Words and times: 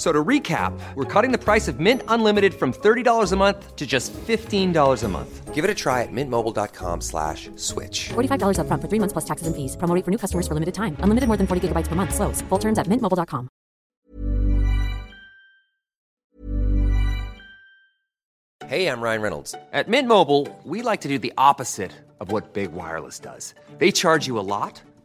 So 0.00 0.12
to 0.12 0.24
recap, 0.24 0.72
we're 0.94 1.04
cutting 1.04 1.30
the 1.30 1.36
price 1.36 1.68
of 1.68 1.78
Mint 1.78 2.02
Unlimited 2.08 2.54
from 2.54 2.72
$30 2.72 3.32
a 3.32 3.36
month 3.36 3.76
to 3.76 3.86
just 3.86 4.14
$15 4.14 5.04
a 5.04 5.08
month. 5.08 5.54
Give 5.54 5.62
it 5.62 5.70
a 5.70 5.74
try 5.74 6.00
at 6.00 6.08
mintmobile.com 6.10 7.02
slash 7.02 7.50
switch. 7.56 8.08
$45 8.08 8.56
upfront 8.60 8.80
for 8.80 8.88
three 8.88 8.98
months 8.98 9.12
plus 9.12 9.26
taxes 9.26 9.46
and 9.46 9.54
fees. 9.54 9.76
Promo 9.76 9.94
rate 9.94 10.04
for 10.06 10.10
new 10.10 10.16
customers 10.16 10.48
for 10.48 10.54
limited 10.54 10.72
time. 10.72 10.96
Unlimited 11.00 11.28
more 11.28 11.36
than 11.36 11.46
40 11.46 11.68
gigabytes 11.68 11.86
per 11.86 11.96
month. 11.96 12.14
Slows. 12.14 12.40
Full 12.48 12.58
terms 12.58 12.78
at 12.78 12.86
mintmobile.com. 12.86 13.50
Hey, 18.66 18.86
I'm 18.86 19.02
Ryan 19.02 19.20
Reynolds. 19.20 19.54
At 19.72 19.88
Mint 19.88 20.08
Mobile, 20.08 20.48
we 20.64 20.80
like 20.80 21.02
to 21.02 21.08
do 21.08 21.18
the 21.18 21.34
opposite 21.36 21.92
of 22.20 22.32
what 22.32 22.54
Big 22.54 22.72
Wireless 22.72 23.18
does. 23.18 23.54
They 23.78 23.90
charge 23.92 24.26
you 24.26 24.38
a 24.38 24.46
lot, 24.54 24.80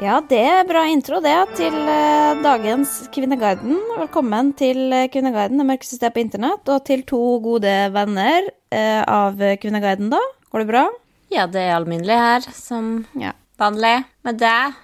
Ja, 0.00 0.14
det 0.24 0.38
er 0.40 0.62
bra 0.64 0.86
intro, 0.88 1.18
det, 1.20 1.34
til 1.58 1.74
eh, 1.76 2.38
dagens 2.40 3.02
Kvinneguiden. 3.12 3.74
Velkommen 3.98 4.54
til 4.56 4.86
eh, 4.96 5.10
Kvinneguiden, 5.12 5.60
det 5.60 5.66
mørkeste 5.68 5.98
stedet 5.98 6.14
på 6.14 6.22
internett, 6.22 6.70
og 6.72 6.86
til 6.88 7.02
to 7.04 7.18
gode 7.44 7.74
venner 7.92 8.46
eh, 8.72 9.02
av 9.04 9.36
Kvinneguiden, 9.60 10.08
da. 10.14 10.20
Går 10.48 10.64
det 10.64 10.68
bra? 10.70 10.86
Ja, 11.28 11.44
det 11.52 11.66
er 11.66 11.74
alminnelig 11.76 12.16
her, 12.16 12.48
som 12.56 12.88
Ja. 13.20 13.34
vanlig. 13.60 13.92
Med 14.24 14.40
deg? 14.40 14.80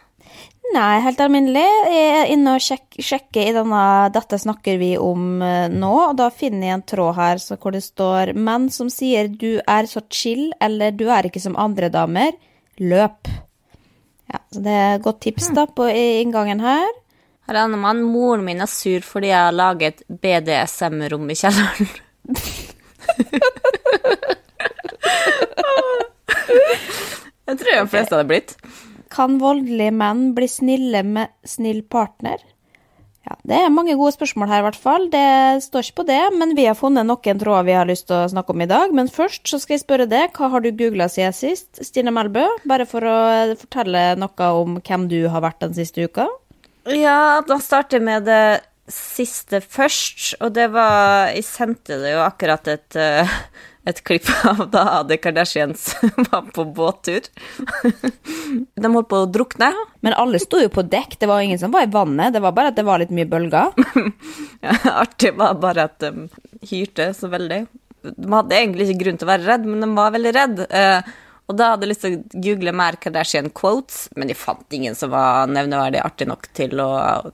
Nei, 0.75 1.01
helt 1.07 1.25
alminnelig. 1.25 1.65
Jeg 1.95 2.13
er 2.19 2.35
inne 2.37 2.59
og 2.59 2.67
sjek 2.67 3.01
sjekker 3.01 3.49
i 3.49 3.57
denne 3.57 3.83
'Dette 4.13 4.37
snakker 4.43 4.77
vi 4.77 4.99
om' 5.01 5.41
nå, 5.73 5.95
og 6.11 6.17
da 6.21 6.29
finner 6.29 6.69
jeg 6.69 6.77
en 6.77 6.87
tråd 6.93 7.15
her 7.17 7.41
så 7.41 7.57
hvor 7.57 7.73
det 7.73 7.87
står 7.87 8.35
'Menn 8.37 8.69
som 8.69 8.93
sier 8.93 9.33
du 9.33 9.63
er 9.65 9.89
så 9.89 10.05
chill', 10.11 10.53
eller 10.61 10.91
'du 10.91 11.09
er 11.09 11.31
ikke 11.31 11.41
som 11.41 11.57
andre 11.57 11.89
damer', 11.89 12.37
løp. 12.77 13.46
Ja, 14.33 14.39
så 14.53 14.61
det 14.65 14.73
er 14.75 14.95
et 14.97 15.05
godt 15.05 15.21
tips 15.23 15.51
da 15.55 15.67
på 15.71 15.87
inngangen 15.91 16.61
her. 16.65 16.89
Her 17.47 17.61
aner 17.63 17.79
man 17.79 18.03
Moren 18.03 18.45
min 18.47 18.61
er 18.63 18.71
sur 18.71 19.01
fordi 19.07 19.29
jeg 19.31 19.39
har 19.39 19.55
laget 19.55 20.03
BDSM-rom 20.11 21.31
i 21.31 21.37
kjelleren. 21.39 21.87
jeg 27.47 27.59
tror 27.61 27.71
de 27.71 27.87
fleste 27.93 28.15
hadde 28.17 28.31
blitt. 28.33 28.57
Kan 29.15 29.39
voldelige 29.39 29.95
menn 29.95 30.35
bli 30.35 30.49
snille 30.51 31.03
med 31.07 31.31
snill 31.47 31.83
partner? 31.87 32.43
Ja, 33.27 33.35
Det 33.43 33.57
er 33.59 33.73
mange 33.75 33.97
gode 33.99 34.15
spørsmål 34.15 34.51
her, 34.53 34.61
i 34.63 34.67
hvert 34.69 34.79
fall. 34.79 35.09
Det 35.11 35.63
står 35.65 35.89
ikke 35.89 35.99
på 36.03 36.07
det, 36.07 36.21
men 36.39 36.55
vi 36.55 36.69
har 36.69 36.79
funnet 36.79 37.09
noen 37.09 37.41
tråder 37.41 37.67
vi 37.67 37.75
har 37.75 37.89
lyst 37.89 38.07
til 38.07 38.21
å 38.21 38.29
snakke 38.31 38.55
om 38.55 38.63
i 38.63 38.69
dag. 38.71 38.95
Men 38.95 39.11
først 39.11 39.51
så 39.51 39.59
skal 39.59 39.75
jeg 39.75 39.83
spørre 39.83 40.07
deg, 40.11 40.31
hva 40.37 40.51
har 40.53 40.63
du 40.63 40.71
googla 40.71 41.09
siden 41.11 41.35
sist, 41.35 41.83
Stine 41.83 42.15
Melbø? 42.15 42.45
Bare 42.71 42.87
for 42.87 43.03
å 43.03 43.19
fortelle 43.59 44.13
noe 44.21 44.51
om 44.63 44.79
hvem 44.79 45.09
du 45.11 45.19
har 45.33 45.43
vært 45.43 45.65
den 45.65 45.75
siste 45.75 46.07
uka. 46.07 46.29
Ja, 46.95 47.43
da 47.43 47.59
starter 47.59 47.99
jeg 47.99 48.07
med 48.07 48.29
det 48.31 48.43
siste 48.87 49.59
først, 49.59 50.37
og 50.39 50.53
det 50.55 50.69
var 50.71 51.33
Jeg 51.35 51.43
sendte 51.49 51.99
det 51.99 52.13
jo 52.15 52.23
akkurat 52.23 52.69
et, 52.71 52.95
eh, 52.95 53.39
et 53.87 54.03
klipp 54.07 54.29
av 54.51 54.65
da 54.73 54.85
The 55.07 55.19
Kardashians 55.23 55.89
var 56.31 56.49
på 56.55 56.65
båttur. 56.65 57.29
De 58.83 58.91
holdt 58.91 59.11
på 59.11 59.23
å 59.23 59.31
drukne. 59.31 59.71
Men 60.05 60.17
alle 60.19 60.41
sto 60.43 60.61
jo 60.63 60.71
på 60.73 60.85
dekk, 60.87 61.19
det 61.21 61.31
var 61.31 61.45
ingen 61.45 61.61
som 61.63 61.75
var 61.75 61.87
i 61.87 61.93
vannet. 61.93 62.35
Det 62.35 62.43
var 62.43 62.55
bare 62.57 62.73
at 62.73 62.79
det 62.79 62.87
var 62.87 63.03
litt 63.03 63.15
mye 63.15 63.29
bølger. 63.31 63.75
Ja, 64.65 64.77
artig 65.03 65.35
var 65.39 65.59
bare 65.63 65.87
at 65.91 66.01
de 66.03 66.29
hyrte 66.67 67.13
så 67.15 67.31
veldig. 67.31 67.65
De 68.07 68.33
hadde 68.33 68.59
egentlig 68.59 68.89
ikke 68.89 69.05
grunn 69.05 69.19
til 69.21 69.27
å 69.27 69.33
være 69.33 69.49
redd, 69.49 69.67
men 69.67 69.83
de 69.83 69.89
var 69.97 70.15
veldig 70.15 70.35
redd. 70.37 70.61
Eh, 70.67 71.15
og 71.47 71.55
da 71.61 71.69
hadde 71.73 71.87
jeg 71.87 71.91
lyst 71.93 72.03
til 72.03 72.15
å 72.17 72.41
google 72.43 72.73
mer 72.75 72.97
Kardashian 72.99 73.51
quotes, 73.55 74.07
men 74.19 74.33
jeg 74.33 74.39
fant 74.41 74.75
ingen 74.75 74.97
som 74.99 75.13
var 75.13 75.47
nevneverdig 75.47 76.01
artig 76.03 76.27
nok 76.27 76.49
til 76.59 76.75
å, 76.83 76.89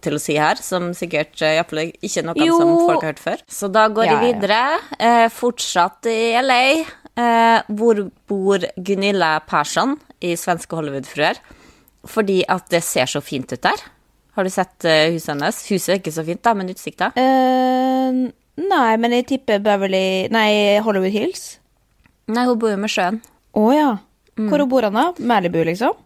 til 0.05 0.19
å 0.19 0.21
si 0.21 0.37
her, 0.37 0.61
som 0.61 0.91
sikkert 0.97 1.41
eh, 1.41 1.55
i 1.55 1.61
hvert 1.62 1.73
fall 1.73 1.81
ikke 1.89 2.21
er 2.21 2.27
noe 2.28 2.45
Jo. 2.45 2.59
som 2.61 2.73
folk 2.84 2.99
har 3.06 3.15
hørt 3.15 3.23
før. 3.25 3.45
Så 3.49 3.71
da 3.73 3.87
går 3.89 4.05
Ja, 4.11 4.12
jeg 4.12 4.21
ja. 4.21 4.34
videre. 4.34 4.61
Eh, 4.99 5.28
fortsatt 5.33 6.11
i 6.12 6.19
LA. 6.45 6.61
Eh, 7.12 7.73
hvor 7.81 8.05
bor 8.28 8.69
Gunilla 8.77 9.33
Persson 9.49 9.97
i 10.25 10.34
Svenske 10.37 10.77
Hollywood-fruer? 10.77 11.41
Fordi 12.09 12.43
at 12.50 12.69
det 12.73 12.83
ser 12.84 13.09
så 13.09 13.21
fint 13.25 13.49
ut 13.53 13.65
der. 13.65 13.81
Har 14.37 14.44
du 14.44 14.53
sett 14.53 14.84
eh, 14.89 15.09
huset 15.17 15.33
hennes? 15.34 15.65
Huset 15.73 15.89
er 15.97 16.00
ikke 16.00 16.12
så 16.15 16.25
fint, 16.29 16.41
da, 16.44 16.53
men 16.56 16.69
utsikta? 16.73 17.11
Uh, 17.17 18.29
nei, 18.61 18.93
men 19.00 19.12
jeg 19.19 19.27
tipper 19.34 19.61
Beverly 19.65 20.29
Nei, 20.33 20.81
Hollywood 20.84 21.12
Hills. 21.17 21.59
Nei, 22.33 22.44
hun 22.49 22.59
bor 22.61 22.73
jo 22.73 22.81
med 22.81 22.93
sjøen. 22.93 23.21
Å 23.53 23.67
ja. 23.75 23.91
Hvor 24.39 24.65
bor 24.71 24.87
hun 24.89 24.97
da? 24.97 25.09
Malibu, 25.19 25.61
liksom? 25.69 25.97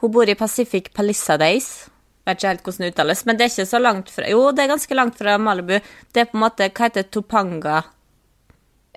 Hun 0.00 0.12
bor 0.12 0.28
i 0.28 0.34
Pacific 0.36 0.90
Palisades. 0.96 1.88
Vet 2.28 2.38
ikke 2.38 2.50
helt 2.52 2.66
hvordan 2.66 2.84
det 2.84 2.90
uttales, 2.92 3.22
men 3.26 3.38
det 3.38 3.46
er 3.46 3.52
ikke 3.54 3.68
så 3.70 3.80
langt 3.80 4.10
fra 4.12 4.28
Jo, 4.28 4.42
det 4.52 4.64
er 4.64 4.74
ganske 4.74 4.96
langt 4.98 5.16
fra 5.18 5.38
Malibu. 5.40 5.78
Det 6.12 6.20
er 6.20 6.28
på 6.28 6.36
en 6.36 6.44
måte 6.44 6.68
Hva 6.68 6.90
heter? 6.90 7.08
Topanga? 7.08 7.80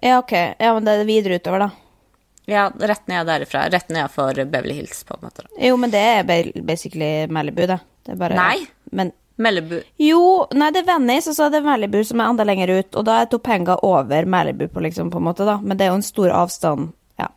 Ja, 0.03 0.17
ok. 0.19 0.33
Ja, 0.59 0.73
men 0.75 0.83
det 0.83 0.97
er 0.99 1.07
videre 1.07 1.39
utover, 1.39 1.63
da. 1.63 1.69
Ja, 2.51 2.65
rett 2.75 3.07
ned 3.07 3.27
derifra. 3.31 3.69
Rett 3.71 3.89
ned 3.95 4.11
for 4.11 4.35
Beverly 4.35 4.75
Hills, 4.81 5.03
på 5.07 5.15
en 5.15 5.27
måte. 5.29 5.45
da. 5.45 5.51
Jo, 5.63 5.77
men 5.79 5.93
det 5.93 6.01
er 6.03 6.51
basically 6.61 7.27
Malibu, 7.31 7.63
da. 7.71 7.79
Det 8.03 8.17
bare 8.19 8.35
Nei. 8.35 8.65
Men 8.91 9.13
Malibu. 9.39 9.79
Jo, 9.97 10.47
nei, 10.51 10.67
det 10.75 10.83
er 10.83 10.89
Venice, 10.91 11.31
og 11.31 11.37
så 11.37 11.47
er 11.47 11.55
det 11.55 11.63
Malibu 11.65 12.03
som 12.05 12.19
er 12.19 12.33
enda 12.33 12.43
lenger 12.45 12.73
ut, 12.75 12.99
og 12.99 13.07
da 13.07 13.21
er 13.21 13.31
Topanga 13.31 13.79
over 13.87 14.27
Malibu, 14.29 14.67
på, 14.67 14.83
liksom, 14.83 15.09
på 15.13 15.23
en 15.23 15.27
måte, 15.31 15.47
da. 15.47 15.55
Men 15.63 15.79
det 15.79 15.87
er 15.87 15.93
jo 15.93 16.01
en 16.01 16.05
stor 16.05 16.35
avstand. 16.35 16.91
Ja. 17.23 17.29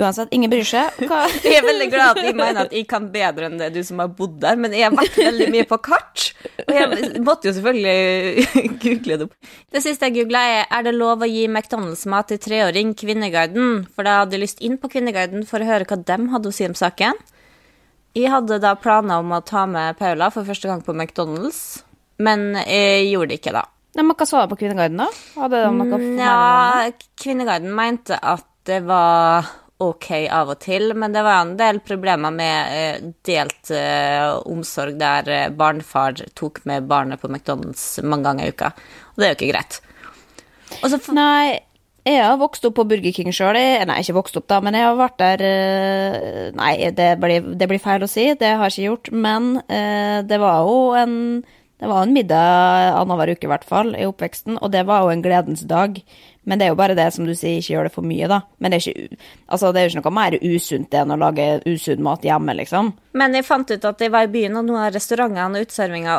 Uansett, 0.00 0.30
ingen 0.36 0.50
bryr 0.52 0.66
seg. 0.68 0.96
Hva? 1.10 1.22
Jeg 1.44 1.58
er 1.60 1.64
veldig 1.66 1.88
glad 1.92 2.10
at 2.18 2.20
de 2.26 2.32
mener 2.36 2.60
at 2.66 2.74
jeg 2.76 2.86
kan 2.90 3.08
bedre 3.12 3.48
enn 3.48 3.58
det 3.60 3.70
du 3.74 3.80
som 3.86 4.02
har 4.02 4.10
bodd 4.16 4.36
der, 4.42 4.58
men 4.60 4.74
jeg 4.76 4.86
har 4.86 4.94
vært 4.96 5.16
veldig 5.20 5.48
mye 5.54 5.66
på 5.70 5.78
kart. 5.86 6.26
Og 6.66 6.72
jeg 6.76 7.22
måtte 7.24 7.48
jo 7.50 7.54
selvfølgelig 7.56 8.46
google 8.84 9.16
det 9.22 9.26
opp. 9.28 9.34
Det 9.72 9.82
siste 9.84 10.08
jeg 10.10 10.18
googla, 10.20 10.44
er 10.60 10.70
er 10.80 10.86
det 10.86 10.94
lov 10.96 11.24
å 11.24 11.28
gi 11.30 11.46
McDonald's-mat 11.48 12.30
til 12.34 12.40
treåring 12.46 12.94
Kvinneguiden? 13.00 13.86
For 13.96 14.06
da 14.06 14.20
hadde 14.22 14.36
jeg 14.38 14.44
lyst 14.44 14.60
inn 14.64 14.78
på 14.82 14.90
Kvinneguiden 14.92 15.46
for 15.48 15.62
å 15.64 15.68
høre 15.72 15.88
hva 15.88 15.98
de 16.04 16.20
hadde 16.36 16.52
å 16.52 16.54
si 16.54 16.68
om 16.68 16.76
saken. 16.78 17.18
Jeg 18.18 18.30
hadde 18.32 18.58
da 18.62 18.72
planer 18.74 19.22
om 19.22 19.30
å 19.36 19.42
ta 19.46 19.66
med 19.70 19.94
Paula 20.00 20.32
for 20.34 20.46
første 20.48 20.66
gang 20.66 20.80
på 20.82 20.94
McDonald's, 20.96 21.82
men 22.18 22.50
jeg 22.66 23.06
gjorde 23.12 23.30
det 23.30 23.38
ikke 23.40 23.52
da. 23.54 23.62
Men 23.98 24.06
hva 24.14 24.26
sa 24.28 24.44
du 24.44 24.50
på 24.52 24.58
Kvinneguiden, 24.60 24.98
da? 25.02 25.06
Hadde 25.38 25.60
de 25.64 25.70
noe 25.74 25.98
Mm, 25.98 26.18
Ja, 26.18 26.90
Kvinneguiden 27.22 27.72
mente 27.74 28.18
at 28.22 28.46
det 28.68 28.80
var 28.88 29.46
ok 29.80 30.10
av 30.28 30.50
og 30.52 30.58
til, 30.60 30.90
men 30.98 31.14
det 31.14 31.22
var 31.24 31.38
en 31.40 31.54
del 31.56 31.78
problemer 31.80 32.32
med 32.34 32.74
eh, 32.76 33.06
delt 33.24 33.70
eh, 33.72 34.26
omsorg 34.50 34.98
der 35.00 35.30
eh, 35.32 35.46
barnefar 35.56 36.18
tok 36.36 36.60
med 36.68 36.84
barnet 36.90 37.22
på 37.22 37.30
McDonald's 37.32 37.86
mange 38.04 38.26
ganger 38.28 38.44
i 38.50 38.52
uka. 38.52 38.74
Og 39.14 39.22
det 39.22 39.26
er 39.26 39.32
jo 39.32 39.38
ikke 39.38 39.52
greit. 39.54 39.80
Og 40.82 40.86
så 40.92 40.98
f- 41.00 41.08
Nei, 41.16 41.56
jeg 42.04 42.20
har 42.26 42.36
vokst 42.40 42.68
opp 42.68 42.76
på 42.76 42.84
Burger 42.90 43.16
King 43.16 43.32
sjøl. 43.32 43.56
Nei, 43.88 43.96
ikke 44.04 44.18
vokst 44.18 44.36
opp, 44.36 44.46
da, 44.52 44.60
men 44.64 44.76
jeg 44.76 44.84
har 44.88 45.00
vært 45.00 45.18
der 45.20 45.46
Nei, 46.60 46.74
det 46.96 47.08
blir, 47.20 47.48
det 47.60 47.68
blir 47.72 47.80
feil 47.82 48.04
å 48.04 48.08
si, 48.10 48.28
det 48.40 48.52
har 48.56 48.68
jeg 48.68 48.76
ikke 48.76 48.86
gjort. 48.90 49.10
Men 49.26 49.50
det 50.28 50.38
var 50.40 50.62
jo 50.68 50.76
en 51.00 51.16
det 51.80 51.88
var 51.88 52.02
en 52.04 52.10
middag 52.12 52.90
annenhver 53.00 53.30
uke, 53.32 53.46
i 53.46 53.48
hvert 53.48 53.62
fall, 53.64 53.94
i 53.96 54.04
oppveksten, 54.04 54.58
og 54.60 54.68
det 54.74 54.82
var 54.84 55.06
jo 55.06 55.14
en 55.14 55.22
gledens 55.24 55.62
dag. 55.64 55.94
Men 56.48 56.56
det 56.58 56.64
er 56.66 56.70
jo 56.72 56.76
bare 56.78 56.94
det, 56.96 57.04
som 57.12 57.26
du 57.28 57.34
sier, 57.36 57.58
ikke 57.60 57.74
gjør 57.74 57.86
det 57.86 57.92
for 57.92 58.06
mye, 58.08 58.24
da. 58.30 58.38
Men 58.64 58.72
det 58.72 58.78
er, 58.80 58.94
ikke, 58.94 59.18
altså, 59.52 59.70
det 59.76 59.80
er 59.80 59.84
jo 59.84 59.90
ikke 59.92 60.00
noe 60.00 60.14
mer 60.16 60.36
usunt 60.40 60.94
enn 60.96 61.12
å 61.12 61.18
lage 61.20 61.48
usunn 61.68 62.00
mat 62.06 62.24
hjemme, 62.24 62.54
liksom. 62.62 62.88
Men 63.20 63.36
jeg 63.36 63.44
fant 63.44 63.68
ut 63.74 63.84
at 63.90 64.00
jeg 64.00 64.12
var 64.14 64.24
i 64.24 64.30
byen, 64.32 64.56
og 64.56 64.64
nå 64.64 64.78
har 64.80 64.94
restaurantene 64.94 65.60
og 65.60 65.68
uteservinga 65.68 66.16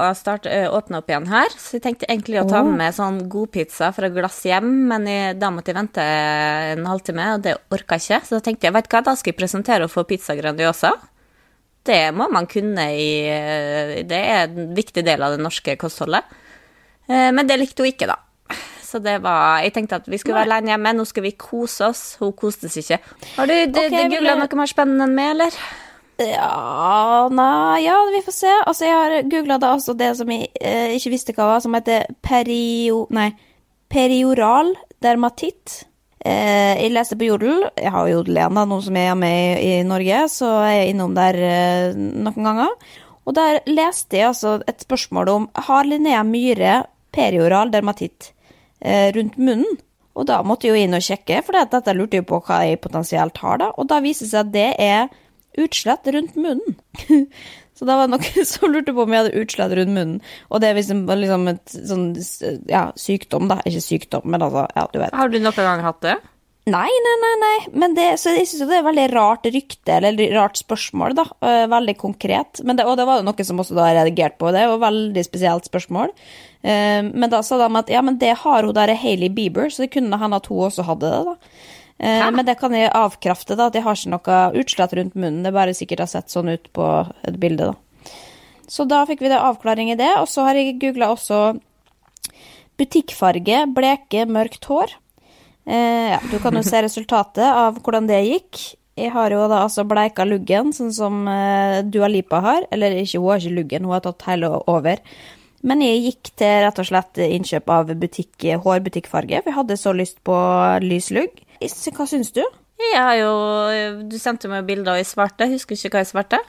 åpna 0.78 1.02
opp 1.02 1.10
igjen 1.10 1.28
her. 1.32 1.58
Så 1.58 1.80
jeg 1.80 1.86
tenkte 1.88 2.06
egentlig 2.08 2.38
å 2.44 2.46
ta 2.52 2.62
med 2.68 2.94
sånn 2.94 3.20
godpizza 3.34 3.90
fra 3.98 4.12
glass 4.14 4.44
hjem, 4.46 4.70
men 4.92 5.10
jeg, 5.10 5.40
da 5.42 5.50
måtte 5.50 5.74
jeg 5.74 5.80
vente 5.82 6.06
en 6.06 6.86
halvtime, 6.92 7.28
og 7.36 7.46
det 7.48 7.58
orka 7.74 7.98
jeg 7.98 8.06
ikke. 8.06 8.22
Så 8.30 8.38
da 8.38 8.46
tenkte 8.46 8.70
jeg, 8.70 8.78
du 8.78 8.94
hva, 8.94 9.06
da 9.10 9.18
skal 9.18 9.34
jeg 9.34 9.42
presentere 9.42 9.90
og 9.90 9.94
få 9.94 10.06
pizza 10.06 10.38
Grandiosa. 10.38 10.94
det 11.84 12.12
må 12.14 12.30
man 12.30 12.46
kunne 12.46 12.92
i 12.94 13.26
Det 14.06 14.22
er 14.22 14.44
en 14.46 14.76
viktig 14.78 15.04
del 15.04 15.22
av 15.26 15.34
det 15.34 15.42
norske 15.42 15.76
kostholdet. 15.82 16.24
Eh, 17.10 17.32
Men 17.32 17.48
det 17.48 17.58
likte 17.58 17.82
hun 17.82 17.90
ikke, 17.90 18.08
da. 18.08 18.20
Så 18.92 19.00
det 19.00 19.22
var 19.24 19.62
Jeg 19.64 19.72
tenkte 19.76 20.02
at 20.02 20.10
vi 20.10 20.20
skulle 20.20 20.36
være 20.42 20.50
alene 20.50 20.74
hjemme, 20.74 20.92
nå 20.98 21.06
skal 21.08 21.24
vi 21.24 21.32
kose 21.40 21.88
oss. 21.88 22.02
Hun 22.20 22.34
koste 22.36 22.72
seg 22.72 22.84
ikke. 22.84 23.16
Har 23.38 23.48
du 23.48 23.54
det, 23.54 23.70
okay, 23.70 23.94
det 23.94 24.10
googla 24.18 24.36
noe 24.42 24.60
mer 24.60 24.72
spennende 24.72 25.08
enn 25.08 25.16
meg, 25.16 25.32
eller? 25.38 25.62
Ja 26.22 27.28
Nei, 27.32 27.86
ja, 27.86 27.96
vi 28.12 28.20
får 28.26 28.36
se. 28.36 28.56
Altså, 28.66 28.86
jeg 28.86 28.98
har 28.98 29.30
googla 29.32 29.58
da 29.62 29.72
altså 29.78 29.96
det 29.98 30.12
som 30.20 30.34
jeg 30.34 30.50
eh, 30.60 30.98
ikke 30.98 31.14
visste 31.14 31.36
hva 31.38 31.54
var, 31.54 31.64
som 31.64 31.78
heter 31.78 32.12
perio... 32.26 33.06
Nei, 33.16 33.32
perioral 33.92 34.74
dermatitt. 35.04 35.82
Eh, 36.24 36.78
jeg 36.78 36.92
leste 36.94 37.18
på 37.20 37.28
Jodel. 37.28 37.64
Jeg 37.80 37.92
har 37.96 38.12
Jodel 38.12 38.38
igjen, 38.38 38.60
da, 38.60 38.66
noe 38.70 38.84
som 38.86 39.00
jeg 39.00 39.12
er 39.12 39.18
med 39.20 39.40
i, 39.40 39.72
i 39.80 39.88
Norge, 39.88 40.20
så 40.32 40.52
jeg 40.68 40.84
er 40.84 40.92
innom 40.92 41.16
der 41.18 41.40
eh, 41.48 41.96
noen 41.96 42.52
ganger. 42.52 42.76
Og 43.24 43.36
der 43.38 43.62
leste 43.70 44.20
jeg 44.20 44.30
altså 44.34 44.60
et 44.68 44.84
spørsmål 44.84 45.32
om 45.32 45.50
har 45.70 45.88
Linnea 45.88 46.24
Myhre 46.28 46.82
perioral 47.16 47.72
dermatitt 47.74 48.32
rundt 48.82 49.40
munnen. 49.40 49.80
Og 50.18 50.28
da 50.28 50.42
måtte 50.44 50.68
jeg 50.68 50.76
jo 50.76 50.86
inn 50.86 50.98
og 50.98 51.04
sjekke, 51.06 51.40
for 51.46 51.56
dette 51.56 51.96
lurte 51.96 52.20
jeg 52.20 52.28
på 52.28 52.42
hva 52.44 52.62
jeg 52.68 52.82
potensielt 52.84 53.38
har, 53.44 53.62
da. 53.62 53.70
Og 53.80 53.88
da 53.88 54.02
viser 54.04 54.28
det 54.28 54.32
seg 54.34 54.42
at 54.42 54.56
det 54.56 54.70
er 54.84 55.62
utslett 55.62 56.10
rundt 56.16 56.40
munnen. 56.40 56.80
Så 57.82 57.88
da 57.90 57.96
var 57.98 58.06
det 58.06 58.14
noen 58.14 58.46
som 58.52 58.74
lurte 58.74 58.94
på 58.94 59.06
om 59.06 59.14
jeg 59.16 59.24
hadde 59.24 59.40
utslett 59.42 59.72
rundt 59.80 59.96
munnen. 59.96 60.20
Og 60.52 60.62
det 60.62 60.70
er 60.70 60.78
liksom, 60.78 61.06
liksom 61.24 61.48
et 61.50 61.74
sånn 61.74 62.04
ja, 62.70 62.90
sykdom, 63.00 63.48
da. 63.50 63.62
Ikke 63.66 63.82
sykdom, 63.84 64.28
men 64.30 64.44
altså, 64.46 64.68
ja, 64.76 64.86
du 64.92 65.00
vet. 65.02 65.16
Har 65.18 65.32
du 65.32 65.40
noen 65.40 65.58
gang 65.58 65.82
hatt 65.88 66.04
det? 66.06 66.20
Nei, 66.70 66.90
nei, 67.08 67.16
nei, 67.24 67.32
nei. 67.42 67.56
Men 67.82 67.96
det, 67.98 68.06
så 68.22 68.36
jeg 68.36 68.46
synes 68.46 68.62
jo 68.62 68.70
det 68.70 68.78
er 68.78 68.86
veldig 68.86 69.08
rart 69.16 69.48
rykte, 69.50 69.96
eller 69.98 70.36
rart 70.36 70.60
spørsmål, 70.62 71.16
da. 71.18 71.26
Eh, 71.42 71.64
Veldig 71.72 71.96
konkret. 71.98 72.62
Men 72.68 72.78
det, 72.78 72.86
og 72.86 73.00
det 73.00 73.08
var 73.10 73.18
jo 73.18 73.26
noe 73.26 73.48
som 73.48 73.64
også 73.64 73.80
da 73.80 73.90
reagerte 73.96 74.38
på 74.44 74.52
det, 74.54 74.68
og 74.70 74.84
veldig 74.84 75.24
spesielt 75.26 75.66
spørsmål. 75.72 76.14
Eh, 76.64 77.02
Men 77.04 77.30
da 77.30 77.42
sa 77.44 77.58
de 77.58 77.70
at 77.78 77.90
ja, 77.90 78.02
men 78.02 78.18
det 78.22 78.36
har 78.44 78.64
hun 78.64 78.74
der 78.78 78.96
Hailey 78.96 79.30
Bieber, 79.30 79.70
så 79.70 79.86
det 79.86 79.94
kunne 79.94 80.20
hende 80.22 80.38
at 80.42 80.48
hun 80.52 80.68
også 80.70 80.86
hadde 80.88 81.10
det, 81.12 81.22
da. 81.26 81.36
Eh, 82.00 82.32
Men 82.32 82.46
det 82.46 82.58
kan 82.60 82.74
jeg 82.74 82.92
avkrafte, 82.94 83.58
da, 83.58 83.68
at 83.68 83.76
jeg 83.78 83.84
har 83.84 83.96
ikke 83.96 84.14
noe 84.14 84.42
utslett 84.62 84.94
rundt 84.98 85.16
munnen. 85.16 85.44
Det 85.44 85.52
er 85.52 85.60
bare 85.60 85.74
sikkert 85.78 86.06
har 86.06 86.12
sett 86.12 86.30
sånn 86.34 86.54
ut 86.54 86.72
på 86.74 86.88
et 87.28 87.40
bilde, 87.42 87.72
da. 87.74 88.14
Så 88.72 88.86
da 88.88 89.02
fikk 89.06 89.20
vi 89.22 89.28
det 89.28 89.42
avklaring 89.42 89.92
i 89.92 89.98
det, 90.00 90.14
og 90.22 90.30
så 90.32 90.46
har 90.48 90.56
jeg 90.56 90.78
googla 90.80 91.10
også 91.12 91.60
butikkfarge, 92.80 93.66
bleke, 93.76 94.26
mørkt 94.30 94.66
hår. 94.70 94.94
Eh, 95.68 96.14
ja, 96.16 96.20
du 96.32 96.38
kan 96.42 96.56
jo 96.58 96.64
se 96.66 96.82
resultatet 96.88 97.46
av 97.46 97.82
hvordan 97.84 98.08
det 98.10 98.22
gikk. 98.26 98.62
Jeg 99.00 99.12
har 99.14 99.34
jo 99.34 99.44
da 99.50 99.62
altså 99.66 99.86
bleika 99.88 100.26
luggen, 100.28 100.74
sånn 100.76 100.92
som 100.94 101.22
eh, 101.32 101.82
Dua 101.88 102.10
Lipa 102.12 102.42
har. 102.44 102.66
Eller 102.72 102.98
ikke, 103.02 103.22
hun 103.22 103.32
har 103.34 103.44
ikke 103.44 103.60
luggen, 103.60 103.86
hun 103.88 103.96
har 103.96 104.04
tatt 104.06 104.26
hele 104.28 104.50
over. 104.72 105.00
Men 105.68 105.84
jeg 105.86 106.02
gikk 106.08 106.32
til 106.42 106.64
rett 106.66 106.80
og 106.82 106.88
slett 106.88 107.22
innkjøp 107.22 107.70
av 107.70 107.92
butikk, 108.02 108.48
hårbutikkfarge, 108.64 109.44
for 109.44 109.52
jeg 109.52 109.58
hadde 109.60 109.78
så 109.78 109.94
lyst 109.94 110.22
på 110.26 110.36
lys 110.82 111.12
lugg. 111.14 111.44
Hva 111.62 112.08
syns 112.10 112.34
du? 112.34 112.42
Jeg 112.82 112.98
har 112.98 113.18
jo 113.20 113.34
Du 114.10 114.18
sendte 114.18 114.50
meg 114.50 114.66
bilder, 114.66 114.96
og 114.96 115.02
jeg 115.04 115.10
svarte. 115.12 115.50
Husker 115.52 115.78
ikke 115.78 115.94
hva 115.94 116.02
jeg 116.02 116.10
svarte. 116.10 116.40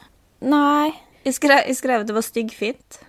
Nei. 0.43 0.93
Jeg 1.27 1.37
skrev, 1.37 1.61
jeg 1.69 1.79
skrev 1.79 2.07
det 2.09 2.17
var 2.17 2.25
styggfint. 2.27 3.03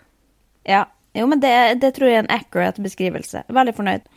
Ja. 0.70 0.84
Jo, 1.14 1.28
men 1.30 1.42
det, 1.42 1.54
det 1.82 1.94
tror 1.96 2.10
jeg 2.10 2.20
er 2.20 2.26
en 2.26 2.34
accurate 2.34 2.82
beskrivelse. 2.82 3.44
Veldig 3.54 3.74
fornøyd. 3.78 4.08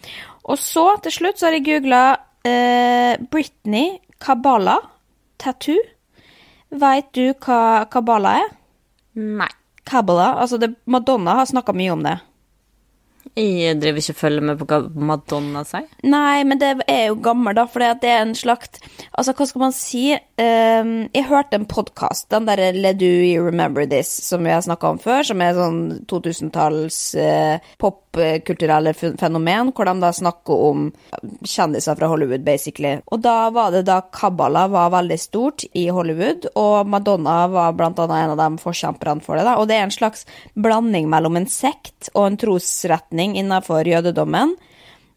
Og 0.48 0.58
så, 0.58 0.86
til 1.04 1.12
slutt, 1.12 1.38
så 1.38 1.48
har 1.48 1.56
jeg 1.58 1.66
googla 1.66 2.02
eh, 2.46 3.20
Britney 3.32 3.98
Kabbalah 4.20 4.80
tattoo. 5.38 5.76
Veit 6.72 7.12
du 7.14 7.30
hva 7.44 7.84
Kabbalah 7.92 8.42
er? 8.42 8.54
Nei. 9.16 9.52
Kabbalah, 9.86 10.40
altså 10.42 10.58
det, 10.58 10.74
Madonna 10.90 11.38
har 11.40 11.50
snakka 11.50 11.74
mye 11.76 11.92
om 11.94 12.02
det. 12.06 12.18
Jeg 13.36 13.76
driver 13.82 14.00
ikke 14.00 14.14
og 14.14 14.18
følger 14.20 14.44
med 14.48 14.60
på 14.60 14.66
hva 14.70 14.78
Madonna 15.08 15.62
sier. 15.66 15.88
Nei, 16.06 16.44
men 16.48 16.60
det 16.60 16.70
er 16.88 17.08
jo 17.10 17.18
gammel, 17.20 17.56
da, 17.58 17.66
for 17.68 17.82
det 17.82 18.08
er 18.08 18.22
en 18.22 18.36
slags 18.38 18.80
Altså, 19.16 19.34
hva 19.36 19.46
skal 19.48 19.62
man 19.64 19.74
si? 19.76 20.04
Um, 20.40 20.92
jeg 21.12 21.26
hørte 21.28 21.58
en 21.58 21.66
podkast, 21.68 22.30
den 22.32 22.48
derre 22.48 22.70
Le 22.76 22.94
Do 22.96 23.08
You 23.08 23.44
Remember 23.44 23.86
This, 23.88 24.08
som 24.24 24.46
vi 24.46 24.54
har 24.54 24.64
snakka 24.64 24.94
om 24.94 25.00
før, 25.02 25.24
som 25.26 25.42
er 25.44 25.56
sånn 25.56 25.80
2000-talls 26.08 27.00
eh, 27.20 27.72
popkulturelle 28.16 28.94
fenomen, 28.94 29.72
hvor 29.74 29.88
de 29.88 29.94
da 30.00 30.12
snakker 30.14 30.62
om 30.68 30.86
kjendiser 31.44 31.96
fra 31.98 32.08
Hollywood, 32.10 32.44
basically. 32.46 32.96
Og 33.12 33.22
da 33.24 33.50
var 33.54 33.72
det 33.74 33.86
da 33.88 34.00
Kabbala 34.12 34.66
var 34.72 34.92
veldig 34.94 35.18
stort 35.20 35.66
i 35.76 35.86
Hollywood, 35.92 36.48
og 36.56 36.88
Madonna 36.88 37.38
var 37.52 37.76
blant 37.76 38.00
annet 38.02 38.24
en 38.24 38.34
av 38.36 38.40
de 38.42 38.62
forkjemperne 38.62 39.24
for 39.24 39.38
det, 39.38 39.46
da. 39.48 39.56
Og 39.60 39.68
det 39.68 39.78
er 39.78 39.86
en 39.88 39.94
slags 39.94 40.26
blanding 40.54 41.10
mellom 41.12 41.36
en 41.40 41.50
sekt 41.50 42.10
og 42.14 42.30
en 42.30 42.40
trosretning 42.40 43.36
innenfor 43.40 43.86
jødedommen. 43.86 44.56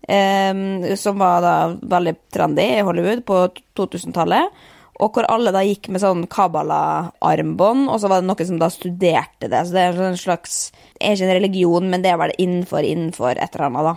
Um, 0.10 0.82
som 0.98 1.20
var 1.22 1.44
da 1.44 1.56
veldig 1.86 2.16
trendy 2.34 2.64
i 2.80 2.86
Hollywood 2.88 3.22
på 3.28 3.44
2000-tallet. 3.78 4.56
Og 5.00 5.16
hvor 5.16 5.28
alle 5.32 5.54
da 5.56 5.62
gikk 5.64 5.88
med 5.94 6.04
sånn 6.04 6.26
Kabbala-armbånd, 6.32 7.88
og 7.88 8.02
så 8.02 8.12
var 8.12 8.20
det 8.22 8.28
noen 8.28 8.50
som 8.50 8.60
da 8.60 8.68
studerte 8.74 9.48
det. 9.48 9.64
Så 9.66 9.76
det 9.76 9.86
er 9.86 10.04
en 10.10 10.20
slags 10.20 10.60
Det 11.00 11.08
er 11.08 11.16
ikke 11.16 11.28
en 11.30 11.38
religion, 11.38 11.90
men 11.90 12.04
det 12.04 12.18
var 12.20 12.32
det 12.32 12.42
innenfor, 12.44 12.84
innenfor 12.84 13.38
et 13.38 13.56
eller 13.56 13.70
annet, 13.70 13.88
da. 13.88 13.96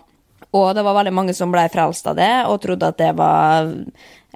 Og 0.52 0.74
det 0.76 0.84
var 0.84 0.98
veldig 0.98 1.14
mange 1.16 1.34
som 1.34 1.50
ble 1.50 1.64
frelst 1.72 2.06
av 2.06 2.18
det, 2.20 2.32
og 2.46 2.60
trodde 2.62 2.92
at 2.92 3.00
det 3.00 3.10
var 3.18 3.72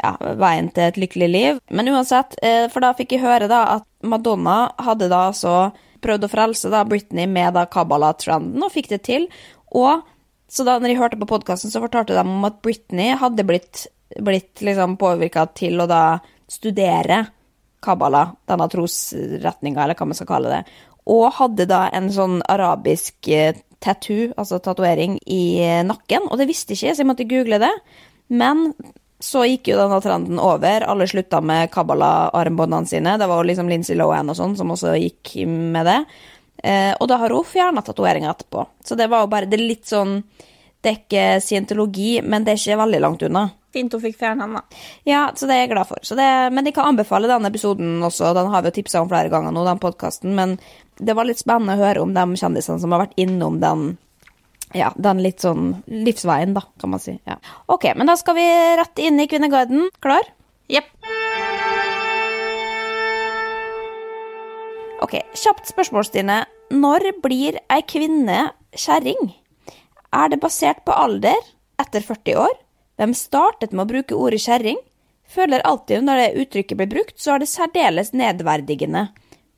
ja, 0.02 0.12
veien 0.40 0.70
til 0.74 0.88
et 0.88 1.00
lykkelig 1.00 1.28
liv. 1.30 1.60
Men 1.70 1.92
uansett, 1.92 2.34
eh, 2.42 2.66
for 2.72 2.82
da 2.82 2.94
fikk 2.96 3.14
jeg 3.14 3.22
høre 3.22 3.50
da 3.52 3.62
at 3.76 3.86
Madonna 4.02 4.72
hadde 4.82 5.10
da 5.12 5.26
altså 5.30 5.70
prøvd 6.04 6.26
å 6.26 6.32
frelse 6.32 6.70
da 6.72 6.84
Britney 6.88 7.28
med 7.30 7.54
da 7.56 7.66
Kabbala-trenden, 7.70 8.62
og 8.64 8.72
fikk 8.74 8.90
det 8.94 9.02
til. 9.06 9.28
Og 9.76 10.02
så 10.48 10.64
da 10.66 10.78
når 10.80 10.94
jeg 10.94 11.00
hørte 11.02 11.20
på 11.20 11.28
podkasten, 11.30 11.72
så 11.72 11.82
fortalte 11.84 12.16
de 12.16 12.22
om 12.22 12.48
at 12.48 12.62
Britney 12.64 13.16
hadde 13.18 13.46
blitt, 13.46 13.86
blitt 14.22 14.62
liksom 14.64 14.96
påvirka 15.00 15.46
til 15.58 15.82
å 15.82 15.88
da 15.90 16.02
studere 16.50 17.24
Kabbala, 17.82 18.24
denne 18.48 18.66
trosretninga, 18.72 19.84
eller 19.84 19.98
hva 19.98 20.08
man 20.08 20.18
skal 20.18 20.28
kalle 20.30 20.52
det, 20.52 20.76
og 21.12 21.26
hadde 21.38 21.68
da 21.70 21.86
en 21.94 22.08
sånn 22.10 22.40
arabisk 22.50 23.28
eh, 23.30 23.58
tattoo, 23.82 24.32
altså 24.34 24.58
tatovering, 24.62 25.18
i 25.22 25.58
eh, 25.62 25.82
nakken. 25.86 26.26
Og 26.30 26.40
det 26.40 26.48
visste 26.50 26.74
ikke 26.74 26.88
jeg, 26.88 26.96
så 26.96 27.04
jeg 27.04 27.10
måtte 27.12 27.28
google 27.30 27.60
det. 27.62 27.72
Men 28.34 28.72
så 29.22 29.44
gikk 29.46 29.70
jo 29.70 29.78
denne 29.78 30.00
trenden 30.04 30.40
over. 30.42 30.84
Alle 30.90 31.06
slutta 31.08 31.40
med 31.40 31.70
Kabbala-armbåndene 31.72 32.90
sine. 32.90 33.14
Det 33.20 33.28
var 33.30 33.40
jo 33.40 33.50
liksom 33.52 33.70
Lindsay 33.70 33.96
Lohan 33.96 34.32
og 34.32 34.38
sånn 34.38 34.56
som 34.58 34.72
også 34.74 34.96
gikk 34.98 35.36
med 35.46 35.86
det. 35.88 36.00
Eh, 36.66 36.92
og 36.98 37.06
da 37.08 37.20
har 37.22 37.32
hun 37.32 37.46
fjerna 37.46 37.84
tatoveringa 37.86 38.32
etterpå. 38.32 38.66
Så 38.84 38.98
det 38.98 39.08
var 39.12 39.24
jo 39.24 39.30
bare 39.30 39.46
Det 39.46 39.58
er 39.58 39.66
litt 39.68 39.84
sånn 39.86 40.22
Det 40.80 40.88
er 40.88 40.96
ikke 40.96 41.24
scientologi, 41.44 42.22
men 42.24 42.44
det 42.44 42.54
er 42.54 42.60
ikke 42.60 42.82
veldig 42.82 43.00
langt 43.02 43.24
unna. 43.28 43.46
Fint 43.76 43.92
hun 43.92 44.00
fikk 44.00 44.16
fjerne 44.22 44.46
den, 44.46 44.56
da. 44.56 44.82
Ja, 45.04 45.26
så 45.36 45.48
det 45.48 45.58
er 45.58 45.66
jeg 45.66 45.74
glad 45.74 45.90
for. 45.90 46.00
Så 46.06 46.16
det, 46.16 46.26
men 46.56 46.64
jeg 46.64 46.76
kan 46.78 46.88
anbefale 46.88 47.28
denne 47.28 47.50
episoden 47.52 48.00
også. 48.06 48.32
Den 48.36 48.48
har 48.52 48.64
vi 48.64 48.72
jo 48.72 48.78
tipsa 48.78 49.02
om 49.04 49.10
flere 49.10 49.28
ganger 49.32 49.52
nå, 49.52 49.66
den 49.68 49.82
podkasten. 49.82 50.32
Men 50.38 50.56
det 50.96 51.16
var 51.18 51.28
litt 51.28 51.42
spennende 51.42 51.76
å 51.76 51.82
høre 51.84 52.04
om 52.06 52.16
de 52.16 52.40
kjendisene 52.40 52.80
som 52.80 52.94
har 52.94 53.04
vært 53.04 53.16
innom 53.20 53.60
den 53.60 53.94
ja, 54.74 54.90
den 54.98 55.20
litt 55.22 55.44
sånn 55.44 55.76
livsveien, 55.86 56.56
da, 56.56 56.64
kan 56.80 56.90
man 56.92 57.02
si. 57.02 57.14
Ja. 57.28 57.36
Ok, 57.70 57.86
men 57.96 58.08
da 58.08 58.16
skal 58.18 58.36
vi 58.38 58.46
rett 58.80 59.04
inn 59.04 59.20
i 59.22 59.28
Kvinneguiden. 59.30 59.90
Klar? 60.02 60.26
Jepp. 60.72 60.90
Ok, 65.04 65.18
kjapt 65.36 65.68
spørsmål, 65.70 66.08
Stine. 66.08 66.40
Når 66.72 67.12
blir 67.22 67.60
ei 67.70 67.82
kvinne 67.86 68.50
kjerring? 68.74 69.28
Er 70.16 70.32
det 70.32 70.40
basert 70.42 70.82
på 70.86 70.96
alder 70.96 71.36
etter 71.78 72.02
40 72.02 72.40
år? 72.42 72.54
Hvem 72.96 73.12
startet 73.16 73.74
med 73.76 73.84
å 73.84 73.90
bruke 73.90 74.16
ordet 74.16 74.40
kjerring? 74.46 74.78
Føler 75.28 75.64
alltid 75.68 76.04
når 76.06 76.20
det 76.20 76.44
uttrykket 76.44 76.78
blir 76.78 76.92
brukt, 76.94 77.16
så 77.20 77.34
er 77.34 77.42
det 77.42 77.50
særdeles 77.50 78.12
nedverdigende. 78.16 79.08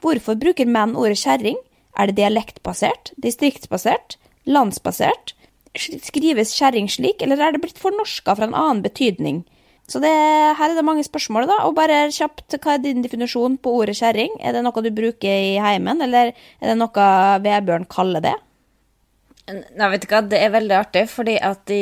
Hvorfor 0.02 0.38
bruker 0.40 0.66
menn 0.66 0.96
ordet 0.98 1.20
kjerring? 1.20 1.58
Er 1.98 2.10
det 2.10 2.18
dialektbasert, 2.18 3.12
distriktsbasert, 3.20 4.16
landsbasert? 4.48 5.34
Skrives 5.78 6.54
kjerring 6.56 6.88
slik, 6.90 7.22
eller 7.22 7.38
er 7.38 7.54
det 7.54 7.62
blitt 7.62 7.78
fornorska 7.78 8.34
fra 8.38 8.48
en 8.48 8.56
annen 8.58 8.82
betydning? 8.82 9.44
Så 9.88 10.02
det, 10.04 10.10
her 10.58 10.68
er 10.68 10.76
det 10.76 10.84
mange 10.84 11.04
spørsmål, 11.06 11.46
da. 11.48 11.62
Og 11.68 11.76
bare 11.78 12.08
kjapt, 12.12 12.58
hva 12.60 12.74
er 12.74 12.82
din 12.84 13.04
definisjon 13.04 13.56
på 13.62 13.72
ordet 13.80 13.96
kjerring? 14.00 14.34
Er 14.42 14.56
det 14.56 14.64
noe 14.66 14.84
du 14.84 14.90
bruker 14.92 15.30
i 15.30 15.56
heimen, 15.62 16.02
eller 16.04 16.34
er 16.34 16.72
det 16.72 16.76
noe 16.76 17.06
Vebjørn 17.44 17.88
kaller 17.88 18.24
det? 18.24 18.34
Nei, 19.48 19.90
vet 19.94 20.04
du 20.04 20.10
hva, 20.10 20.22
det 20.28 20.40
er 20.44 20.52
veldig 20.52 20.74
artig, 20.76 21.06
fordi 21.08 21.38
at 21.40 21.62
de, 21.70 21.80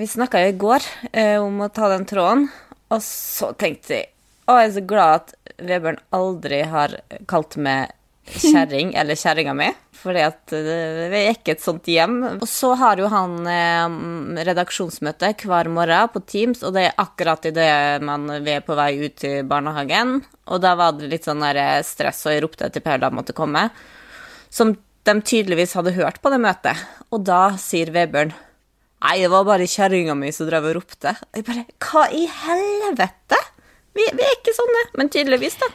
vi 0.00 0.06
snakka 0.10 0.42
jo 0.42 0.52
i 0.52 0.58
går 0.58 0.86
eh, 1.12 1.36
om 1.38 1.60
å 1.62 1.70
ta 1.70 1.92
den 1.92 2.06
tråden, 2.08 2.48
og 2.90 3.02
så 3.04 3.52
tenkte 3.58 4.00
jeg 4.00 4.08
å, 4.48 4.56
jeg 4.56 4.70
er 4.70 4.74
så 4.78 4.82
glad 4.88 5.18
at 5.18 5.58
Vebjørn 5.68 5.98
aldri 6.16 6.62
har 6.70 6.94
kalt 7.28 7.58
meg 7.60 7.92
kjerring 8.28 8.94
eller 8.98 9.18
kjerringa 9.18 9.54
mi, 9.56 9.68
fordi 9.98 10.22
at 10.24 10.54
eh, 10.56 11.04
vi 11.12 11.20
er 11.20 11.36
ikke 11.36 11.54
et 11.56 11.64
sånt 11.64 11.90
hjem. 11.90 12.16
Og 12.38 12.46
så 12.48 12.72
har 12.80 13.00
jo 13.00 13.10
han 13.12 13.36
eh, 13.52 14.42
redaksjonsmøte 14.48 15.34
hver 15.42 15.70
morgen 15.72 16.12
på 16.14 16.24
Teams, 16.24 16.64
og 16.64 16.74
det 16.76 16.88
er 16.88 16.98
akkurat 17.04 17.50
idet 17.50 18.02
man 18.08 18.26
vi 18.44 18.56
er 18.56 18.64
på 18.64 18.78
vei 18.78 18.90
ut 19.04 19.18
til 19.20 19.46
barnehagen. 19.48 20.18
Og 20.48 20.64
da 20.64 20.74
var 20.80 20.96
det 20.96 21.12
litt 21.12 21.28
sånn 21.28 21.44
der 21.44 21.62
eh, 21.62 21.86
stress, 21.86 22.24
og 22.26 22.34
jeg 22.34 22.46
ropte 22.46 22.72
til 22.72 22.84
Per 22.84 23.04
da 23.04 23.12
måtte 23.12 23.36
komme. 23.36 23.68
Som 24.48 24.72
de 25.08 25.16
tydeligvis 25.24 25.74
hadde 25.78 25.96
hørt 25.96 26.20
på 26.22 26.32
det 26.32 26.40
møtet. 26.42 26.84
Og 27.12 27.24
da 27.26 27.56
sier 27.60 27.92
Vebjørn 27.94 28.34
Nei, 28.98 29.20
det 29.22 29.28
var 29.30 29.44
bare 29.46 29.66
kjerringa 29.70 30.16
mi 30.18 30.32
som 30.34 30.48
drev 30.48 30.64
og 30.72 30.80
ropte. 30.80 31.12
Jeg 31.36 31.44
bare 31.46 31.62
Hva 31.78 32.08
i 32.10 32.24
helvete? 32.26 33.38
Vi, 33.94 34.08
vi 34.10 34.24
er 34.26 34.32
ikke 34.34 34.54
sånne. 34.56 34.80
Men 34.98 35.10
tydeligvis, 35.14 35.54
da. 35.60 35.68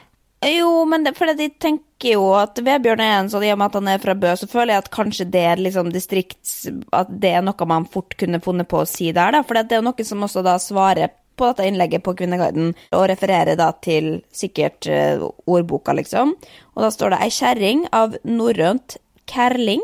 Jo, 0.44 0.84
men 0.92 1.06
det, 1.06 1.14
fordi 1.16 1.38
de 1.40 1.48
tenker 1.56 2.18
jo 2.18 2.26
at 2.36 2.60
Vebjørn 2.60 3.00
er 3.00 3.14
en 3.22 3.30
sånn, 3.32 3.46
i 3.48 3.54
og 3.54 3.62
med 3.62 3.72
at 3.72 3.78
han 3.80 3.90
er 3.94 4.02
fra 4.04 4.16
Bø, 4.20 4.34
så 4.36 4.50
føler 4.52 4.74
jeg 4.74 4.84
at 4.84 4.92
kanskje 4.92 5.28
det 5.32 5.44
er 5.54 5.62
liksom 5.62 5.92
distrikts... 5.94 6.58
At 6.92 7.12
det 7.24 7.32
er 7.38 7.46
noe 7.48 7.70
man 7.70 7.88
fort 7.88 8.18
kunne 8.20 8.42
funnet 8.44 8.68
på 8.68 8.82
å 8.82 8.90
si 8.90 9.14
der, 9.16 9.38
da. 9.38 9.44
For 9.48 9.56
det 9.56 9.72
er 9.72 9.80
jo 9.80 9.88
noen 9.88 10.10
som 10.10 10.28
også 10.28 10.44
da 10.44 10.58
svarer 10.60 11.16
på 11.40 11.48
dette 11.48 11.66
innlegget 11.66 12.04
på 12.06 12.14
Kvinneguiden, 12.20 12.74
og 12.94 13.08
refererer 13.10 13.56
da 13.58 13.72
til 13.82 14.18
sikkert 14.36 14.86
uh, 14.92 15.24
ordboka, 15.50 15.96
liksom. 15.96 16.36
Og 16.76 16.84
da 16.84 16.92
står 16.94 17.16
det 17.16 17.24
ei 17.24 17.32
kjerring 17.34 17.88
av 17.96 18.20
norrønt 18.28 19.00
kærling 19.30 19.82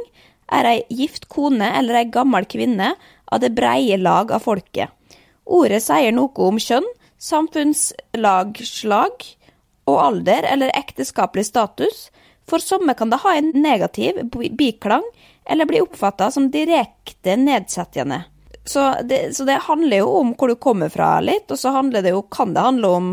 er 0.52 0.66
ei 0.66 0.84
gift 0.90 1.30
kone 1.30 1.70
eller 1.80 2.02
ei 2.02 2.12
gammel 2.12 2.46
kvinne 2.50 2.96
av 3.30 3.42
det 3.44 3.54
breie 3.58 3.98
lag 4.02 4.32
av 4.34 4.46
folket. 4.46 4.90
Ordet 5.50 5.82
sier 5.86 6.14
noe 6.14 6.46
om 6.46 6.58
kjønn, 6.62 6.86
samfunnslagslag 7.20 9.26
og 9.90 10.00
alder 10.00 10.46
eller 10.50 10.74
ekteskapelig 10.78 11.46
status. 11.50 12.10
For 12.50 12.60
somme 12.64 12.96
kan 12.98 13.12
det 13.12 13.22
ha 13.24 13.36
en 13.38 13.52
negativ 13.58 14.14
biklang 14.58 15.06
eller 15.50 15.70
bli 15.70 15.82
oppfatta 15.82 16.30
som 16.32 16.52
direkte 16.54 17.36
nedsettende. 17.38 18.24
Så 18.70 18.94
det, 19.04 19.36
så 19.36 19.46
det, 19.46 19.56
handler 19.66 20.04
jo 20.04 20.10
om 20.20 20.36
hvor 20.38 20.52
du 20.52 20.56
kommer 20.62 20.92
fra 20.94 21.16
litt, 21.26 21.50
og 21.50 21.58
så 21.58 21.72
det 21.90 22.12
jo, 22.12 22.22
kan 22.30 22.54
det 22.54 22.62
handle 22.62 22.88
om 22.88 23.08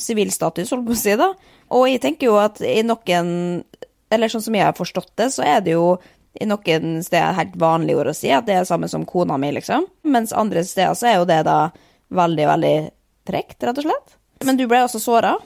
sivilstatus, 0.00 0.70
holdt 0.72 0.86
på 0.86 0.94
å 0.94 0.96
si, 0.96 1.16
da. 1.20 1.26
Og 1.76 1.90
jeg 1.90 2.00
tenker 2.00 2.30
jo 2.30 2.38
at 2.40 2.62
i 2.64 2.80
noen 2.86 3.28
Eller 4.14 4.32
sånn 4.32 4.44
som 4.44 4.56
jeg 4.56 4.66
har 4.66 4.76
forstått 4.78 5.12
det, 5.20 5.30
så 5.34 5.44
er 5.46 5.64
det 5.64 5.74
jo 5.74 5.96
i 6.34 6.46
noen 6.50 6.98
steder 7.04 7.36
helt 7.36 7.54
vanlige 7.60 8.00
ord 8.00 8.10
å 8.10 8.16
si, 8.16 8.30
at 8.34 8.46
det 8.48 8.56
er 8.58 8.68
samme 8.68 8.88
som 8.90 9.06
kona 9.06 9.36
mi, 9.38 9.52
liksom. 9.54 9.86
Mens 10.10 10.34
andre 10.34 10.64
steder 10.66 10.96
så 10.98 11.10
er 11.10 11.18
jo 11.20 11.28
det 11.30 11.42
da 11.46 11.58
veldig, 12.14 12.46
veldig 12.50 12.76
tregt, 13.28 13.60
rett 13.62 13.78
og 13.80 13.86
slett. 13.86 14.16
Men 14.44 14.58
du 14.58 14.66
ble 14.70 14.82
også 14.84 15.00
såra? 15.02 15.36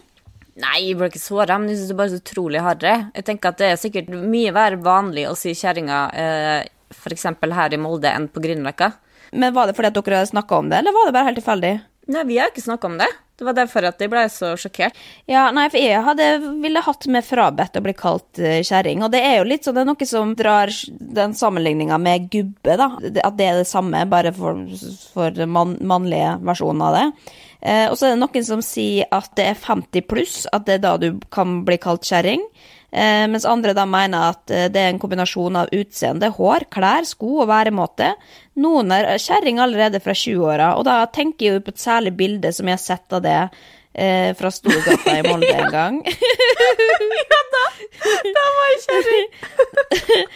Nei, 0.59 0.79
jeg 0.89 0.97
ble 0.99 1.11
ikke 1.13 1.23
såra, 1.23 1.59
men 1.61 1.71
jeg 1.71 1.79
syns 1.79 1.91
det 1.91 1.95
er 1.95 2.01
bare 2.01 2.13
så 2.15 2.23
utrolig 2.23 2.63
harry. 2.65 2.95
Jeg 3.15 3.27
tenker 3.29 3.53
at 3.53 3.61
det 3.61 3.69
er 3.69 3.79
sikkert 3.79 4.09
mye 4.11 4.55
mer 4.55 4.79
vanlig 4.83 5.29
å 5.29 5.37
si 5.39 5.53
kjerringa 5.55 6.01
eh, 6.19 6.65
f.eks. 6.97 7.29
her 7.61 7.77
i 7.77 7.79
Molde 7.79 8.11
enn 8.11 8.27
på 8.33 8.43
Grünerløkka. 8.43 8.91
Men 9.39 9.55
var 9.55 9.69
det 9.69 9.77
fordi 9.77 9.93
at 9.93 10.01
dere 10.01 10.25
snakka 10.27 10.59
om 10.59 10.73
det, 10.73 10.81
eller 10.81 10.97
var 10.97 11.07
det 11.07 11.15
bare 11.15 11.29
helt 11.29 11.39
tilfeldig? 11.43 11.75
Nei, 12.09 12.25
vi 12.27 12.41
har 12.41 12.51
ikke 12.51 12.65
snakka 12.65 12.89
om 12.89 12.97
det. 12.99 13.09
Det 13.39 13.47
var 13.47 13.55
derfor 13.55 13.87
at 13.87 14.01
jeg 14.03 14.11
ble 14.11 14.25
så 14.35 14.53
sjokkert. 14.59 14.97
Ja, 15.31 15.45
nei, 15.55 15.69
for 15.71 15.79
jeg 15.79 16.03
hadde, 16.03 16.29
ville 16.59 16.83
hatt 16.83 17.07
meg 17.07 17.23
frabedt 17.23 17.79
å 17.79 17.83
bli 17.85 17.95
kalt 17.95 18.41
uh, 18.43 18.59
kjerring. 18.67 19.05
Og 19.07 19.13
det 19.15 19.21
er 19.23 19.37
jo 19.39 19.47
litt 19.47 19.67
sånn, 19.67 19.77
det 19.77 19.85
er 19.85 19.91
noe 19.93 20.09
som 20.11 20.33
drar 20.39 20.73
den 21.21 21.37
sammenligninga 21.39 22.01
med 22.03 22.27
gubbe, 22.33 22.79
da. 22.81 22.89
At 22.99 23.37
det 23.39 23.47
er 23.47 23.61
det 23.61 23.69
samme, 23.71 24.03
bare 24.11 24.35
for, 24.35 24.59
for 25.15 25.45
man, 25.47 25.77
mannlige 25.87 26.35
versjonen 26.51 26.83
av 26.89 26.99
det. 26.99 27.07
Eh, 27.61 27.87
og 27.91 27.95
så 27.99 28.09
er 28.09 28.17
det 28.17 28.23
noen 28.25 28.47
som 28.47 28.61
sier 28.63 29.07
at 29.15 29.31
det 29.39 29.49
er 29.53 29.63
50 29.63 30.07
pluss, 30.11 30.41
at 30.51 30.67
det 30.67 30.79
er 30.79 30.85
da 30.85 30.97
du 30.99 31.09
kan 31.35 31.61
bli 31.67 31.79
kalt 31.83 32.07
kjerring. 32.07 32.43
Eh, 32.89 33.27
mens 33.29 33.45
andre 33.45 33.75
da 33.77 33.85
mener 33.85 34.31
at 34.33 34.53
eh, 34.55 34.69
det 34.73 34.81
er 34.81 34.95
en 34.95 35.01
kombinasjon 35.01 35.59
av 35.61 35.73
utseende, 35.77 36.31
hår, 36.33 36.65
klær, 36.73 37.05
sko 37.09 37.43
og 37.43 37.51
væremåte. 37.51 38.15
Noen 38.65 38.95
er 38.97 39.11
kjerring 39.21 39.61
allerede 39.61 40.01
fra 40.01 40.17
20-åra, 40.17 40.71
og 40.79 40.87
da 40.89 41.03
tenker 41.13 41.53
jeg 41.53 41.67
på 41.67 41.75
et 41.75 41.83
særlig 41.83 42.15
bilde 42.17 42.53
som 42.57 42.69
jeg 42.69 42.79
har 42.79 42.85
sett 42.85 43.19
av 43.19 43.25
det 43.27 43.37
eh, 43.93 44.33
fra 44.39 44.53
Storgata 44.55 45.19
i 45.19 45.25
Molde 45.29 45.53
en 45.53 45.73
gang. 45.79 46.01
ja, 47.23 47.41
da, 47.55 47.65
da 48.25 48.47
var 48.57 48.71
jeg 48.73 48.85
kjerring! 48.89 49.33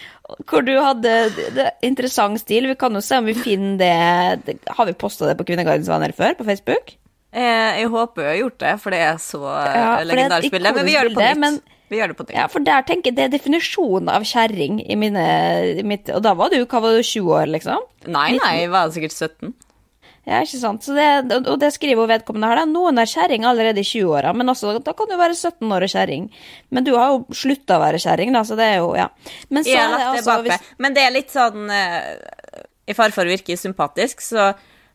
Hvor 0.48 0.64
du 0.64 0.72
hadde 0.80 1.10
det, 1.56 1.66
interessant 1.84 2.40
stil. 2.40 2.68
Vi 2.70 2.76
kan 2.80 2.94
jo 2.96 3.02
se 3.04 3.18
om 3.20 3.26
vi 3.28 3.34
finner 3.36 3.74
det, 3.80 4.46
det 4.46 4.54
Har 4.78 4.86
vi 4.88 4.94
posta 4.96 5.26
det 5.28 5.34
på 5.36 5.44
Kvinnegardens 5.48 5.90
venner 5.90 6.14
før, 6.16 6.38
på 6.38 6.46
Facebook? 6.46 6.94
Eh, 7.32 7.80
jeg 7.80 7.88
håper 7.92 8.26
jeg 8.26 8.30
har 8.30 8.40
gjort 8.42 8.58
det, 8.60 8.72
for 8.80 8.94
det 8.94 9.02
er 9.08 9.20
så 9.20 9.40
ja, 9.42 9.92
legendarisk 10.04 10.52
bilde. 10.52 10.72
Men 10.76 10.88
vi 10.88 10.96
gjør 10.96 11.08
det 11.08 11.14
på 11.16 11.24
nytt. 11.24 11.40
Men, 11.40 11.60
vi 11.92 12.00
gjør 12.00 12.12
det 12.12 12.18
på 12.18 12.24
nytt. 12.26 12.36
Ja, 12.36 12.46
for 12.50 12.64
der 12.64 12.86
tenker 12.88 13.12
jeg 13.12 13.18
det 13.18 13.26
er 13.26 13.34
definisjonen 13.34 14.08
av 14.12 14.24
kjerring 14.28 14.80
i 14.82 14.96
mine 14.98 15.26
i 15.82 15.84
mitt, 15.86 16.10
Og 16.12 16.22
da 16.24 16.32
var 16.38 16.52
du 16.52 16.62
hva 16.62 16.80
var 16.80 16.96
du, 16.96 17.02
20 17.04 17.36
år, 17.36 17.52
liksom? 17.58 17.84
Nei, 18.08 18.32
nei, 18.38 18.54
jeg 18.62 18.72
var 18.72 18.90
sikkert 18.94 19.14
17. 19.14 19.52
Ja, 20.22 20.38
ikke 20.38 20.58
sant. 20.60 20.86
Det, 20.86 21.38
og 21.50 21.56
det 21.58 21.72
skriver 21.74 22.04
jo 22.04 22.10
vedkommende 22.10 22.50
her, 22.52 22.60
da. 22.60 22.66
Noen 22.70 23.00
er 23.02 23.10
kjerring 23.10 23.46
allerede 23.48 23.82
i 23.82 23.86
20-åra, 23.86 24.30
men 24.38 24.52
også, 24.52 24.76
da 24.86 24.94
kan 24.94 25.10
du 25.10 25.16
være 25.18 25.34
17 25.34 25.66
år 25.66 25.86
og 25.86 25.90
kjerring. 25.90 26.28
Men 26.70 26.86
du 26.86 26.92
har 26.94 27.10
jo 27.10 27.24
slutta 27.34 27.78
å 27.78 27.82
være 27.82 27.98
kjerring, 28.02 28.30
da, 28.36 28.44
så 28.46 28.58
det 28.58 28.68
er 28.70 28.78
jo 28.78 28.92
Ja. 28.98 29.08
Men 29.50 29.66
så 29.66 29.74
det 29.74 30.04
altså 30.12 30.36
hvis... 30.46 30.68
Men 30.78 30.94
det 30.94 31.06
er 31.06 31.16
litt 31.16 31.34
sånn 31.34 31.66
uh, 31.66 32.60
I 32.86 32.94
fare 32.94 33.14
for 33.14 33.26
å 33.26 33.34
virke 33.34 33.58
sympatisk, 33.58 34.22
så 34.22 34.52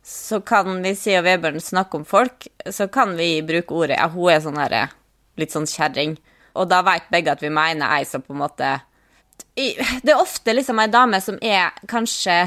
så 0.07 0.37
kan 0.39 0.69
vi 0.79 0.93
si 0.95 1.11
og 1.19 1.25
Vebjørn 1.25 1.59
snakke 1.59 1.99
om 1.99 2.05
folk, 2.07 2.45
så 2.71 2.85
kan 2.87 3.17
vi 3.17 3.41
bruke 3.43 3.75
ordet 3.75 3.97
ja, 3.97 4.05
hun 4.07 4.29
er 4.31 4.39
sånn 4.39 4.59
her, 4.61 4.93
litt 5.35 5.51
sånn 5.51 5.67
kjerring 5.67 6.13
og 6.57 6.69
da 6.71 6.81
veit 6.85 7.09
begge 7.13 7.33
at 7.33 7.43
vi 7.43 7.51
mener 7.53 7.97
ei 7.97 8.05
som 8.07 8.23
på 8.25 8.35
en 8.35 8.43
måte 8.43 8.75
Det 9.57 10.11
er 10.11 10.19
ofte 10.19 10.53
liksom 10.53 10.79
ei 10.81 10.89
dame 10.93 11.21
som 11.21 11.37
er 11.41 11.77
kanskje 11.89 12.43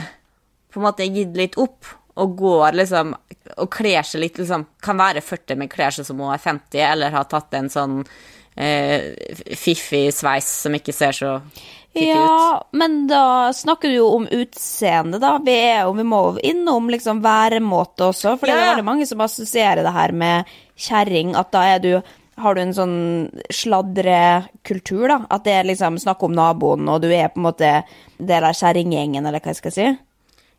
på 0.71 0.81
en 0.81 0.87
måte 0.87 1.09
gitt 1.11 1.35
litt 1.39 1.57
opp, 1.59 1.89
og 2.21 2.37
går 2.39 2.77
liksom 2.79 3.15
Og 3.57 3.71
kler 3.73 4.07
seg 4.07 4.25
litt 4.25 4.39
liksom 4.39 4.67
Kan 4.83 5.01
være 5.01 5.23
40, 5.25 5.59
men 5.59 5.71
kler 5.73 5.95
seg 5.95 6.07
som 6.07 6.21
hun 6.21 6.35
er 6.35 6.43
50, 6.43 6.85
eller 6.93 7.15
har 7.15 7.27
tatt 7.31 7.55
en 7.59 7.71
sånn 7.73 8.01
eh, 8.55 9.13
fiffig 9.57 10.11
sveis 10.15 10.49
som 10.65 10.75
ikke 10.77 10.95
ser 10.95 11.17
så 11.17 11.37
fiffig 11.93 12.09
ja, 12.09 12.19
ut. 12.19 12.31
Ja, 12.31 12.69
men 12.83 13.07
da 13.11 13.53
snakker 13.57 13.89
du 13.89 13.97
jo 13.97 14.09
om 14.15 14.27
utseende, 14.31 15.19
da. 15.23 15.37
Vi, 15.45 15.55
er, 15.55 15.85
og 15.89 15.97
vi 15.99 16.07
må 16.07 16.23
innom 16.47 16.91
liksom 16.93 17.23
væremåte 17.25 18.11
også, 18.11 18.37
for 18.39 18.51
ja. 18.51 18.57
det 18.57 18.65
er 18.65 18.73
veldig 18.75 18.87
mange 18.87 19.09
som 19.11 19.23
assosierer 19.25 19.83
det 19.87 19.95
her 19.95 20.15
med 20.15 20.53
kjerring, 20.81 21.35
at 21.39 21.51
da 21.55 21.65
er 21.75 21.83
du 21.83 21.93
har 22.43 22.57
du 22.57 22.61
en 22.63 22.77
sånn 22.77 22.99
sladrekultur, 23.53 25.07
da? 25.11 25.19
At 25.33 25.47
det 25.47 25.57
er 25.57 25.69
liksom 25.69 25.99
snakk 26.01 26.23
om 26.27 26.37
naboen, 26.37 26.89
og 26.91 27.03
du 27.05 27.11
er 27.13 27.33
på 27.33 27.41
en 27.41 27.49
måte 27.49 27.73
del 28.19 28.47
av 28.47 28.57
kjerringgjengen, 28.59 29.27
eller 29.27 29.43
hva 29.43 29.55
jeg 29.55 29.61
skal 29.61 29.77
si? 29.77 29.89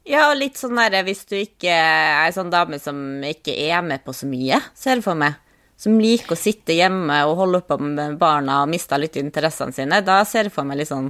Ja, 0.10 0.32
og 0.32 0.40
litt 0.40 0.58
sånn 0.58 0.80
derre 0.80 1.04
hvis 1.06 1.24
du 1.30 1.36
ikke 1.38 1.70
er 1.70 2.24
ei 2.24 2.34
sånn 2.34 2.50
dame 2.54 2.80
som 2.82 3.22
ikke 3.26 3.54
er 3.54 3.84
med 3.86 4.02
på 4.06 4.16
så 4.18 4.30
mye, 4.30 4.58
ser 4.74 4.98
du 4.98 5.06
for 5.06 5.18
meg. 5.18 5.38
Som 5.82 5.98
liker 6.02 6.36
å 6.36 6.38
sitte 6.38 6.76
hjemme 6.78 7.24
og 7.26 7.40
holde 7.40 7.62
på 7.66 7.78
med 7.82 8.18
barna 8.22 8.62
og 8.62 8.70
mister 8.70 9.02
litt 9.02 9.18
interessene 9.18 9.74
sine. 9.74 10.02
Da 10.06 10.20
ser 10.30 10.46
jeg 10.46 10.54
for 10.54 10.68
meg 10.68 10.82
litt 10.82 10.92
sånn 10.92 11.10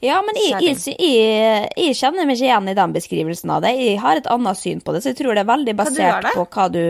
ja, 0.00 0.18
men 0.24 0.38
jeg, 0.38 0.60
jeg, 0.64 0.94
jeg, 0.96 1.68
jeg, 1.76 1.96
kjenner 1.98 2.26
meg 2.28 2.38
ikke 2.38 2.46
igjen 2.46 2.70
i 2.70 2.76
den 2.78 2.94
beskrivelsen 2.94 3.52
av 3.52 3.64
det. 3.64 3.74
Jeg 3.76 3.98
har 4.02 4.20
et 4.20 4.30
annet 4.32 4.58
syn 4.60 4.80
på 4.84 4.94
det, 4.94 5.02
så 5.04 5.12
jeg 5.12 5.18
tror 5.20 5.36
det 5.36 5.42
er 5.44 5.50
veldig 5.50 5.74
basert 5.78 6.28
hva 6.28 6.32
på 6.34 6.46
hva 6.54 6.66
du 6.72 6.82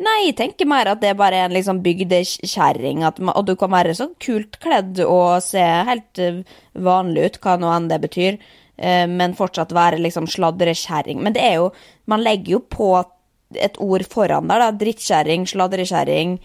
Nei, 0.00 0.16
jeg 0.28 0.36
tenker 0.38 0.68
mer 0.70 0.92
at 0.92 1.02
det 1.02 1.10
er 1.10 1.18
bare 1.18 1.42
en 1.44 1.54
liksom 1.54 1.82
bygdekjerring, 1.84 3.02
og 3.04 3.42
du 3.48 3.54
kan 3.60 3.72
være 3.74 3.96
så 3.98 4.08
kult 4.22 4.56
kledd 4.62 5.02
og 5.04 5.42
se 5.44 5.60
helt 5.60 6.22
eh, 6.22 6.40
vanlig 6.80 7.26
ut, 7.26 7.40
hva 7.44 7.58
nå 7.60 7.72
enn 7.74 7.90
det 7.90 8.00
betyr, 8.06 8.38
eh, 8.78 9.04
men 9.10 9.36
fortsatt 9.36 9.74
være 9.76 10.00
liksom 10.00 10.28
sladrekjerring. 10.30 11.20
Men 11.24 11.36
det 11.36 11.44
er 11.46 11.58
jo 11.60 11.72
Man 12.10 12.24
legger 12.24 12.56
jo 12.56 12.62
på 12.66 12.94
et 13.54 13.76
ord 13.82 14.02
foran 14.10 14.48
der, 14.50 14.62
da. 14.64 14.70
Drittkjerring, 14.80 15.44
sladrekjerring. 15.46 16.38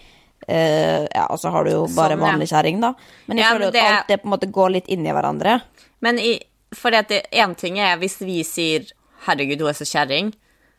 Uh, 0.46 1.06
ja, 1.10 1.24
og 1.26 1.40
så 1.42 1.50
har 1.50 1.66
du 1.66 1.72
jo 1.72 1.84
bare 1.96 2.14
sånn, 2.14 2.22
vanlig 2.22 2.50
kjerring, 2.52 2.82
da. 2.82 2.92
Men 3.26 3.40
jeg 3.40 3.46
ja, 3.46 3.54
føler 3.56 3.72
at 3.72 3.74
det... 3.74 3.86
alt 3.86 4.12
det 4.12 4.18
på 4.22 4.28
en 4.28 4.34
måte 4.36 4.50
går 4.54 4.74
litt 4.76 4.90
inn 4.92 5.06
i 5.06 5.14
hverandre. 5.14 5.58
Men 6.04 6.20
i, 6.22 6.36
for 6.76 6.94
én 6.94 7.56
ting 7.58 7.80
er 7.82 7.98
hvis 7.98 8.20
vi 8.22 8.42
sier 8.46 8.86
'herregud, 9.26 9.64
hun 9.64 9.72
er 9.72 9.78
så 9.78 9.88
kjerring', 9.88 10.34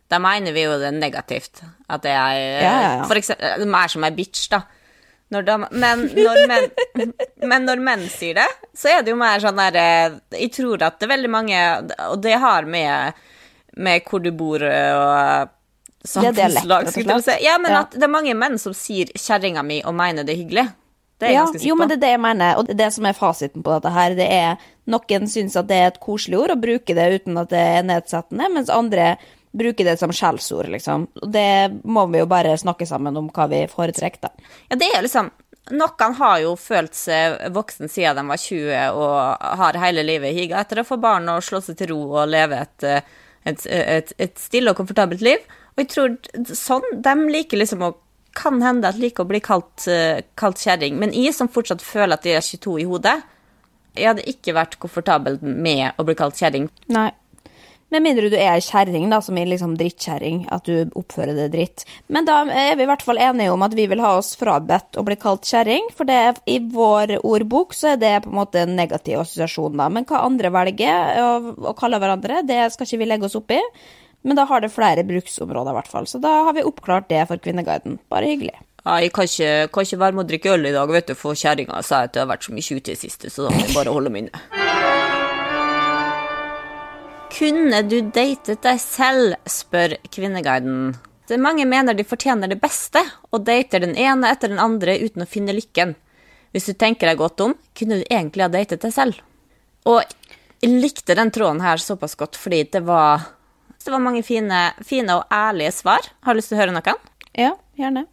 da 0.07 0.21
mener 0.23 0.55
vi 0.55 0.63
jo 0.63 0.77
det 0.79 0.93
negativt. 0.95 1.63
At 1.91 2.05
det 2.05 2.13
er 2.15 2.35
ja, 2.37 2.61
ja, 2.63 2.91
ja. 3.01 3.05
For 3.09 3.19
eksempel, 3.19 3.59
De 3.59 3.67
er 3.67 3.91
som 3.91 4.05
ei 4.07 4.13
bitch, 4.15 4.47
da. 4.53 4.61
Når 5.35 5.43
de, 5.43 5.55
men, 5.75 6.05
når 6.15 6.37
menn, 6.47 6.69
men, 7.51 7.65
når 7.67 7.81
menn, 7.83 8.05
sier 8.07 8.37
det, 8.37 8.47
så 8.71 8.93
er 8.93 9.01
det 9.03 9.11
jo 9.11 9.19
mer 9.19 9.41
sånn 9.43 9.59
der 9.59 9.75
eh, 9.81 10.13
Jeg 10.39 10.53
tror 10.55 10.85
at 10.87 11.01
det 11.01 11.09
er 11.09 11.11
veldig 11.11 11.31
mange 11.33 11.63
Og 12.13 12.21
det 12.23 12.37
har 12.39 12.63
med, 12.63 13.17
med 13.75 14.07
hvor 14.07 14.23
du 14.23 14.31
bor 14.31 14.63
og 14.63 15.51
samfunnslag, 16.05 16.91
si. 16.93 17.37
Ja, 17.45 17.57
men 17.61 17.77
at 17.79 17.95
det 17.95 18.03
er 18.03 18.11
mange 18.11 18.35
menn 18.37 18.59
som 18.61 18.75
sier 18.77 19.09
'kjerringa 19.15 19.63
mi' 19.65 19.83
og 19.85 19.95
mener 19.97 20.27
det 20.27 20.35
er 20.35 20.43
hyggelig. 20.43 20.67
Det 21.17 21.29
er 21.29 21.33
ja, 21.33 21.45
ganske 21.45 21.65
Jo, 21.65 21.75
men 21.75 21.89
det 21.89 21.97
er 21.97 22.03
det 22.03 22.11
jeg 22.13 22.21
mener, 22.21 22.59
og 22.59 22.69
det 22.77 22.91
som 22.93 23.05
er 23.09 23.17
fasiten 23.17 23.63
på 23.65 23.73
dette 23.73 23.89
her, 23.89 24.13
det 24.17 24.27
er 24.29 24.67
noen 24.85 25.25
syns 25.27 25.57
at 25.57 25.67
det 25.69 25.79
er 25.81 25.87
et 25.89 25.99
koselig 26.03 26.37
ord 26.37 26.53
og 26.53 26.61
bruker 26.61 26.97
det 26.97 27.07
uten 27.15 27.41
at 27.41 27.49
det 27.49 27.63
er 27.79 27.87
nedsettende, 27.87 28.51
mens 28.53 28.69
andre 28.69 29.15
bruker 29.57 29.87
det 29.87 29.97
som 29.97 30.13
skjellsord, 30.13 30.69
liksom. 30.69 31.07
Og 31.23 31.31
det 31.33 31.81
må 31.83 32.05
vi 32.11 32.21
jo 32.21 32.29
bare 32.29 32.53
snakke 32.59 32.85
sammen 32.85 33.17
om 33.17 33.31
hva 33.33 33.47
vi 33.49 33.63
foretrekker, 33.71 34.27
da. 34.27 34.49
Ja, 34.69 34.77
det 34.77 34.91
er 34.93 35.05
liksom 35.05 35.31
noen 35.75 36.13
har 36.15 36.39
jo 36.39 36.53
følt 36.55 36.95
seg 36.95 37.41
voksen 37.55 37.89
siden 37.91 38.21
de 38.21 38.29
var 38.29 38.39
20 38.39 38.99
og 39.01 39.47
har 39.59 39.79
hele 39.81 40.05
livet 40.07 40.35
higa 40.37 40.61
etter 40.61 40.79
å 40.79 40.87
få 40.87 40.95
barn 41.01 41.27
og 41.33 41.43
slå 41.43 41.59
seg 41.63 41.75
til 41.79 41.91
ro 41.91 42.01
og 42.21 42.29
leve 42.31 42.61
et, 42.63 42.85
eh, 42.87 43.17
et, 43.43 43.65
et, 43.67 44.13
et 44.27 44.39
stille 44.39 44.71
og 44.71 44.79
komfortabelt 44.79 45.25
liv. 45.25 45.43
Og 45.77 45.83
jeg 45.83 45.93
tror 45.93 46.53
sånn, 46.57 46.85
de 47.05 47.15
liker 47.29 47.61
liksom 47.61 47.85
å 47.85 47.95
Kan 48.37 48.59
hende 48.61 48.85
at 48.85 48.99
liker 49.01 49.25
å 49.25 49.29
bli 49.31 49.39
kalt, 49.41 49.87
eh, 49.89 50.19
kalt 50.37 50.59
kjerring. 50.61 50.99
Men 51.01 51.09
jeg 51.09 51.33
som 51.33 51.47
fortsatt 51.49 51.81
føler 51.81 52.19
at 52.19 52.25
jeg 52.27 52.37
er 52.37 52.43
22 52.45 52.75
i 52.83 52.85
hodet, 52.85 53.15
jeg 53.97 54.11
hadde 54.11 54.27
ikke 54.29 54.53
vært 54.53 54.77
komfortabel 54.77 55.39
med 55.41 55.97
å 55.97 56.05
bli 56.05 56.13
kalt 56.13 56.37
kjerring. 56.37 56.67
Nei. 56.93 57.09
Med 57.89 58.03
mindre 58.03 58.27
du 58.27 58.35
er 58.35 58.59
kjerring, 58.59 59.05
da, 59.09 59.21
som 59.23 59.37
er 59.39 59.47
liksom 59.47 59.77
drittkjerring, 59.79 60.41
at 60.51 60.67
du 60.67 60.91
oppfører 60.99 61.37
deg 61.37 61.53
dritt. 61.53 61.85
Men 62.11 62.27
da 62.27 62.41
er 62.45 62.75
vi 62.75 62.83
i 62.83 62.89
hvert 62.89 63.05
fall 63.07 63.17
enige 63.17 63.53
om 63.53 63.63
at 63.63 63.77
vi 63.79 63.85
vil 63.87 64.03
ha 64.03 64.17
oss 64.19 64.33
frabedt 64.35 64.99
å 64.99 65.05
bli 65.07 65.15
kalt 65.17 65.47
kjerring, 65.47 65.87
for 65.95 66.05
det, 66.09 66.19
i 66.51 66.59
vår 66.59 67.15
ordbok 67.21 67.71
så 67.73 67.93
er 67.93 68.01
det 68.01 68.17
på 68.25 68.29
en 68.33 68.41
måte 68.41 68.65
en 68.65 68.75
negativ 68.75 69.21
assosiasjon, 69.23 69.79
da. 69.79 69.87
Men 69.89 70.05
hva 70.05 70.25
andre 70.27 70.51
velger 70.51 71.23
å, 71.23 71.31
å 71.71 71.73
kalle 71.79 72.01
hverandre, 72.03 72.43
det 72.45 72.65
skal 72.75 72.89
ikke 72.89 73.01
vi 73.01 73.09
legge 73.09 73.29
oss 73.31 73.39
opp 73.39 73.55
i. 73.55 73.61
Men 74.27 74.35
da 74.35 74.43
har 74.49 74.59
det 74.59 74.73
flere 74.73 75.05
bruksområder, 75.07 75.71
i 75.71 75.77
hvert 75.77 75.91
fall. 75.91 76.07
Så 76.09 76.19
da 76.19 76.33
har 76.49 76.55
vi 76.57 76.65
oppklart 76.67 77.07
det 77.07 77.21
for 77.29 77.39
Kvinneguiden. 77.39 77.95
Bare 78.11 78.27
hyggelig. 78.27 78.57
Ja, 78.83 78.97
jeg 79.03 79.13
kan 79.15 79.27
ikke, 79.27 79.51
kan 79.71 79.87
ikke 79.87 79.99
være 80.01 80.15
med 80.15 80.23
å 80.25 80.27
drikke 80.27 80.51
øl 80.53 80.67
i 80.67 80.73
dag, 80.75 80.91
vet 80.91 81.09
du, 81.11 81.15
for 81.19 81.35
kjerringa 81.35 81.79
sa 81.83 82.03
at 82.05 82.15
jeg 82.15 82.23
har 82.23 82.29
vært 82.29 82.47
så 82.47 82.55
mye 82.55 82.77
ute 82.77 82.91
i 82.91 82.93
det 82.93 82.99
siste, 82.99 83.31
så 83.31 83.47
da 83.47 83.51
må 83.51 83.63
jeg 83.63 83.75
bare 83.75 83.93
holde 83.95 84.11
meg 84.11 84.27
inne. 84.27 84.41
Kunne 87.37 87.81
du 87.85 87.97
datet 88.15 88.63
deg 88.63 88.79
selv, 88.81 89.35
spør 89.47 89.95
Kvinneguiden. 90.11 90.95
Mange 91.43 91.67
mener 91.67 91.95
de 91.95 92.07
fortjener 92.07 92.47
det 92.51 92.59
beste, 92.63 93.03
og 93.35 93.43
dater 93.47 93.83
den 93.83 93.95
ene 93.99 94.31
etter 94.31 94.51
den 94.51 94.63
andre 94.63 94.95
uten 95.03 95.25
å 95.25 95.29
finne 95.29 95.55
lykken. 95.55 95.95
Hvis 96.55 96.69
du 96.71 96.75
tenker 96.79 97.11
deg 97.11 97.19
godt 97.19 97.43
om, 97.43 97.55
kunne 97.75 97.99
du 97.99 98.05
egentlig 98.07 98.47
ha 98.47 98.51
datet 98.51 98.83
deg 98.83 98.95
selv. 98.95 99.19
Og 99.87 99.99
jeg 100.63 100.79
likte 100.79 101.15
den 101.19 101.29
tråden 101.35 101.59
her 101.61 101.77
såpass 101.83 102.15
godt, 102.17 102.39
fordi 102.39 102.63
det 102.73 102.81
var, 102.87 103.27
det 103.87 103.95
var 103.95 104.03
mange 104.03 104.23
fine, 104.27 104.59
fine 104.83 105.15
og 105.15 105.33
ærlige 105.33 105.71
svar. 105.79 106.11
Har 106.25 106.35
du 106.35 106.41
lyst 106.41 106.51
til 106.51 106.57
å 106.57 106.61
høre 106.61 106.75
noen? 106.75 107.01
Ja, 107.37 107.53
gjerne. 107.79 108.05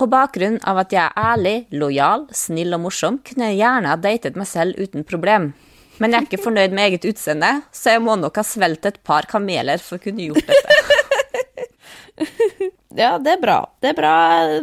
På 0.00 0.08
bakgrunn 0.08 0.56
av 0.64 0.80
at 0.80 0.94
jeg 0.94 1.04
er 1.04 1.18
ærlig, 1.20 1.56
lojal, 1.76 2.24
snill 2.34 2.74
og 2.74 2.86
morsom, 2.86 3.20
kunne 3.26 3.50
jeg 3.52 3.60
gjerne 3.60 3.92
ha 3.92 3.98
datet 4.00 4.38
meg 4.40 4.48
selv 4.50 4.80
uten 4.80 5.04
problem. 5.06 5.50
Men 6.00 6.12
jeg 6.12 6.18
er 6.18 6.26
ikke 6.28 6.44
fornøyd 6.44 6.74
med 6.76 6.90
eget 6.90 7.06
utseende, 7.12 7.50
så 7.72 7.94
jeg 7.94 8.02
må 8.04 8.16
nok 8.20 8.40
ha 8.40 8.44
svelget 8.44 8.90
et 8.90 8.98
par 9.06 9.28
kameler 9.30 9.80
for 9.80 9.96
å 9.96 10.02
kunne 10.02 10.26
gjort 10.26 10.48
dette. 10.48 10.80
Ja, 12.96 13.18
det 13.20 13.34
er 13.34 13.40
bra. 13.42 13.58
Det 13.84 13.90
er 13.90 13.96
bra, 13.98 14.12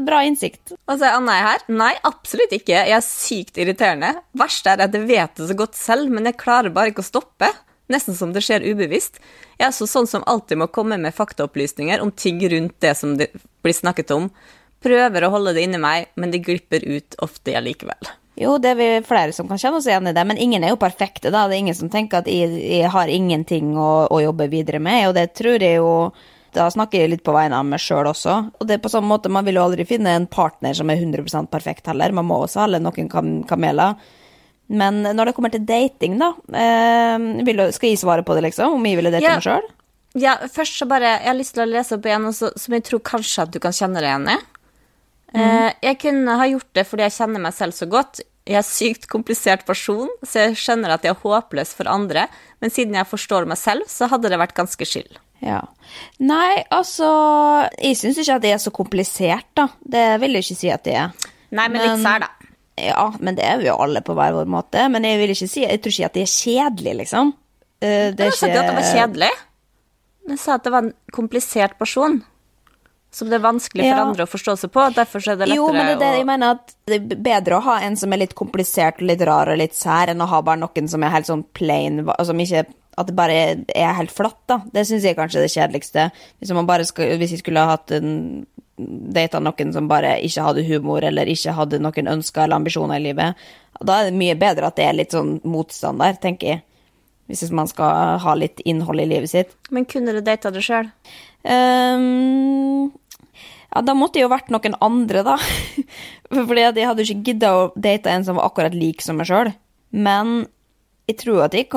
bra 0.02 0.24
innsikt. 0.26 0.72
Og 0.90 0.98
så 0.98 1.06
er 1.06 1.18
Anna 1.20 1.36
her. 1.38 1.66
Nei, 1.70 1.92
absolutt 2.08 2.56
ikke. 2.56 2.74
Jeg 2.74 2.96
er 2.98 3.06
sykt 3.06 3.60
irriterende. 3.62 4.10
Verst 4.42 4.66
er 4.66 4.82
at 4.82 4.96
jeg 4.98 5.06
vet 5.06 5.38
det 5.38 5.50
så 5.52 5.58
godt 5.60 5.78
selv, 5.78 6.10
men 6.10 6.26
jeg 6.26 6.40
klarer 6.42 6.74
bare 6.74 6.90
ikke 6.90 7.04
å 7.06 7.12
stoppe. 7.12 7.52
Nesten 7.92 8.16
som 8.16 8.32
det 8.32 8.44
skjer 8.46 8.64
ubevisst. 8.64 9.20
Jeg 9.58 9.66
er 9.66 9.72
også 9.74 9.90
sånn 9.90 10.10
som 10.10 10.26
alltid 10.30 10.62
må 10.62 10.70
komme 10.72 10.98
med 11.02 11.16
faktaopplysninger 11.16 12.04
om 12.04 12.14
ting 12.16 12.40
rundt 12.50 12.78
det 12.84 12.96
som 13.00 13.18
det 13.20 13.30
blir 13.64 13.76
snakket 13.76 14.14
om. 14.16 14.30
Prøver 14.84 15.26
å 15.26 15.32
holde 15.36 15.54
det 15.56 15.66
inni 15.68 15.80
meg, 15.80 16.12
men 16.20 16.32
det 16.32 16.44
glipper 16.44 16.84
ut 16.84 17.18
ofte 17.24 17.56
allikevel. 17.56 18.12
Jo, 18.40 18.56
det 18.58 18.74
er 18.74 19.06
flere 19.06 19.34
som 19.36 19.48
kan 19.50 19.60
kjenne 19.62 19.78
oss 19.78 19.88
igjen 19.88 20.10
i 20.10 20.14
det, 20.16 20.24
men 20.26 20.40
ingen 20.42 20.64
er 20.66 20.74
jo 20.74 20.80
perfekte, 20.82 21.30
da. 21.30 21.46
Det 21.48 21.58
er 21.58 21.66
ingen 21.68 21.78
som 21.78 21.92
tenker 21.94 22.24
at 22.24 22.30
jeg, 22.32 22.50
jeg 22.50 22.90
har 22.90 23.12
ingenting 23.12 23.76
å, 23.78 24.08
å 24.10 24.22
jobbe 24.24 24.50
videre 24.50 24.82
med, 24.82 25.10
og 25.10 25.18
det 25.20 25.34
tror 25.38 25.62
jeg 25.62 25.82
jo 25.82 25.92
Da 26.54 26.68
snakker 26.70 27.02
jeg 27.02 27.10
litt 27.10 27.24
på 27.26 27.34
vegne 27.34 27.58
av 27.58 27.66
meg 27.66 27.82
sjøl 27.82 28.06
også. 28.06 28.34
Og 28.62 28.68
det 28.70 28.76
er 28.76 28.82
på 28.84 28.90
samme 28.94 29.10
måte, 29.10 29.30
man 29.34 29.42
vil 29.42 29.58
jo 29.58 29.64
aldri 29.64 29.88
finne 29.90 30.12
en 30.14 30.28
partner 30.30 30.76
som 30.78 30.92
er 30.94 31.00
100% 31.02 31.50
perfekt 31.50 31.88
heller. 31.90 32.14
Man 32.14 32.28
må 32.30 32.44
også 32.44 32.62
holde 32.62 32.78
noen 32.84 33.10
kam 33.10 33.32
kameler. 33.50 33.96
Men 34.74 35.04
når 35.06 35.30
det 35.30 35.36
kommer 35.38 35.52
til 35.54 35.66
dating, 35.70 36.18
da 36.22 36.32
eh, 36.58 37.18
vil, 37.46 37.60
du- 37.62 37.72
Skal 37.76 37.92
jeg 37.94 38.00
svare 38.02 38.24
på 38.26 38.34
det, 38.38 38.44
liksom? 38.50 38.74
Om 38.80 38.86
jeg 38.90 38.98
ville 38.98 39.12
date 39.14 39.24
Ja. 39.28 39.36
meg 39.38 39.46
sjøl? 39.46 39.68
Ja, 40.18 40.36
først 40.50 40.78
så 40.82 40.88
bare 40.90 41.16
Jeg 41.20 41.26
har 41.30 41.38
lyst 41.38 41.54
til 41.56 41.64
å 41.66 41.70
lese 41.72 41.94
opp 41.98 42.06
igjen, 42.10 42.28
så- 42.34 42.54
som 42.58 42.74
jeg 42.74 42.84
tror 42.84 43.00
kanskje 43.02 43.44
at 43.44 43.52
du 43.52 43.60
kan 43.60 43.72
kjenne 43.72 44.02
deg 44.02 44.10
igjen 44.10 44.30
i. 44.34 44.40
Eh, 45.36 45.74
jeg 45.82 45.98
kunne 46.00 46.36
ha 46.38 46.46
gjort 46.46 46.70
det 46.78 46.86
fordi 46.86 47.06
jeg 47.08 47.16
kjenner 47.18 47.42
meg 47.42 47.54
selv 47.58 47.74
så 47.74 47.88
godt. 47.90 48.20
Jeg 48.46 48.58
er 48.60 48.68
sykt 48.68 49.08
komplisert 49.08 49.66
person, 49.66 50.10
så 50.24 50.48
jeg 50.50 50.56
skjønner 50.60 50.92
at 50.94 51.02
jeg 51.08 51.16
er 51.16 51.22
håpløs 51.24 51.74
for 51.74 51.88
andre, 51.90 52.28
men 52.62 52.70
siden 52.70 52.94
jeg 52.94 53.08
forstår 53.08 53.48
meg 53.48 53.58
selv, 53.58 53.88
så 53.88 54.10
hadde 54.12 54.30
det 54.30 54.38
vært 54.38 54.54
ganske 54.54 54.86
chill. 54.86 55.08
Ja. 55.42 55.62
Nei, 56.20 56.64
altså 56.72 57.70
Jeg 57.82 57.96
syns 58.00 58.18
ikke 58.20 58.36
at 58.36 58.42
det 58.42 58.52
er 58.54 58.62
så 58.64 58.72
komplisert, 58.72 59.48
da. 59.56 59.68
Det 59.88 60.20
vil 60.22 60.34
jeg 60.38 60.44
ikke 60.44 60.58
si 60.60 60.70
at 60.70 60.84
det 60.84 60.94
er. 60.96 61.12
Nei, 61.52 61.68
men, 61.68 61.82
litt 61.82 62.04
sær, 62.06 62.20
da. 62.20 62.28
Ja, 62.78 63.14
men 63.20 63.36
det 63.38 63.46
er 63.46 63.58
vi 63.62 63.68
jo 63.68 63.78
alle 63.78 64.02
på 64.02 64.16
hver 64.18 64.34
vår 64.34 64.48
måte. 64.50 64.88
Men 64.90 65.04
jeg 65.06 65.20
vil 65.22 65.30
ikke 65.36 65.50
si 65.50 65.62
Jeg 65.62 65.82
tror 65.84 65.94
ikke 65.94 66.06
at 66.10 66.14
det 66.18 66.22
er 66.24 66.32
kjedelig, 66.34 66.94
liksom. 67.04 67.34
Eh, 67.82 68.12
Det 68.12 68.20
er 68.20 68.32
Jeg 68.32 68.34
sa 68.40 68.48
ikke 68.48 68.60
at 68.64 68.70
det 68.72 68.78
var 68.80 68.94
kjedelig. 68.98 69.32
Jeg 70.30 70.40
sa 70.40 70.54
at 70.56 70.64
det 70.64 70.72
var 70.72 70.84
en 70.88 70.94
komplisert 71.12 71.78
person. 71.78 72.24
Som 73.14 73.30
det 73.30 73.36
er 73.38 73.44
vanskelig 73.46 73.84
for 73.84 73.94
Ja. 74.00 74.06
andre 74.08 74.26
å 74.26 74.30
forstå 74.32 74.56
seg 74.58 74.72
på. 74.74 74.88
Derfor 74.96 75.22
er 75.22 75.36
det 75.38 75.48
lettere 75.50 75.60
å 75.60 75.68
Jo, 75.68 75.74
men 75.74 75.86
det 75.86 75.94
er 75.94 76.00
det 76.00 76.18
jeg 76.18 76.26
mener 76.26 76.52
at 76.56 76.76
det 76.88 76.96
er 76.96 77.16
bedre 77.28 77.60
å 77.60 77.62
ha 77.62 77.76
en 77.86 77.96
som 77.96 78.12
er 78.12 78.18
litt 78.24 78.34
komplisert 78.34 78.96
og 79.02 79.06
litt 79.08 79.22
rar 79.22 79.50
og 79.54 79.58
litt 79.60 79.76
sær, 79.78 80.08
enn 80.10 80.22
å 80.22 80.28
ha 80.28 80.42
bare 80.42 80.58
noen 80.58 80.90
som 80.90 81.04
er 81.04 81.10
helt 81.14 81.28
sånn 81.28 81.46
plain, 81.54 82.02
som 82.24 82.38
ikke 82.40 82.66
At 82.96 83.08
det 83.08 83.16
bare 83.16 83.66
er 83.76 83.94
helt 83.98 84.12
flatt, 84.12 84.38
da. 84.46 84.60
Det 84.72 84.86
syns 84.86 85.02
jeg 85.02 85.16
kanskje 85.18 85.38
er 85.42 85.48
det 85.48 85.54
kjedeligste. 85.54 86.12
Hvis, 86.40 86.52
man 86.54 86.68
bare 86.68 86.86
skal, 86.86 87.18
hvis 87.18 87.32
jeg 87.32 87.40
skulle 87.40 87.58
ha 87.60 87.72
hatt 87.76 87.90
en 87.90 88.46
data 88.78 89.40
noen 89.44 89.74
som 89.74 89.88
bare 89.90 90.16
ikke 90.26 90.46
hadde 90.48 90.66
humor, 90.68 91.06
eller 91.06 91.30
ikke 91.30 91.54
hadde 91.58 91.82
noen 91.84 92.10
ønsker 92.16 92.46
eller 92.46 92.62
ambisjoner 92.62 93.00
i 93.00 93.08
livet, 93.10 93.44
da 93.82 94.00
er 94.00 94.10
det 94.10 94.18
mye 94.18 94.38
bedre 94.40 94.70
at 94.70 94.80
det 94.80 94.88
er 94.88 94.98
litt 94.98 95.14
sånn 95.16 95.38
motstand 95.46 96.02
der, 96.02 96.18
tenker 96.22 96.56
jeg. 96.56 96.64
Hvis 97.30 97.46
man 97.56 97.70
skal 97.72 98.20
ha 98.20 98.34
litt 98.36 98.60
innhold 98.68 99.00
i 99.00 99.08
livet 99.08 99.32
sitt. 99.32 99.54
Men 99.72 99.88
kunne 99.90 100.12
du 100.14 100.20
data 100.22 100.52
det 100.52 100.62
sjøl? 100.66 100.90
Um, 101.48 102.90
ja, 103.72 103.82
da 103.82 103.96
måtte 103.98 104.18
det 104.18 104.26
jo 104.26 104.32
vært 104.34 104.52
noen 104.54 104.76
andre, 104.84 105.24
da. 105.26 105.38
Fordi 106.34 106.66
jeg 106.66 106.90
hadde 106.90 107.06
jo 107.06 107.14
ikke 107.14 107.32
gidda 107.32 107.54
å 107.56 107.70
date 107.80 108.12
en 108.12 108.28
som 108.28 108.38
var 108.40 108.50
akkurat 108.50 108.76
lik 108.76 109.02
som 109.06 109.18
meg 109.22 109.30
sjøl. 109.30 109.54
Men 109.94 110.44
jeg 111.04 111.18
tror 111.20 111.42
at 111.44 111.56
jeg 111.58 111.68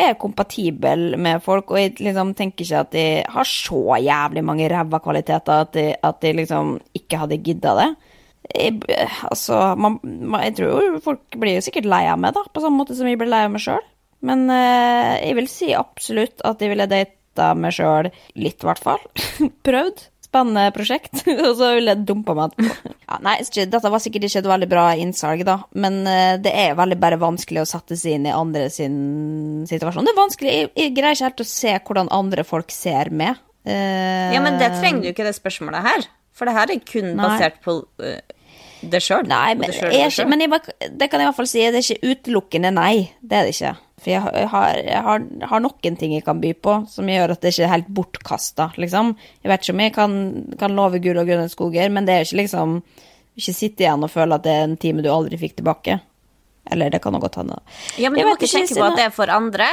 er 0.00 0.14
kompatibel 0.20 1.18
med 1.20 1.42
folk, 1.44 1.72
og 1.72 1.80
jeg 1.80 1.98
liksom 2.00 2.32
tenker 2.36 2.64
ikke 2.64 2.84
at 2.86 2.96
jeg 2.96 3.24
har 3.28 3.48
så 3.48 3.98
jævlig 4.00 4.44
mange 4.46 4.70
ræva 4.72 5.02
kvaliteter 5.04 5.66
at 5.66 5.76
jeg, 5.76 5.98
at 6.02 6.24
jeg 6.24 6.38
liksom 6.38 6.78
ikke 6.96 7.20
hadde 7.20 7.42
gidda 7.44 7.74
det. 7.76 7.90
Jeg, 8.56 8.80
altså, 9.28 9.58
man, 9.76 9.98
man, 10.02 10.46
jeg 10.48 10.56
tror 10.58 10.80
jo 10.86 11.02
folk 11.04 11.36
blir 11.36 11.58
jo 11.58 11.66
sikkert 11.66 11.90
lei 11.92 12.06
av 12.08 12.22
meg, 12.22 12.32
da, 12.34 12.46
på 12.48 12.62
samme 12.64 12.80
måte 12.80 12.96
som 12.96 13.10
jeg 13.10 13.20
blir 13.20 13.30
lei 13.30 13.44
av 13.44 13.52
meg 13.52 13.64
sjøl. 13.66 13.84
Men 14.26 14.48
eh, 14.52 15.12
jeg 15.26 15.36
vil 15.38 15.48
si 15.48 15.70
absolutt 15.76 16.40
at 16.48 16.60
jeg 16.60 16.72
ville 16.72 16.88
data 16.88 17.52
meg 17.56 17.76
sjøl 17.76 18.08
litt, 18.40 18.64
i 18.64 18.68
hvert 18.68 18.80
fall. 18.80 19.04
Prøvd. 19.68 20.06
Spennende 20.30 20.70
prosjekt. 20.74 21.24
og 21.46 21.52
så 21.58 21.72
ville 21.74 21.96
jeg 21.96 22.06
dumpa 22.06 22.36
meg 22.38 22.52
etterpå. 22.52 22.94
Ja, 23.10 23.18
nei, 23.26 23.36
dette 23.42 23.90
var 23.90 24.02
sikkert 24.02 24.28
ikke 24.28 24.42
et 24.44 24.48
veldig 24.52 24.68
bra 24.70 24.84
innsalg, 25.02 25.42
da. 25.48 25.56
Men 25.74 26.00
eh, 26.06 26.36
det 26.42 26.52
er 26.54 26.76
veldig 26.78 26.98
bare 27.02 27.18
vanskelig 27.18 27.64
å 27.64 27.68
sette 27.68 27.98
seg 27.98 28.20
inn 28.20 28.28
i 28.30 28.34
andre 28.34 28.68
sin 28.70 29.64
situasjon. 29.66 30.06
Det 30.06 30.14
er 30.14 30.20
vanskelig. 30.20 30.52
Jeg, 30.54 30.70
jeg 30.78 30.94
greier 30.94 31.18
ikke 31.18 31.26
helt 31.32 31.42
å 31.42 31.48
se 31.50 31.74
hvordan 31.88 32.12
andre 32.14 32.46
folk 32.46 32.70
ser 32.74 33.10
meg. 33.10 33.42
Uh, 33.66 34.30
Ja, 34.32 34.40
men 34.40 34.56
det 34.62 34.70
trenger 34.78 35.02
du 35.02 35.10
ikke 35.10 35.26
det 35.26 35.34
spørsmålet 35.36 35.82
her. 35.84 36.06
For 36.32 36.48
det 36.48 36.54
her 36.56 36.70
er 36.72 36.84
kun 36.86 37.10
Nei. 37.10 37.26
basert 37.26 37.58
på 37.64 37.80
uh, 37.82 38.38
det 38.80 39.02
sjøl. 39.04 39.26
Nei, 39.28 39.54
men, 39.58 39.74
jeg 39.74 39.90
det, 39.90 40.06
ikke, 40.06 40.28
men 40.30 40.46
jeg, 40.46 40.62
det 40.96 41.10
kan 41.10 41.20
jeg 41.20 41.26
i 41.26 41.28
hvert 41.28 41.38
fall 41.42 41.50
si, 41.50 41.64
det 41.66 41.82
er 41.82 41.90
ikke 41.90 42.14
utelukkende 42.14 42.70
nei. 42.78 42.94
Det 43.20 43.36
er 43.36 43.48
det 43.48 43.56
ikke. 43.58 43.74
For 44.00 44.12
jeg 44.14 44.22
har, 44.24 44.32
jeg 44.32 44.48
har, 44.48 44.76
jeg 44.80 45.48
har, 45.50 45.60
noen 45.60 45.96
ting 46.00 46.14
jeg 46.14 46.24
kan 46.24 46.40
by 46.40 46.54
på 46.56 46.76
som 46.88 47.08
gjør 47.10 47.34
at 47.34 47.42
det 47.42 47.52
ikke 47.52 47.66
er 47.66 47.74
helt 47.74 47.90
bortkasta, 47.92 48.70
liksom. 48.80 49.12
Jeg 49.44 49.52
vet 49.52 49.64
ikke 49.64 49.74
om 49.74 49.82
jeg 49.84 49.94
kan, 49.96 50.14
kan 50.60 50.76
love 50.76 51.00
gull 51.04 51.20
og 51.20 51.28
grønne 51.28 51.52
skoger, 51.52 51.92
men 51.92 52.08
det 52.08 52.14
er 52.16 52.28
ikke 52.28 52.42
liksom 52.44 52.78
Ikke 53.38 53.52
sitte 53.54 53.84
igjen 53.84 54.02
og 54.04 54.10
føle 54.10 54.36
at 54.36 54.44
det 54.44 54.52
er 54.52 54.64
en 54.66 54.78
time 54.80 55.04
du 55.04 55.08
aldri 55.12 55.36
fikk 55.38 55.60
tilbake. 55.60 56.00
Eller 56.70 56.90
det 56.90 56.98
kan 57.02 57.14
jo 57.14 57.20
godt 57.22 57.38
hende. 57.40 57.60
Ja, 57.96 58.10
men 58.10 58.20
du 58.20 58.26
må 58.26 58.34
ikke 58.34 58.48
tenke 58.50 58.74
på 58.74 58.86
at 58.88 58.98
det 58.98 59.04
er 59.06 59.12
for 59.14 59.32
andre. 59.32 59.68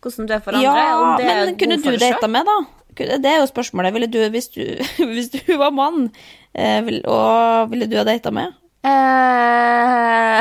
Hvordan 0.00 0.28
du 0.28 0.34
er 0.36 0.44
for 0.44 0.56
andre. 0.56 0.62
Ja, 0.62 0.84
om 0.96 1.18
det 1.18 1.26
men 1.26 1.58
kunne 1.58 1.80
du 1.82 1.90
data 2.00 2.30
med, 2.30 2.48
da? 2.48 2.56
Det 3.00 3.28
er 3.32 3.40
jo 3.40 3.48
spørsmålet. 3.50 3.94
Ville 3.96 4.08
du, 4.12 4.20
hvis 4.32 4.48
du, 4.54 4.62
hvis 5.14 5.32
du 5.34 5.56
var 5.58 5.74
mann, 5.74 6.08
eh, 6.54 6.80
vil, 6.86 7.00
og 7.04 7.70
ville 7.72 7.90
du 7.90 7.98
ha 7.98 8.04
data 8.08 8.30
med? 8.30 8.54
Uh, 8.80 10.40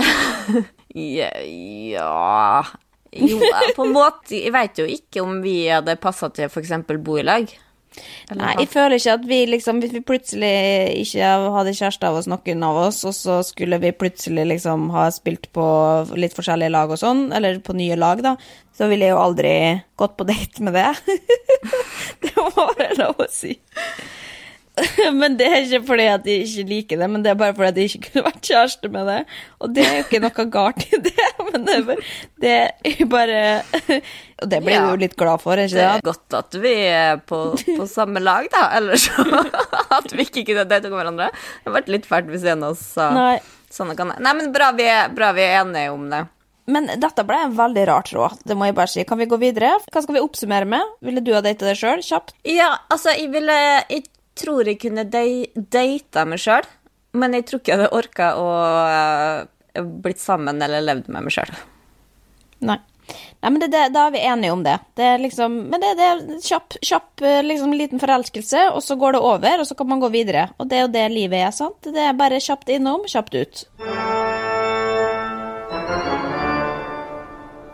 ja, 1.17 1.33
ja 1.43 2.63
Jo, 3.11 3.39
på 3.75 3.87
en 3.87 3.95
måte 3.95 4.37
Jeg 4.37 4.53
vet 4.53 4.77
jo 4.77 4.85
ikke 4.85 5.23
om 5.23 5.39
vi 5.41 5.63
hadde 5.65 5.97
passa 6.01 6.29
til 6.33 6.45
f.eks. 6.49 6.75
bo 7.01 7.17
i 7.17 7.25
lag. 7.25 7.49
Eller 8.29 8.37
Nei, 8.43 8.51
hva? 8.53 8.61
jeg 8.61 8.69
føler 8.69 8.95
ikke 8.99 9.15
at 9.17 9.23
vi 9.27 9.39
liksom 9.49 9.79
Hvis 9.81 9.95
vi 9.95 10.01
plutselig 10.05 10.51
ikke 11.01 11.31
hadde 11.55 11.73
kjæreste 11.73 12.09
av 12.09 12.19
oss, 12.19 12.29
noen 12.29 12.65
av 12.67 12.77
oss, 12.85 13.01
og 13.09 13.15
så 13.17 13.39
skulle 13.45 13.79
vi 13.81 13.91
plutselig 13.97 14.45
liksom 14.53 14.89
ha 14.93 15.07
spilt 15.13 15.49
på 15.55 15.65
litt 16.19 16.37
forskjellige 16.37 16.73
lag 16.75 16.93
og 16.93 17.01
sånn, 17.01 17.27
eller 17.35 17.59
på 17.65 17.75
nye 17.77 17.97
lag, 17.99 18.21
da, 18.25 18.35
så 18.77 18.87
ville 18.91 19.09
jeg 19.09 19.15
jo 19.15 19.23
aldri 19.23 19.53
gått 19.99 20.15
på 20.19 20.27
date 20.29 20.65
med 20.65 20.77
det. 20.77 20.87
det 22.23 22.33
må 22.37 22.69
være 22.77 22.99
lov 23.01 23.25
å 23.25 23.29
si. 23.33 23.57
men 25.19 25.35
det 25.39 25.47
er 25.49 25.61
ikke 25.65 25.81
fordi 25.87 26.07
at 26.11 26.23
de 26.25 26.35
ikke 26.43 26.65
liker 26.69 27.01
det, 27.01 27.09
men 27.11 27.25
det 27.25 27.33
er 27.33 27.39
bare 27.39 27.55
fordi 27.57 27.69
at 27.71 27.77
de 27.77 27.85
ikke 27.89 28.01
kunne 28.07 28.25
vært 28.29 28.49
kjæreste 28.49 28.91
med 28.93 29.09
det. 29.11 29.19
Og 29.59 29.75
det 29.75 29.85
er 29.85 29.97
jo 29.97 30.05
ikke 30.05 30.21
noe 30.23 30.45
galt 30.55 30.85
i 30.87 31.01
det, 31.09 31.27
men 31.49 31.67
det 31.67 31.75
er 31.75 31.85
bare, 31.89 32.07
det 32.45 32.55
er 32.93 33.11
bare 33.13 33.43
Og 34.39 34.47
det 34.47 34.61
blir 34.63 34.77
ja, 34.77 34.81
du 34.85 34.93
jo 34.93 34.99
litt 35.01 35.17
glad 35.19 35.41
for, 35.43 35.59
ikke 35.59 35.75
Det 35.75 35.83
det? 35.83 35.91
er 35.91 36.03
godt 36.05 36.35
at 36.37 36.57
vi 36.63 36.73
er 36.87 37.17
på, 37.27 37.39
på 37.67 37.87
samme 37.91 38.21
lag, 38.23 38.47
da. 38.53 38.69
Ellers 38.77 39.09
så 39.09 39.25
at 39.99 40.13
vi 40.15 40.23
ikke 40.29 40.45
kunne 40.53 40.63
date 40.69 40.91
hverandre. 40.93 41.27
Det 41.35 41.65
hadde 41.67 41.75
vært 41.75 41.91
litt 41.91 42.07
fælt 42.07 42.31
hvis 42.31 42.47
en 42.47 42.63
av 42.63 42.77
oss 42.77 42.85
sa 42.95 43.09
sånn 43.69 43.91
kan 43.99 44.13
jeg. 44.15 44.23
Nei, 44.23 44.35
men 44.39 44.53
bra 44.55 44.71
vi, 44.77 44.85
er, 44.87 45.11
bra 45.13 45.33
vi 45.35 45.43
er 45.43 45.59
enige 45.59 45.91
om 45.91 46.07
det. 46.11 46.23
Men 46.69 46.85
dette 47.01 47.25
ble 47.25 47.39
en 47.47 47.55
veldig 47.57 47.83
rar 47.89 48.05
tråd, 48.05 48.43
det 48.45 48.55
må 48.57 48.67
jeg 48.69 48.77
bare 48.77 48.91
si. 48.91 49.03
Kan 49.09 49.19
vi 49.19 49.27
gå 49.29 49.39
videre? 49.41 49.73
Hva 49.89 50.03
skal 50.05 50.19
vi 50.19 50.21
oppsummere 50.21 50.69
med? 50.69 50.95
Ville 51.05 51.23
du 51.25 51.31
ha 51.33 51.41
data 51.45 51.65
deg 51.65 51.79
sjøl, 51.79 52.03
kjapt? 52.05 52.35
Ja, 52.47 52.69
altså, 52.93 53.15
jeg 53.17 53.31
ville 53.33 53.55
Jeg 53.89 54.05
tror 54.39 54.67
jeg 54.67 54.79
kunne 54.81 55.07
data 55.09 56.25
meg 56.25 56.41
sjøl, 56.41 56.67
men 57.19 57.35
jeg 57.37 57.47
tror 57.49 57.61
ikke 57.61 57.73
jeg 57.73 57.81
hadde 57.81 57.97
orka 57.97 58.29
å 58.37 58.47
uh, 58.85 59.83
blitt 60.03 60.21
sammen 60.21 60.61
eller 60.61 60.85
levd 60.85 61.11
med 61.11 61.27
meg 61.27 61.35
sjøl. 61.35 61.51
Nei. 62.65 62.79
Nei, 63.41 63.49
men 63.49 63.59
det, 63.61 63.71
det, 63.73 63.87
Da 63.95 64.05
er 64.07 64.13
vi 64.13 64.21
enige 64.21 64.53
om 64.53 64.63
det. 64.65 64.75
Det 64.97 65.05
er 65.15 65.21
liksom, 65.23 65.55
men 65.71 65.81
det, 65.81 65.95
det 65.97 66.07
er 66.09 66.19
kjapp, 66.45 66.75
kjapp 66.85 67.23
eh, 67.25 67.39
liksom, 67.45 67.73
liten 67.73 68.01
forelskelse, 68.01 68.67
og 68.75 68.83
så 68.85 68.97
går 68.99 69.15
det 69.15 69.23
over, 69.31 69.63
og 69.63 69.69
så 69.69 69.77
kan 69.79 69.89
man 69.89 70.03
gå 70.03 70.11
videre. 70.13 70.49
Og 70.59 70.69
det 70.69 70.77
er 70.77 70.85
jo 70.85 70.93
det 70.93 71.05
livet 71.13 71.41
er, 71.47 71.55
sant? 71.55 71.79
Det 71.81 72.03
er 72.05 72.17
bare 72.19 72.41
kjapt 72.43 72.69
innom, 72.75 73.07
kjapt 73.09 73.39
ut. 73.39 73.63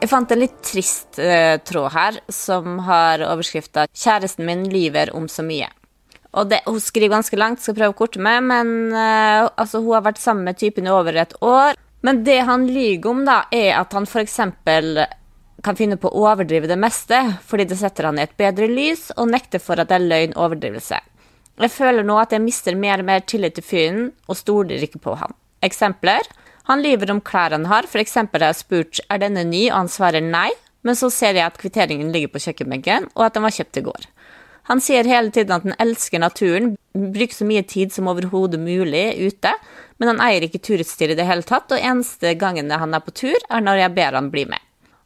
Jeg 0.06 0.12
fant 0.12 0.32
en 0.32 0.42
litt 0.44 0.58
trist 0.62 1.18
uh, 1.18 1.56
tråd 1.66 1.90
her, 1.96 2.22
som 2.30 2.78
har 2.86 3.24
overskrifta 3.26 3.88
'Kjæresten 3.90 4.46
min 4.46 4.68
lyver 4.70 5.16
om 5.18 5.28
så 5.32 5.42
mye'. 5.44 5.72
Og 6.36 6.50
det, 6.52 6.62
Hun 6.68 6.82
skriver 6.84 7.16
ganske 7.16 7.40
langt, 7.40 7.64
skal 7.64 7.78
prøve 7.78 7.96
å 7.96 7.98
korte 7.98 8.20
med, 8.20 8.44
men 8.44 8.72
uh, 8.92 9.48
altså, 9.56 9.80
hun 9.80 9.96
har 9.96 10.06
vært 10.10 10.22
sammen 10.22 10.48
med 10.48 10.60
typen 10.60 10.88
i 10.88 10.92
over 10.92 11.16
et 11.16 11.36
år. 11.42 11.78
Men 12.06 12.24
det 12.28 12.42
han 12.46 12.68
lyver 12.68 13.10
om, 13.10 13.24
da, 13.26 13.46
er 13.56 13.78
at 13.80 13.96
han 13.96 14.06
f.eks. 14.06 14.38
kan 15.66 15.80
finne 15.80 15.98
på 15.98 16.12
å 16.12 16.26
overdrive 16.28 16.70
det 16.70 16.78
meste, 16.78 17.18
fordi 17.48 17.70
det 17.72 17.80
setter 17.80 18.12
han 18.12 18.20
i 18.20 18.26
et 18.28 18.36
bedre 18.38 18.68
lys, 18.70 19.08
og 19.16 19.32
nekter 19.32 19.64
for 19.64 19.80
at 19.80 19.90
det 19.90 19.98
er 19.98 20.10
løgn 20.12 20.36
overdrivelse. 20.38 21.00
Jeg 21.56 21.72
føler 21.72 22.04
nå 22.04 22.18
at 22.20 22.36
jeg 22.36 22.44
mister 22.44 22.76
mer 22.76 23.00
og 23.00 23.08
mer 23.08 23.24
tillit 23.24 23.56
til 23.56 23.66
fyren, 23.66 24.10
og 24.28 24.38
stoler 24.38 24.84
ikke 24.84 25.00
på 25.02 25.16
han. 25.22 25.32
Eksempler. 25.64 26.28
Han 26.68 26.84
lyver 26.84 27.14
om 27.14 27.24
klær 27.24 27.56
han 27.56 27.68
har, 27.72 27.88
eksempel 27.88 28.44
har 28.44 28.52
jeg 28.52 28.64
spurt 28.64 29.02
er 29.08 29.22
denne 29.24 29.46
ny, 29.48 29.70
og 29.70 29.86
han 29.86 29.92
svarer 29.94 30.26
nei, 30.26 30.50
men 30.86 30.98
så 31.00 31.10
ser 31.14 31.38
jeg 31.38 31.48
at 31.48 31.58
kvitteringen 31.62 32.12
ligger 32.14 32.34
på 32.34 32.44
kjøkkenbenken, 32.44 33.10
og 33.16 33.26
at 33.26 33.38
den 33.38 33.46
var 33.46 33.56
kjøpt 33.56 33.80
i 33.80 33.86
går. 33.88 34.10
Han 34.70 34.82
sier 34.82 35.06
hele 35.06 35.30
tiden 35.30 35.54
at 35.54 35.66
han 35.68 35.78
elsker 35.82 36.22
naturen, 36.22 36.74
bruker 36.96 37.38
så 37.38 37.46
mye 37.46 37.64
tid 37.70 37.94
som 37.94 38.08
overhodet 38.10 38.60
mulig 38.62 39.06
ute, 39.22 39.52
men 40.02 40.10
han 40.12 40.22
eier 40.26 40.48
ikke 40.48 40.64
turutstyr 40.66 41.14
i 41.14 41.18
det 41.18 41.28
hele 41.28 41.46
tatt, 41.46 41.70
og 41.72 41.82
eneste 41.82 42.34
gangen 42.40 42.74
han 42.74 42.98
er 42.98 43.04
på 43.06 43.14
tur, 43.14 43.38
er 43.50 43.62
når 43.62 43.84
jeg 43.84 43.96
ber 43.98 44.18
han 44.18 44.32
bli 44.34 44.48
med. 44.50 44.64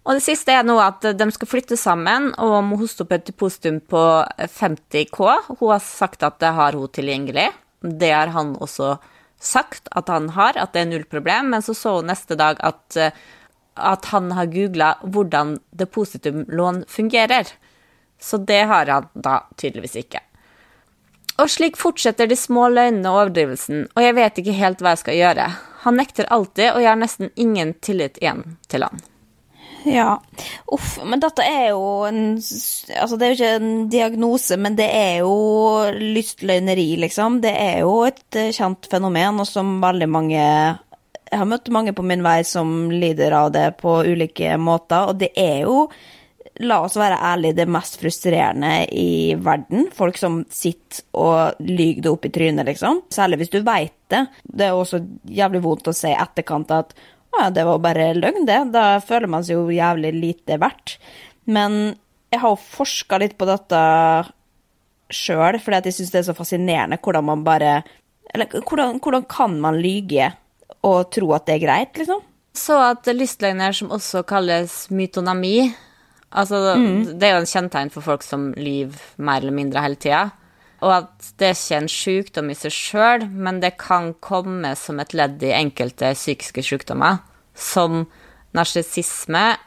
Og 0.07 0.15
det 0.17 0.23
siste 0.25 0.55
er 0.55 0.63
nå 0.65 0.77
at 0.81 1.03
de 1.19 1.27
skal 1.35 1.49
flytte 1.51 1.77
sammen 1.77 2.31
og 2.41 2.55
må 2.65 2.79
hoste 2.79 3.03
opp 3.03 3.11
et 3.13 3.27
depositum 3.27 3.81
på 3.91 4.03
50 4.39 5.11
K. 5.11 5.27
Hun 5.51 5.73
har 5.73 5.83
sagt 5.85 6.23
at 6.25 6.39
det 6.41 6.53
har 6.55 6.77
hun 6.79 6.89
tilgjengelig. 6.95 7.49
Det 7.83 8.09
har 8.15 8.31
han 8.33 8.55
også 8.57 8.95
sagt 9.39 9.91
at 9.95 10.09
han 10.11 10.31
har, 10.35 10.57
at 10.57 10.73
det 10.73 10.81
er 10.81 10.89
null 10.89 11.05
problem, 11.11 11.51
men 11.53 11.63
så 11.63 11.75
så 11.77 11.99
hun 11.99 12.09
neste 12.09 12.39
dag 12.39 12.57
at, 12.65 12.97
eh, 12.97 13.11
at 13.75 14.09
han 14.11 14.31
har 14.35 14.49
googla 14.51 14.95
hvordan 15.03 15.57
depositumlån 15.77 16.85
fungerer. 16.87 17.51
Så 18.19 18.37
det 18.37 18.63
har 18.67 18.91
han 18.91 19.07
da 19.13 19.41
tydeligvis 19.57 19.95
ikke. 20.03 20.23
Og 21.39 21.47
slik 21.47 21.77
fortsetter 21.79 22.27
de 22.27 22.35
små 22.35 22.67
løgnene 22.73 23.07
og 23.07 23.21
overdrivelsen, 23.21 23.85
og 23.95 24.03
jeg 24.03 24.15
vet 24.17 24.41
ikke 24.41 24.57
helt 24.57 24.81
hva 24.83 24.95
jeg 24.95 25.03
skal 25.05 25.19
gjøre. 25.19 25.45
Han 25.85 25.95
nekter 25.95 26.27
alltid, 26.35 26.73
og 26.73 26.83
jeg 26.83 26.91
har 26.91 26.99
nesten 26.99 27.31
ingen 27.39 27.71
tillit 27.79 28.19
igjen 28.19 28.43
til 28.67 28.83
han. 28.83 28.99
Ja. 29.87 30.17
Uff, 30.65 30.97
men 31.07 31.21
dette 31.23 31.45
er 31.45 31.69
jo 31.71 32.03
en 32.03 32.19
Altså, 32.35 33.15
det 33.15 33.25
er 33.25 33.31
jo 33.31 33.37
ikke 33.37 33.53
en 33.59 33.87
diagnose, 33.91 34.57
men 34.59 34.75
det 34.75 34.89
er 34.91 35.21
jo 35.21 35.31
lystløgneri, 35.95 36.89
liksom. 37.05 37.39
Det 37.43 37.53
er 37.55 37.79
jo 37.85 37.93
et 38.09 38.35
eh, 38.35 38.51
kjent 38.55 38.89
fenomen, 38.91 39.39
og 39.39 39.47
som 39.47 39.77
veldig 39.83 40.09
mange 40.11 40.39
Jeg 40.39 41.37
har 41.37 41.47
møtt 41.47 41.69
mange 41.71 41.93
på 41.95 42.03
min 42.03 42.25
vei 42.25 42.41
som 42.43 42.89
lider 42.91 43.35
av 43.37 43.53
det 43.55 43.67
på 43.79 44.01
ulike 44.09 44.57
måter, 44.57 45.11
og 45.11 45.19
det 45.21 45.31
er 45.37 45.61
jo 45.67 45.85
La 46.67 46.81
oss 46.83 46.97
være 46.99 47.19
ærlige, 47.23 47.55
det 47.61 47.69
mest 47.71 47.95
frustrerende 48.01 48.83
i 48.91 49.35
verden. 49.39 49.87
Folk 49.95 50.17
som 50.19 50.41
sitter 50.51 51.05
og 51.15 51.61
lyver 51.63 52.03
det 52.03 52.11
opp 52.11 52.27
i 52.27 52.31
trynet, 52.35 52.67
liksom. 52.67 53.05
Særlig 53.15 53.39
hvis 53.39 53.53
du 53.53 53.61
veit 53.63 53.95
det. 54.11 54.25
Det 54.43 54.67
er 54.67 54.75
også 54.75 54.99
jævlig 55.23 55.63
vondt 55.63 55.87
å 55.87 55.95
si 55.95 56.11
i 56.11 56.19
etterkant 56.19 56.73
at 56.75 56.91
å 57.29 57.43
ja, 57.43 57.49
det 57.53 57.63
var 57.67 57.79
bare 57.83 58.09
løgn, 58.17 58.47
det. 58.49 58.59
Da 58.73 58.99
føler 59.05 59.29
man 59.31 59.45
seg 59.45 59.55
jo 59.55 59.69
jævlig 59.71 60.11
lite 60.17 60.57
verdt. 60.59 60.97
Men 61.47 61.95
jeg 62.33 62.41
har 62.41 62.53
jo 62.53 62.61
forska 62.75 63.19
litt 63.21 63.37
på 63.39 63.47
dette 63.49 63.79
sjøl, 65.09 65.57
fordi 65.61 65.89
jeg 65.89 65.99
syns 65.99 66.13
det 66.13 66.21
er 66.21 66.27
så 66.27 66.37
fascinerende 66.37 66.99
hvordan 67.01 67.25
man 67.25 67.45
bare 67.45 67.79
Eller 68.29 68.45
hvordan, 68.45 68.99
hvordan 69.01 69.23
kan 69.25 69.55
man 69.57 69.79
lyge 69.81 70.27
og 70.85 71.09
tro 71.09 71.31
at 71.33 71.47
det 71.47 71.55
er 71.55 71.63
greit, 71.63 71.95
liksom? 71.97 72.19
Så 72.53 72.75
at 72.77 73.07
lystløgner 73.09 73.73
som 73.73 73.89
også 73.95 74.21
kalles 74.27 74.83
mytonami 74.93 75.71
Altså, 76.29 76.59
det 77.09 77.25
er 77.25 77.35
jo 77.35 77.41
en 77.43 77.49
kjennetegn 77.49 77.89
for 77.93 78.05
folk 78.05 78.25
som 78.25 78.51
lyver 78.57 78.99
mer 79.17 79.41
eller 79.41 79.55
mindre 79.55 79.81
hele 79.81 79.97
tida. 79.97 80.27
Og 80.79 80.93
at 80.95 81.31
det 81.41 81.49
er 81.49 81.57
ikke 81.57 81.79
en 81.81 81.91
sykdom 81.91 82.51
i 82.53 82.57
seg 82.57 82.75
sjøl, 82.75 83.25
men 83.27 83.59
det 83.63 83.73
kan 83.81 84.13
komme 84.23 84.75
som 84.79 85.01
et 85.01 85.15
ledd 85.17 85.41
i 85.43 85.55
enkelte 85.57 86.13
psykiske 86.15 86.63
sykdommer, 86.63 87.19
som 87.57 88.05
narsissisme, 88.55 89.57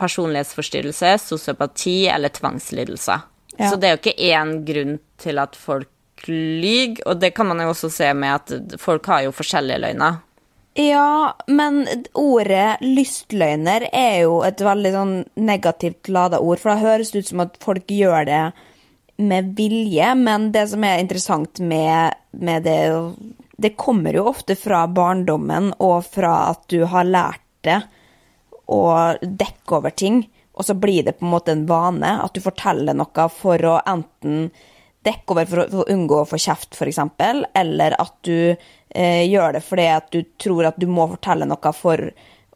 personlighetsforstyrrelse, 0.00 1.16
sosiopati 1.24 2.04
eller 2.12 2.32
tvangslidelser. 2.32 3.26
Ja. 3.56 3.70
Så 3.72 3.80
det 3.80 3.88
er 3.88 3.96
jo 3.96 4.00
ikke 4.00 4.30
én 4.30 4.52
grunn 4.68 5.00
til 5.20 5.40
at 5.42 5.58
folk 5.58 5.90
lyver, 6.28 7.00
og 7.08 7.20
det 7.20 7.32
kan 7.36 7.48
man 7.48 7.60
jo 7.64 7.72
også 7.72 7.90
se 7.92 8.12
med 8.16 8.36
at 8.36 8.80
folk 8.80 9.08
har 9.10 9.26
jo 9.26 9.34
forskjellige 9.34 9.80
løgner. 9.82 10.20
Ja, 10.78 11.34
men 11.46 11.82
ordet 12.14 12.78
lystløgner 12.80 13.88
er 13.90 14.20
jo 14.22 14.40
et 14.46 14.60
veldig 14.62 14.92
sånn 14.94 15.14
negativt 15.34 16.08
lada 16.12 16.38
ord, 16.38 16.60
for 16.62 16.72
da 16.72 16.78
høres 16.84 17.10
det 17.10 17.24
ut 17.24 17.30
som 17.32 17.42
at 17.42 17.58
folk 17.62 17.90
gjør 17.90 18.28
det 18.28 18.42
med 19.20 19.50
vilje, 19.58 20.12
men 20.16 20.50
det 20.54 20.68
som 20.70 20.86
er 20.86 21.02
interessant 21.02 21.60
med, 21.60 22.14
med 22.32 22.64
det 22.64 22.80
Det 23.60 23.74
kommer 23.76 24.16
jo 24.16 24.30
ofte 24.30 24.54
fra 24.56 24.86
barndommen 24.88 25.74
og 25.84 26.06
fra 26.08 26.48
at 26.54 26.62
du 26.72 26.86
har 26.88 27.04
lært 27.04 27.42
det 27.66 27.82
å 28.70 28.84
dekke 29.20 29.74
over 29.76 29.90
ting, 29.90 30.22
og 30.54 30.64
så 30.64 30.74
blir 30.74 31.04
det 31.04 31.18
på 31.18 31.26
en 31.26 31.34
måte 31.34 31.52
en 31.52 31.66
vane 31.68 32.14
at 32.22 32.32
du 32.32 32.40
forteller 32.40 32.96
noe 32.96 33.26
for 33.34 33.60
å 33.66 33.80
enten 33.84 34.48
dekke 35.06 35.34
over 35.34 35.48
for 35.48 35.62
å, 35.62 35.66
for 35.72 35.82
å 35.84 35.94
unngå 35.94 36.20
å 36.20 36.28
få 36.28 36.40
kjeft, 36.40 36.76
f.eks., 36.76 37.00
eller 37.56 37.96
at 38.00 38.16
du 38.26 38.52
eh, 38.52 39.24
gjør 39.30 39.56
det 39.56 39.64
fordi 39.64 39.88
at 39.94 40.10
du 40.12 40.22
tror 40.40 40.70
at 40.70 40.80
du 40.80 40.88
må 40.90 41.08
fortelle 41.14 41.48
noe 41.48 41.74
for 41.76 42.10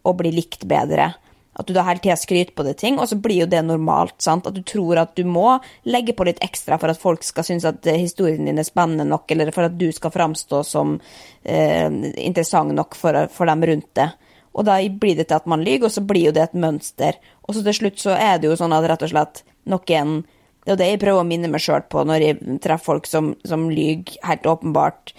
å 0.04 0.16
bli 0.16 0.32
likt 0.34 0.66
bedre. 0.68 1.12
At 1.54 1.68
du 1.68 1.74
da 1.76 1.84
hele 1.86 2.02
tida 2.02 2.16
skryter 2.18 2.52
på 2.56 2.64
det 2.66 2.74
ting, 2.80 2.98
og 2.98 3.06
så 3.08 3.16
blir 3.22 3.44
jo 3.44 3.50
det 3.50 3.62
normalt. 3.62 4.16
sant? 4.22 4.48
At 4.50 4.56
du 4.56 4.62
tror 4.66 4.98
at 5.00 5.14
du 5.16 5.22
må 5.24 5.54
legge 5.86 6.16
på 6.16 6.26
litt 6.26 6.42
ekstra 6.44 6.80
for 6.82 6.90
at 6.90 7.00
folk 7.00 7.24
skal 7.24 7.46
synes 7.46 7.66
at 7.68 7.86
eh, 7.86 8.00
historien 8.02 8.44
din 8.44 8.58
er 8.58 8.66
spennende 8.66 9.06
nok, 9.08 9.30
eller 9.30 9.54
for 9.54 9.68
at 9.68 9.78
du 9.78 9.88
skal 9.94 10.12
framstå 10.14 10.64
som 10.66 10.98
eh, 11.42 11.88
interessant 12.26 12.74
nok 12.74 12.98
for, 12.98 13.24
for 13.32 13.50
dem 13.50 13.64
rundt 13.70 13.92
det. 13.96 14.10
Og 14.54 14.66
da 14.66 14.78
blir 14.86 15.16
det 15.18 15.28
til 15.30 15.38
at 15.38 15.48
man 15.50 15.64
lyver, 15.66 15.88
og 15.88 15.94
så 15.94 16.04
blir 16.06 16.28
jo 16.28 16.34
det 16.34 16.44
et 16.44 16.58
mønster. 16.58 17.18
Og 17.46 17.56
så 17.56 17.64
til 17.64 17.78
slutt 17.80 18.02
så 18.02 18.18
er 18.18 18.38
det 18.38 18.50
jo 18.50 18.58
sånn 18.58 18.74
at 18.74 18.86
rett 18.90 19.06
og 19.06 19.14
slett 19.14 19.44
noen 19.70 20.20
Det 20.64 20.72
er 20.72 20.76
jo 20.76 20.80
det 20.80 20.88
jeg 20.88 21.00
prøver 21.02 21.20
å 21.20 21.28
minne 21.28 21.50
meg 21.52 21.60
sjøl 21.60 21.84
på 21.92 22.06
når 22.08 22.24
jeg 22.24 22.58
treffer 22.64 22.94
folk 22.94 23.08
som, 23.08 23.34
som 23.44 23.66
lyver, 23.68 24.16
helt 24.24 24.46
åpenbart. 24.48 25.12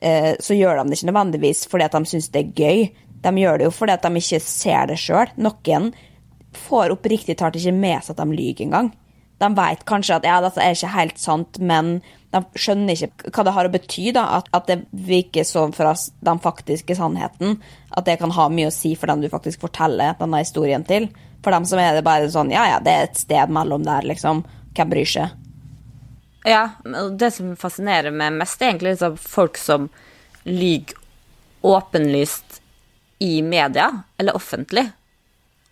Eh, 0.00 0.32
så 0.40 0.56
gjør 0.56 0.80
de 0.80 0.88
det 0.88 0.98
ikke 0.98 1.10
nødvendigvis 1.10 1.66
fordi 1.68 1.88
at 1.88 1.96
de 1.96 2.08
syns 2.08 2.30
det 2.32 2.44
er 2.44 2.54
gøy. 2.56 2.86
De 3.24 3.32
gjør 3.42 3.58
det 3.60 3.68
jo 3.68 3.74
fordi 3.74 3.96
at 3.98 4.06
de 4.06 4.22
ikke 4.22 4.40
ser 4.44 4.88
det 4.88 4.96
sjøl. 5.02 5.34
Noen 5.36 5.90
får 6.56 6.94
oppriktig 6.94 7.36
talt 7.38 7.58
ikke 7.60 7.76
med 7.76 8.00
seg 8.00 8.16
at 8.16 8.22
de 8.22 8.38
lyver 8.38 8.64
engang. 8.64 8.90
De 9.38 9.48
vet 9.54 9.84
kanskje 9.86 10.16
at 10.16 10.26
ja, 10.26 10.40
dette 10.42 10.62
er 10.62 10.74
ikke 10.74 10.94
helt 10.96 11.20
sant, 11.22 11.60
men 11.62 11.98
de 12.34 12.40
skjønner 12.58 12.96
ikke 12.96 13.30
hva 13.32 13.44
det 13.46 13.54
har 13.54 13.68
å 13.68 13.72
bety. 13.72 14.08
da, 14.16 14.24
At, 14.40 14.48
at 14.56 14.66
det 14.70 14.80
virker 14.90 15.46
sånn 15.46 15.74
fra 15.76 15.92
oss 15.94 16.08
den 16.24 16.40
faktiske 16.42 16.96
sannheten. 16.98 17.60
At 17.94 18.08
det 18.08 18.18
kan 18.20 18.34
ha 18.34 18.48
mye 18.52 18.72
å 18.72 18.74
si 18.74 18.94
for 18.98 19.10
dem 19.10 19.22
du 19.22 19.30
faktisk 19.32 19.62
forteller 19.64 20.18
denne 20.18 20.42
historien 20.42 20.84
til. 20.88 21.08
For 21.44 21.54
dem 21.54 21.68
som 21.68 21.78
er 21.78 21.94
det 21.94 22.06
bare 22.06 22.30
sånn 22.32 22.50
ja 22.50 22.66
ja, 22.72 22.80
det 22.82 22.94
er 22.94 23.06
et 23.06 23.20
sted 23.20 23.52
mellom 23.54 23.86
der, 23.86 24.08
liksom. 24.10 24.42
Hvem 24.78 24.92
bryr 24.94 25.10
seg? 25.10 25.34
Ja, 26.46 26.62
det 27.18 27.32
som 27.34 27.56
fascinerer 27.58 28.14
meg 28.14 28.36
mest, 28.38 28.62
er 28.62 28.70
egentlig 28.70 28.94
liksom 28.94 29.18
folk 29.20 29.58
som 29.58 29.88
lyver 30.46 30.94
åpenlyst 31.66 32.60
i 33.18 33.42
media, 33.42 33.90
eller 34.16 34.36
offentlig. 34.38 34.86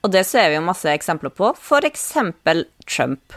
Og 0.02 0.10
det 0.10 0.24
ser 0.26 0.50
vi 0.50 0.58
jo 0.58 0.64
masse 0.66 0.90
eksempler 0.90 1.30
på. 1.30 1.52
Eksempel 1.86 2.64
Trump. 2.86 3.36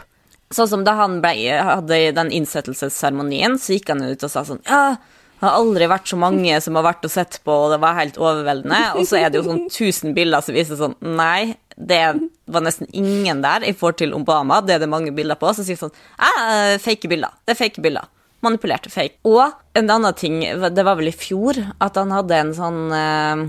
Sånn 0.50 0.68
som 0.72 0.82
da 0.86 0.96
han 0.98 1.20
ble, 1.22 1.54
hadde 1.62 2.00
den 2.16 2.32
innsettelsesseremonien, 2.34 3.54
så 3.58 3.76
gikk 3.76 3.92
han 3.92 4.02
ut 4.02 4.26
og 4.26 4.32
sa 4.32 4.42
sånn 4.46 4.62
Ja, 4.66 4.96
det 5.40 5.48
har 5.48 5.56
aldri 5.56 5.86
vært 5.88 6.10
så 6.10 6.18
mange 6.20 6.58
som 6.60 6.76
har 6.76 6.84
vært 6.84 7.06
og 7.08 7.12
sett 7.14 7.38
på, 7.46 7.54
og 7.64 7.70
det 7.72 7.78
var 7.80 7.96
helt 7.96 8.18
overveldende. 8.20 8.80
Og 9.00 9.06
så 9.08 9.22
er 9.22 9.30
det 9.32 9.40
jo 9.40 9.46
sånn 9.46 9.62
1000 9.70 10.12
bilder 10.16 10.44
som 10.44 10.56
viser 10.56 10.76
sånn 10.76 10.96
Nei, 11.00 11.54
det 11.80 12.00
var 12.44 12.64
nesten 12.66 12.90
ingen 12.92 13.40
der 13.40 13.64
i 13.64 13.72
forhold 13.72 14.02
til 14.02 14.12
Obama. 14.16 14.60
Det 14.60 14.76
er 14.76 14.82
det 14.84 14.90
mange 14.92 15.14
bilder 15.16 15.40
på. 15.40 15.54
Så 15.56 15.64
sier 15.64 15.80
sånn 15.80 15.94
Ja, 16.20 16.76
fake 16.82 17.08
bilder. 17.08 17.32
Det 17.48 17.56
er 17.56 17.60
fake 17.62 17.80
bilder. 17.80 18.10
Manipulerte 18.44 18.92
fake. 18.92 19.16
Og 19.28 19.48
en 19.76 19.88
annen 19.96 20.16
ting, 20.16 20.42
det 20.44 20.84
var 20.84 21.00
vel 21.00 21.08
i 21.08 21.16
fjor, 21.16 21.56
at 21.80 21.96
han 21.96 22.12
hadde 22.12 22.36
en 22.36 22.52
sånn 22.56 22.80
eh, 22.96 23.48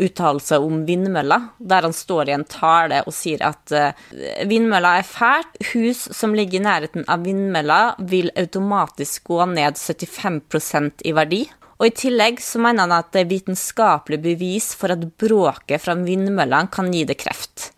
uttalelse 0.00 0.58
om 0.62 0.84
vindmøller, 0.88 1.50
der 1.58 1.86
han 1.86 1.94
står 1.96 2.30
i 2.30 2.34
en 2.36 2.46
tale 2.48 3.02
og 3.06 3.14
sier 3.14 3.42
at 3.46 3.74
uh, 3.74 4.02
vindmøller 4.48 5.00
er 5.00 5.06
fælt. 5.06 5.60
Hus 5.72 6.06
som 6.16 6.34
ligger 6.36 6.60
i 6.60 6.64
nærheten 6.64 7.06
av 7.10 7.24
vindmøller, 7.26 7.96
vil 8.10 8.32
automatisk 8.38 9.30
gå 9.30 9.44
ned 9.52 9.80
75% 9.80 11.04
i 11.06 11.14
verdi. 11.16 11.44
Og 11.80 11.88
I 11.88 11.96
tillegg 11.96 12.42
så 12.44 12.60
mener 12.60 12.84
han 12.84 12.98
at 12.98 13.12
det 13.14 13.22
er 13.22 13.30
vitenskapelig 13.30 14.20
bevis 14.20 14.72
for 14.76 14.92
at 14.92 15.04
bråket 15.20 15.80
fra 15.80 15.96
vindmøllene 15.96 16.68
kan 16.72 16.90
gi 16.92 17.06
det 17.08 17.16
kreft. 17.22 17.70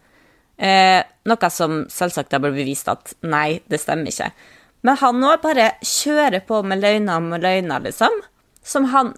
Eh, 0.58 0.98
noe 1.26 1.50
som 1.50 1.84
selvsagt 1.90 2.34
har 2.34 2.42
blitt 2.42 2.58
bevist 2.58 2.90
at 2.90 3.14
nei, 3.22 3.62
det 3.70 3.80
stemmer 3.82 4.10
ikke. 4.10 4.32
Men 4.82 4.98
han 4.98 5.20
nå 5.22 5.36
bare 5.42 5.72
kjører 5.86 6.42
på 6.46 6.60
med 6.66 6.82
løgner 6.82 7.22
med 7.22 7.44
løgner, 7.46 7.82
liksom. 7.86 8.14
Som 8.62 8.90
han 8.90 9.14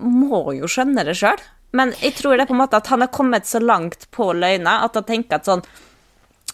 må 0.00 0.54
jo 0.56 0.70
skjønne 0.70 1.04
det 1.06 1.16
sjøl. 1.18 1.42
Men 1.76 1.92
jeg 2.00 2.16
tror 2.18 2.34
det 2.34 2.44
er 2.44 2.50
på 2.50 2.56
en 2.56 2.62
måte 2.64 2.80
at 2.80 2.90
han 2.90 3.04
har 3.04 3.12
kommet 3.14 3.46
så 3.46 3.60
langt 3.62 4.08
på 4.14 4.32
løgna 4.34 4.80
at 4.86 4.96
han 4.98 5.06
tenker 5.06 5.38
at 5.38 5.46
sånn 5.46 5.62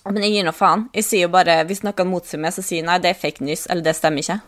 Men 0.06 0.22
jeg 0.22 0.36
gir 0.36 0.44
nå 0.46 0.52
faen. 0.54 0.84
Jeg 0.94 1.06
sier 1.06 1.26
jo 1.26 1.32
bare 1.34 1.62
Hvis 1.66 1.82
noen 1.86 2.10
motsier 2.10 2.42
meg, 2.42 2.54
så 2.54 2.62
sier 2.62 2.82
jeg 2.82 2.86
nei, 2.86 3.00
det 3.02 3.10
er 3.10 3.18
fake 3.18 3.44
news, 3.44 3.66
eller 3.66 3.88
det 3.88 3.96
stemmer 3.98 4.22
ikke. 4.22 4.38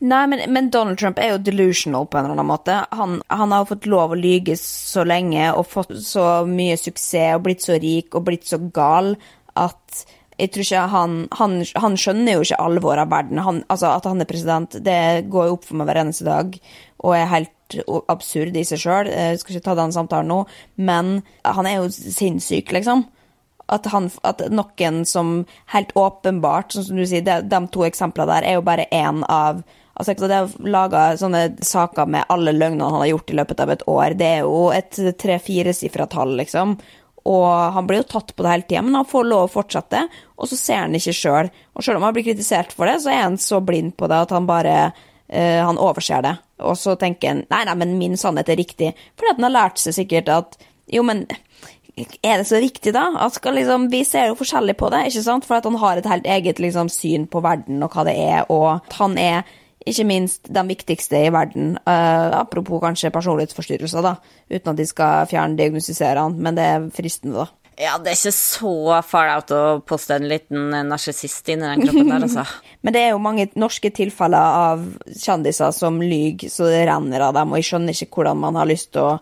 Nei, 0.00 0.22
men, 0.32 0.42
men, 0.52 0.70
Donald 0.72 0.98
Trump 0.98 1.18
er 1.20 1.34
jo 1.34 1.42
delusional 1.44 2.06
på 2.08 2.18
en 2.18 2.24
eller 2.24 2.38
annen 2.38 2.48
måte. 2.48 2.76
Han, 2.96 3.18
han 3.28 3.52
har 3.52 3.68
fått 3.68 3.88
lov 3.90 4.14
å 4.14 4.18
lyge 4.18 4.56
så 4.60 5.04
lenge 5.06 5.50
og 5.52 5.68
fått 5.68 5.92
så 6.04 6.28
mye 6.48 6.78
suksess 6.80 7.36
og 7.36 7.44
blitt 7.44 7.66
så 7.66 7.76
rik 7.80 8.16
og 8.16 8.24
blitt 8.30 8.48
så 8.48 8.60
gal 8.74 9.12
at 9.58 10.06
jeg 10.38 10.52
tror 10.54 10.64
ikke 10.64 10.82
han, 10.92 11.14
han, 11.34 11.54
han 11.82 11.96
skjønner 11.98 12.36
jo 12.36 12.44
ikke 12.46 12.60
alvoret 12.62 13.02
av 13.02 13.10
verden. 13.10 13.40
Han, 13.42 13.62
altså 13.66 13.90
At 13.96 14.06
han 14.06 14.22
er 14.22 14.30
president, 14.30 14.76
det 14.86 15.28
går 15.30 15.48
jo 15.48 15.56
opp 15.56 15.66
for 15.66 15.80
meg 15.80 15.90
hver 15.90 16.02
eneste 16.04 16.28
dag 16.28 16.58
og 16.98 17.14
er 17.14 17.32
helt 17.32 17.54
absurd 18.08 18.56
i 18.56 18.64
seg 18.66 18.82
sjøl. 18.82 19.10
Skal 19.40 19.56
ikke 19.56 19.66
ta 19.68 19.76
den 19.78 19.94
samtalen 19.94 20.30
nå, 20.32 20.42
men 20.76 21.18
han 21.44 21.68
er 21.68 21.80
jo 21.80 21.90
sinnssyk, 21.92 22.72
liksom. 22.76 23.06
At, 23.68 23.84
han, 23.92 24.06
at 24.24 24.40
noen 24.48 25.02
som 25.04 25.42
helt 25.74 25.90
åpenbart, 25.98 26.72
som 26.72 26.96
du 26.96 27.04
sier, 27.04 27.24
de, 27.26 27.42
de 27.44 27.60
to 27.74 27.84
eksemplene 27.84 28.30
der 28.30 28.46
er 28.48 28.56
jo 28.56 28.64
bare 28.68 28.88
én 28.94 29.24
av 29.28 29.64
Altså, 29.98 30.14
det 30.30 30.36
å 30.38 30.68
lage 30.70 31.00
sånne 31.18 31.40
saker 31.66 32.06
med 32.06 32.28
alle 32.30 32.52
løgnene 32.54 32.86
han 32.86 33.00
har 33.02 33.08
gjort 33.10 33.32
i 33.32 33.34
løpet 33.34 33.62
av 33.64 33.72
et 33.72 33.80
år, 33.90 34.14
det 34.14 34.28
er 34.28 34.44
jo 34.46 34.68
et 34.70 34.94
tre-firesifra 35.18 36.06
tall, 36.06 36.36
liksom. 36.38 36.76
Og 37.28 37.48
han 37.74 37.86
blir 37.88 38.04
jo 38.04 38.10
tatt 38.12 38.30
på 38.36 38.44
det 38.44 38.52
hele 38.52 38.66
tida, 38.68 38.82
men 38.86 38.94
han 39.00 39.08
får 39.08 39.26
lov 39.26 39.48
å 39.48 39.52
fortsette, 39.58 40.04
og 40.38 40.48
så 40.48 40.58
ser 40.58 40.84
han 40.84 40.94
ikke 40.96 41.16
sjøl. 41.18 41.50
Og 41.74 41.84
sjøl 41.84 41.98
om 41.98 42.06
han 42.06 42.14
blir 42.16 42.28
kritisert 42.28 42.72
for 42.76 42.88
det, 42.88 43.00
så 43.02 43.10
er 43.12 43.24
han 43.24 43.40
så 43.42 43.58
blind 43.64 43.96
på 43.98 44.08
det 44.10 44.22
at 44.22 44.34
han 44.36 44.46
bare 44.48 44.76
uh, 44.92 45.60
Han 45.66 45.80
overser 45.82 46.22
det. 46.24 46.36
Og 46.58 46.78
så 46.78 46.96
tenker 46.98 47.34
han 47.34 47.44
nei, 47.50 47.64
nei, 47.68 47.76
men 47.78 47.98
min 48.00 48.16
sannhet 48.20 48.50
er 48.50 48.58
riktig. 48.60 48.94
Fordi 49.18 49.34
at 49.34 49.40
han 49.40 49.48
har 49.48 49.56
lært 49.56 49.82
seg 49.82 49.96
sikkert 50.00 50.32
at 50.32 50.58
jo, 50.88 51.04
men 51.04 51.26
er 52.22 52.40
det 52.40 52.46
så 52.48 52.60
riktig, 52.62 52.92
da? 52.94 53.08
At 53.20 53.38
liksom, 53.44 53.88
vi 53.92 54.02
ser 54.06 54.30
jo 54.30 54.38
forskjellig 54.38 54.76
på 54.78 54.90
det, 54.94 55.06
ikke 55.10 55.24
sant? 55.24 55.46
For 55.48 55.58
at 55.58 55.66
han 55.68 55.78
har 55.80 55.98
et 55.98 56.08
helt 56.08 56.26
eget 56.26 56.60
liksom, 56.62 56.90
syn 56.92 57.26
på 57.30 57.42
verden 57.44 57.82
og 57.82 57.94
hva 57.94 58.06
det 58.08 58.14
er, 58.22 58.44
og 58.52 58.86
han 58.98 59.18
er 59.18 59.42
ikke 59.88 60.04
minst 60.04 60.50
den 60.52 60.68
viktigste 60.68 61.20
i 61.26 61.32
verden. 61.32 61.76
Uh, 61.86 62.34
apropos 62.40 62.82
kanskje 62.82 63.12
personlighetsforstyrrelser, 63.14 64.04
da. 64.04 64.16
Uten 64.50 64.72
at 64.72 64.80
de 64.80 64.86
skal 64.88 65.28
fjerne 65.30 65.58
diagnostisere 65.58 66.26
han, 66.26 66.36
men 66.38 66.58
det 66.58 66.66
er 66.66 66.88
fristende, 66.94 67.44
da. 67.44 67.57
Ja, 67.78 67.94
det 68.02 68.10
er 68.10 68.16
ikke 68.16 68.34
så 68.34 68.72
far 69.06 69.28
out 69.36 69.52
å 69.54 69.62
poste 69.86 70.16
en 70.16 70.26
liten 70.26 70.72
narsissist 70.88 71.46
inni 71.52 71.62
den 71.62 71.84
kroppen 71.84 72.08
der, 72.10 72.24
altså. 72.26 72.42
Men 72.82 72.94
det 72.94 73.02
er 73.04 73.12
jo 73.12 73.20
mange 73.22 73.46
norske 73.54 73.92
tilfeller 73.94 74.62
av 74.64 74.86
kjendiser 75.14 75.70
som 75.76 76.00
lyver 76.02 76.50
så 76.50 76.66
det 76.66 76.88
renner 76.88 77.22
av 77.28 77.36
dem, 77.36 77.52
og 77.52 77.60
jeg 77.60 77.68
skjønner 77.68 77.94
ikke 77.94 78.18
hvordan 78.18 78.40
man 78.42 78.58
har 78.58 78.66
lyst 78.70 78.90
til 78.96 79.06
å 79.06 79.18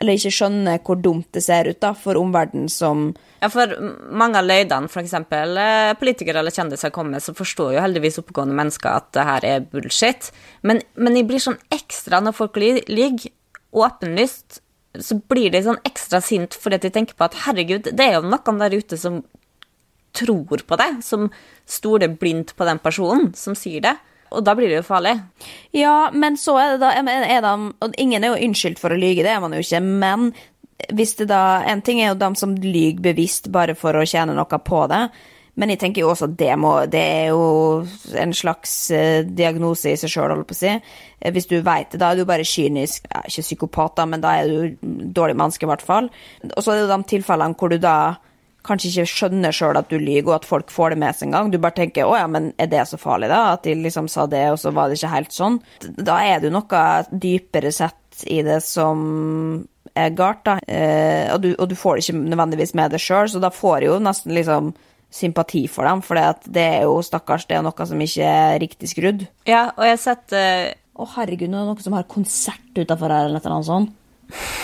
Eller 0.00 0.16
ikke 0.16 0.32
skjønner 0.32 0.78
hvor 0.80 0.96
dumt 0.96 1.28
det 1.36 1.42
ser 1.44 1.68
ut 1.68 1.78
da, 1.80 1.92
for 1.94 2.16
omverdenen 2.16 2.70
som 2.72 3.10
Ja, 3.42 3.50
for 3.52 3.76
mange 4.10 4.40
av 4.40 4.48
løydene, 4.48 4.88
f.eks. 4.88 5.14
Eh, 5.14 5.90
politikere 6.00 6.40
eller 6.40 6.54
kjendiser 6.56 6.90
kommer, 6.90 7.20
så 7.20 7.34
forstår 7.36 7.74
jo 7.76 7.84
heldigvis 7.84 8.18
oppegående 8.22 8.56
mennesker 8.56 8.90
at 8.90 9.12
det 9.14 9.26
her 9.28 9.46
er 9.46 9.68
bullshit. 9.70 10.32
Men, 10.62 10.80
men 10.96 11.20
jeg 11.20 11.28
blir 11.28 11.44
sånn 11.44 11.60
ekstra 11.70 12.22
når 12.24 12.36
folk 12.40 12.58
lyver 12.58 13.28
åpenlyst 13.70 14.62
så 14.98 15.20
blir 15.30 15.52
de 15.54 15.62
sånn 15.62 15.78
ekstra 15.86 16.20
sint 16.24 16.56
fordi 16.58 16.80
de 16.82 16.90
tenker 16.94 17.18
på 17.18 17.28
at 17.28 17.36
herregud, 17.46 17.92
det 17.94 18.06
er 18.06 18.18
jo 18.18 18.26
noen 18.26 18.62
der 18.62 18.74
ute 18.74 18.98
som 18.98 19.20
tror 20.16 20.64
på 20.66 20.78
det, 20.80 20.90
som 21.06 21.28
stoler 21.70 22.10
blindt 22.18 22.56
på 22.58 22.66
den 22.66 22.80
personen 22.82 23.30
som 23.38 23.54
sier 23.54 23.84
det. 23.84 23.94
Og 24.30 24.44
da 24.46 24.54
blir 24.54 24.70
det 24.70 24.80
jo 24.80 24.86
farlig. 24.86 25.16
Ja, 25.74 26.10
men 26.14 26.36
så 26.38 26.54
er 26.58 26.72
det 26.74 26.82
da 26.82 26.92
er 26.94 27.42
det, 27.42 27.52
Og 27.82 27.94
ingen 27.98 28.22
er 28.22 28.32
jo 28.34 28.46
unnskyldt 28.46 28.78
for 28.78 28.94
å 28.94 28.98
lyge, 28.98 29.24
det 29.26 29.32
er 29.32 29.42
man 29.42 29.54
jo 29.54 29.62
ikke. 29.62 29.80
Men 29.82 30.30
hvis 30.94 31.16
det 31.18 31.28
da 31.28 31.62
En 31.66 31.82
ting 31.82 32.00
er 32.00 32.12
jo 32.12 32.20
dem 32.20 32.34
som 32.34 32.54
lyver 32.54 33.02
bevisst 33.10 33.50
bare 33.52 33.74
for 33.74 33.94
å 33.94 34.06
tjene 34.06 34.34
noe 34.34 34.58
på 34.64 34.86
det. 34.90 35.08
Men 35.60 35.74
jeg 35.74 35.82
tenker 35.82 36.04
jo 36.04 36.10
også 36.12 36.30
at 36.30 36.38
det, 36.40 36.52
må, 36.60 36.72
det 36.90 37.00
er 37.00 37.26
jo 37.34 37.44
en 38.16 38.32
slags 38.36 38.72
uh, 38.94 39.20
diagnose 39.26 39.92
i 39.92 39.98
seg 40.00 40.12
sjøl, 40.12 40.32
holdt 40.32 40.48
på 40.48 40.56
å 40.56 40.60
si. 40.62 40.72
Uh, 41.20 41.28
hvis 41.34 41.50
du 41.50 41.58
veit 41.66 41.92
det, 41.92 42.00
da 42.00 42.10
er 42.10 42.20
du 42.20 42.28
bare 42.28 42.46
kynisk. 42.48 43.06
Ja, 43.12 43.22
ikke 43.28 43.44
psykopat, 43.44 43.98
da, 44.00 44.08
men 44.08 44.24
da 44.24 44.38
er 44.40 44.48
du 44.48 44.90
dårlig 45.20 45.36
menneske, 45.36 45.68
i 45.68 45.70
hvert 45.70 45.84
fall. 45.84 46.10
Og 46.48 46.64
så 46.64 46.74
er 46.74 46.82
det 46.82 46.90
de 46.94 47.12
tilfellene 47.14 47.58
hvor 47.60 47.72
du 47.72 47.78
da 47.82 47.96
kanskje 48.66 48.90
ikke 48.90 49.08
skjønner 49.08 49.54
sjøl 49.56 49.78
at 49.80 49.88
du 49.88 49.96
lyver, 49.96 50.28
og 50.28 50.38
at 50.40 50.48
folk 50.48 50.72
får 50.72 50.94
det 50.94 51.00
med 51.00 51.16
seg 51.16 51.28
en 51.28 51.36
gang. 51.36 51.50
Du 51.52 51.58
bare 51.58 51.76
tenker 51.78 52.04
'å 52.04 52.16
ja, 52.18 52.26
men 52.26 52.52
er 52.58 52.68
det 52.68 52.86
så 52.88 52.98
farlig', 53.00 53.32
da? 53.32 53.52
At 53.54 53.64
de 53.64 53.74
liksom 53.74 54.08
sa 54.08 54.26
det, 54.26 54.50
og 54.52 54.58
så 54.60 54.72
var 54.72 54.88
det 54.88 54.98
ikke 54.98 55.14
helt 55.16 55.32
sånn. 55.32 55.60
Da 55.96 56.20
er 56.24 56.40
det 56.40 56.50
jo 56.50 56.58
noe 56.58 57.04
dypere 57.12 57.72
sett 57.72 58.24
i 58.26 58.42
det 58.42 58.62
som 58.62 59.66
er 59.96 60.10
galt, 60.10 60.44
da. 60.44 60.58
Eh, 60.68 61.32
og, 61.32 61.40
du, 61.40 61.54
og, 61.58 61.68
du, 61.68 61.74
får 61.74 61.96
det 61.96 62.04
ikke 62.04 62.20
nødvendigvis 62.30 62.74
med 62.74 62.92
deg 62.92 63.00
sjøl, 63.00 63.28
så 63.28 63.40
da 63.42 63.50
får 63.50 63.86
jo 63.88 63.98
nesten 63.98 64.34
liksom 64.36 64.74
sympati 65.10 65.64
for 65.70 65.88
dem, 65.88 66.02
for 66.06 66.18
det 66.46 66.62
er 66.62 66.84
jo 66.86 67.00
stakkars, 67.04 67.48
det 67.50 67.58
er 67.58 67.64
noe 67.66 67.86
som 67.86 68.02
ikke 68.04 68.26
er 68.26 68.60
riktig 68.62 68.90
skrudd. 68.92 69.24
Ja, 69.48 69.70
og 69.76 69.86
jeg 69.86 69.96
har 69.96 70.04
sett 70.04 70.36
uh... 70.36 70.68
Å, 71.00 71.06
herregud, 71.14 71.48
nå 71.48 71.56
er 71.56 71.62
det 71.64 71.70
noen 71.70 71.80
som 71.80 71.94
har 71.96 72.04
konsert 72.10 72.76
utafor 72.76 73.12
her, 73.14 73.30
eller 73.30 73.40
noe 73.48 73.64
sånt. 73.64 73.94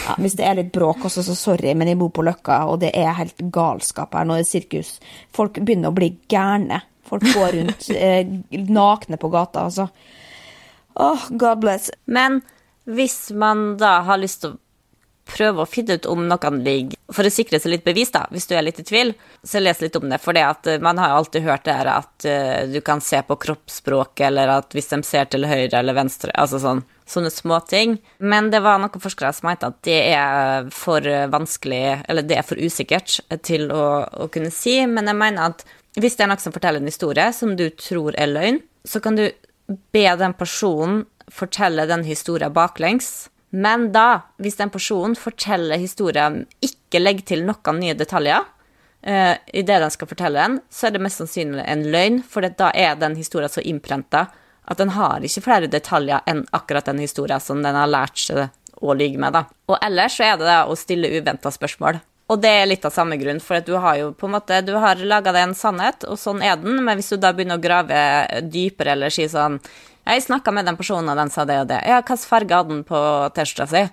Ja, 0.07 0.15
hvis 0.21 0.37
det 0.39 0.45
er 0.47 0.59
litt 0.59 0.73
bråk 0.75 1.07
også, 1.09 1.23
så 1.25 1.35
sorry, 1.39 1.73
men 1.79 1.89
jeg 1.91 1.99
bor 1.99 2.11
på 2.15 2.25
Løkka, 2.27 2.59
og 2.71 2.83
det 2.83 2.93
er 2.99 3.17
helt 3.19 3.41
galskap 3.55 4.15
her. 4.15 4.27
Nå 4.29 4.37
i 4.39 4.45
sirkus. 4.47 4.97
Folk 5.35 5.59
begynner 5.63 5.91
å 5.91 5.97
bli 5.97 6.11
gærne. 6.31 6.83
Folk 7.07 7.27
går 7.31 7.57
rundt 7.57 7.89
eh, 7.95 8.29
nakne 8.69 9.19
på 9.23 9.31
gata, 9.33 9.67
altså. 9.67 9.89
Åh, 10.97 11.09
oh, 11.09 11.27
God 11.31 11.65
bless. 11.65 11.91
Men 12.05 12.43
hvis 12.85 13.31
man 13.37 13.75
da 13.81 13.99
har 14.07 14.21
lyst 14.23 14.45
til 14.45 14.55
å 14.55 14.61
prøve 15.27 15.63
å 15.63 15.69
finne 15.69 15.97
ut 15.99 16.07
om 16.11 16.25
noen 16.29 16.59
ligger 16.65 16.99
For 17.15 17.27
å 17.27 17.33
sikre 17.33 17.59
seg 17.63 17.73
litt 17.73 17.85
bevis, 17.87 18.13
da, 18.15 18.25
hvis 18.33 18.49
du 18.49 18.55
er 18.57 18.65
litt 18.67 18.81
i 18.83 18.87
tvil, 18.87 19.13
så 19.47 19.63
les 19.63 19.81
litt 19.83 19.97
om 19.99 20.09
det. 20.11 20.19
For 20.23 20.37
eh, 20.39 20.83
man 20.83 20.99
har 20.99 21.13
jo 21.13 21.21
alltid 21.21 21.47
hørt 21.47 21.65
det 21.67 21.77
her 21.79 21.91
at 21.93 22.27
uh, 22.27 22.67
du 22.71 22.81
kan 22.85 23.03
se 23.05 23.21
på 23.23 23.37
kroppsspråket, 23.43 24.27
eller 24.29 24.57
at 24.57 24.75
hvis 24.75 24.91
de 24.91 25.01
ser 25.07 25.31
til 25.31 25.47
høyre 25.47 25.79
eller 25.79 25.97
venstre, 25.97 26.35
altså 26.35 26.63
sånn 26.63 26.85
sånne 27.07 27.31
småting. 27.31 27.93
Men 28.19 28.49
det 28.51 28.65
var 28.65 28.81
noen 28.83 29.03
forskere 29.03 29.31
som 29.37 29.47
mente 29.47 29.69
at 29.71 29.77
det 29.87 29.99
er 30.11 30.67
for 30.75 31.07
vanskelig, 31.31 32.01
eller 32.11 32.27
det 32.27 32.41
er 32.41 32.47
for 32.49 32.59
usikkert 32.59 33.21
til 33.47 33.71
å, 33.71 33.85
å 34.11 34.27
kunne 34.35 34.51
si. 34.51 34.81
Men 34.91 35.07
jeg 35.07 35.21
mener 35.21 35.53
at 35.53 35.63
hvis 35.95 36.19
det 36.19 36.27
er 36.27 36.33
noen 36.33 36.43
som 36.43 36.57
forteller 36.57 36.83
en 36.83 36.91
historie 36.91 37.29
som 37.31 37.55
du 37.55 37.69
tror 37.79 38.19
er 38.19 38.33
løgn, 38.33 38.59
så 38.83 38.99
kan 39.05 39.15
du 39.15 39.29
be 39.95 40.03
den 40.19 40.35
personen 40.35 41.05
fortelle 41.31 41.87
den 41.87 42.03
historien 42.07 42.55
baklengs 42.55 43.29
men 43.51 43.91
da, 43.95 44.27
hvis 44.43 44.59
en 44.61 44.73
person 44.73 45.15
forteller 45.19 45.81
historien, 45.81 46.43
ikke 46.65 47.01
legger 47.01 47.29
til 47.31 47.45
noen 47.47 47.81
nye 47.81 47.95
detaljer 47.99 48.43
uh, 48.43 49.35
i 49.37 49.63
det 49.63 49.79
den 49.83 49.95
skal 49.95 50.11
fortelle 50.11 50.43
den, 50.43 50.59
så 50.71 50.89
er 50.89 50.97
det 50.97 51.05
mest 51.05 51.23
sannsynlig 51.23 51.65
en 51.67 51.87
løgn, 51.95 52.21
for 52.27 52.47
da 52.47 52.73
er 52.75 52.99
den 53.01 53.17
historien 53.19 53.53
så 53.53 53.65
innprenta 53.65 54.27
at 54.67 54.83
den 54.83 54.91
har 54.97 55.23
ikke 55.23 55.45
flere 55.45 55.71
detaljer 55.71 56.27
enn 56.27 56.43
akkurat 56.57 56.89
den 56.91 56.99
historien 57.05 57.43
som 57.43 57.63
den 57.63 57.79
har 57.79 57.91
lært 57.91 58.19
seg 58.19 58.49
å 58.83 58.95
lyge 58.99 59.21
med. 59.23 59.33
da. 59.33 59.47
Og 59.71 59.79
ellers 59.79 60.19
så 60.19 60.27
er 60.27 60.37
det 60.41 60.49
da 60.49 60.59
å 60.67 60.77
stille 60.77 61.13
uventa 61.15 61.53
spørsmål. 61.55 62.01
Og 62.27 62.41
det 62.43 62.51
er 62.51 62.67
litt 62.67 62.85
av 62.85 62.91
samme 62.91 63.15
grunn, 63.21 63.39
for 63.39 63.63
du 63.63 63.77
har 63.79 64.01
jo 64.01 64.09
på 64.19 64.27
en 64.27 64.35
måte, 64.35 64.59
du 64.67 64.75
har 64.83 64.99
laga 64.99 65.31
deg 65.31 65.47
en 65.47 65.55
sannhet, 65.55 66.03
og 66.11 66.19
sånn 66.19 66.43
er 66.43 66.59
den, 66.59 66.81
men 66.83 66.99
hvis 66.99 67.13
du 67.15 67.21
da 67.23 67.31
begynner 67.33 67.61
å 67.61 67.63
grave 67.63 68.01
dypere 68.51 68.97
eller 68.97 69.15
si 69.15 69.29
sånn 69.31 69.61
jeg 70.07 70.27
snakka 70.27 70.53
med 70.55 70.69
den 70.69 70.79
personen, 70.79 71.09
og 71.11 71.19
den 71.19 71.33
sa 71.35 71.45
det 71.45 71.61
og 71.65 71.71
det. 71.71 71.81
Ja, 71.87 72.01
hvilken 72.01 72.29
farge 72.31 72.59
hadde 72.59 72.75
den 72.75 72.85
på 72.87 72.99
T-skjorta 73.35 73.67
si? 73.73 73.87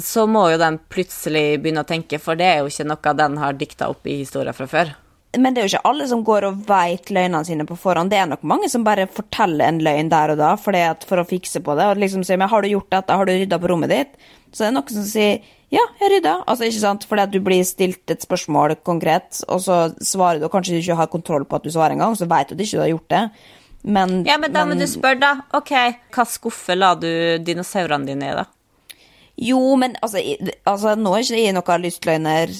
Så 0.00 0.26
må 0.28 0.46
jo 0.52 0.58
den 0.60 0.78
plutselig 0.92 1.60
begynne 1.60 1.84
å 1.84 1.88
tenke, 1.88 2.20
for 2.20 2.38
det 2.38 2.48
er 2.48 2.60
jo 2.60 2.72
ikke 2.72 2.88
noe 2.88 3.14
den 3.16 3.38
har 3.40 3.56
dikta 3.56 3.88
opp 3.92 4.08
i 4.08 4.22
historien 4.22 4.56
fra 4.56 4.68
før. 4.68 4.92
Men 5.32 5.54
det 5.54 5.62
er 5.62 5.64
jo 5.64 5.70
ikke 5.72 5.88
alle 5.88 6.06
som 6.10 6.24
går 6.24 6.44
og 6.44 6.64
veit 6.68 7.08
løgnene 7.08 7.40
sine 7.48 7.64
på 7.68 7.76
forhånd. 7.80 8.12
Det 8.12 8.18
er 8.20 8.28
nok 8.28 8.42
mange 8.44 8.68
som 8.68 8.84
bare 8.84 9.06
forteller 9.08 9.64
en 9.64 9.80
løgn 9.84 10.10
der 10.12 10.34
og 10.34 10.40
da 10.40 10.52
at 10.52 11.06
for 11.08 11.22
å 11.22 11.28
fikse 11.28 11.62
på 11.64 11.76
det. 11.78 11.86
Og 11.88 12.02
liksom 12.02 12.24
sier 12.24 12.36
men 12.36 12.48
'har 12.48 12.62
du 12.62 12.68
gjort 12.68 12.90
dette, 12.90 13.16
har 13.16 13.24
du 13.24 13.32
rydda 13.32 13.58
på 13.58 13.68
rommet 13.68 13.88
ditt?' 13.88 14.16
Så 14.52 14.58
det 14.64 14.68
er 14.68 14.76
noen 14.76 14.88
som 14.90 15.04
sier 15.04 15.40
'ja, 15.72 15.80
jeg 16.00 16.10
rydda'. 16.10 16.44
Altså, 16.46 16.64
ikke 16.68 16.80
sant? 16.80 17.04
Fordi 17.08 17.22
at 17.22 17.30
du 17.30 17.40
blir 17.40 17.64
stilt 17.64 18.10
et 18.10 18.20
spørsmål 18.20 18.76
konkret, 18.84 19.42
og 19.48 19.60
så 19.60 19.94
svarer 20.00 20.38
du, 20.38 20.44
og 20.44 20.52
kanskje 20.52 20.76
du 20.76 20.80
ikke 20.80 20.96
har 20.96 21.06
kontroll 21.06 21.44
på 21.44 21.56
at 21.56 21.62
du 21.62 21.70
svarer 21.70 21.92
engang, 21.92 22.14
så 22.14 22.28
veit 22.28 22.48
du 22.48 22.54
at 22.54 22.60
ikke 22.60 22.76
du 22.76 22.80
har 22.80 22.92
gjort 22.92 23.08
det. 23.08 23.30
Men, 23.82 24.24
Ja, 24.26 24.36
men 24.38 24.52
da 24.54 24.64
må 24.68 24.76
du 24.78 24.84
spørre, 24.86 25.18
da. 25.18 25.32
Ok, 25.58 25.72
hva 26.14 26.24
skuffe 26.28 26.76
la 26.78 26.92
du 26.94 27.08
dinosaurene 27.42 28.06
dine 28.06 28.28
i, 28.30 28.34
da? 28.38 28.44
Jo, 29.42 29.58
men 29.80 29.96
altså, 30.04 30.20
altså 30.68 30.92
Nå 30.98 31.14
er 31.16 31.24
ikke 31.24 31.40
jeg 31.40 31.56
noen 31.56 31.82
lystløgner, 31.82 32.52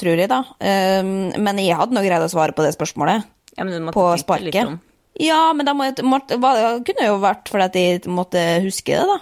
tror 0.00 0.22
jeg, 0.22 0.30
da. 0.30 0.40
Um, 0.56 1.10
men 1.42 1.60
jeg 1.60 1.76
hadde 1.76 1.96
nå 1.96 2.04
greid 2.06 2.24
å 2.24 2.30
svare 2.32 2.56
på 2.56 2.64
det 2.64 2.72
spørsmålet. 2.76 3.26
Ja, 3.58 3.66
men 3.66 3.74
du 3.74 3.82
måtte 3.84 3.98
På 3.98 4.06
sparket. 4.20 4.46
litt 4.54 4.60
om. 4.62 4.78
Ja, 5.20 5.50
men 5.52 5.66
da 5.68 5.74
må 5.76 5.84
jeg, 5.84 6.00
måtte, 6.06 6.38
det 6.40 6.70
kunne 6.88 7.10
jo 7.10 7.18
vært 7.20 7.50
fordi 7.50 7.66
at 7.66 7.76
jeg 7.76 8.14
måtte 8.14 8.44
huske 8.64 8.96
det, 8.96 9.04
da. 9.10 9.18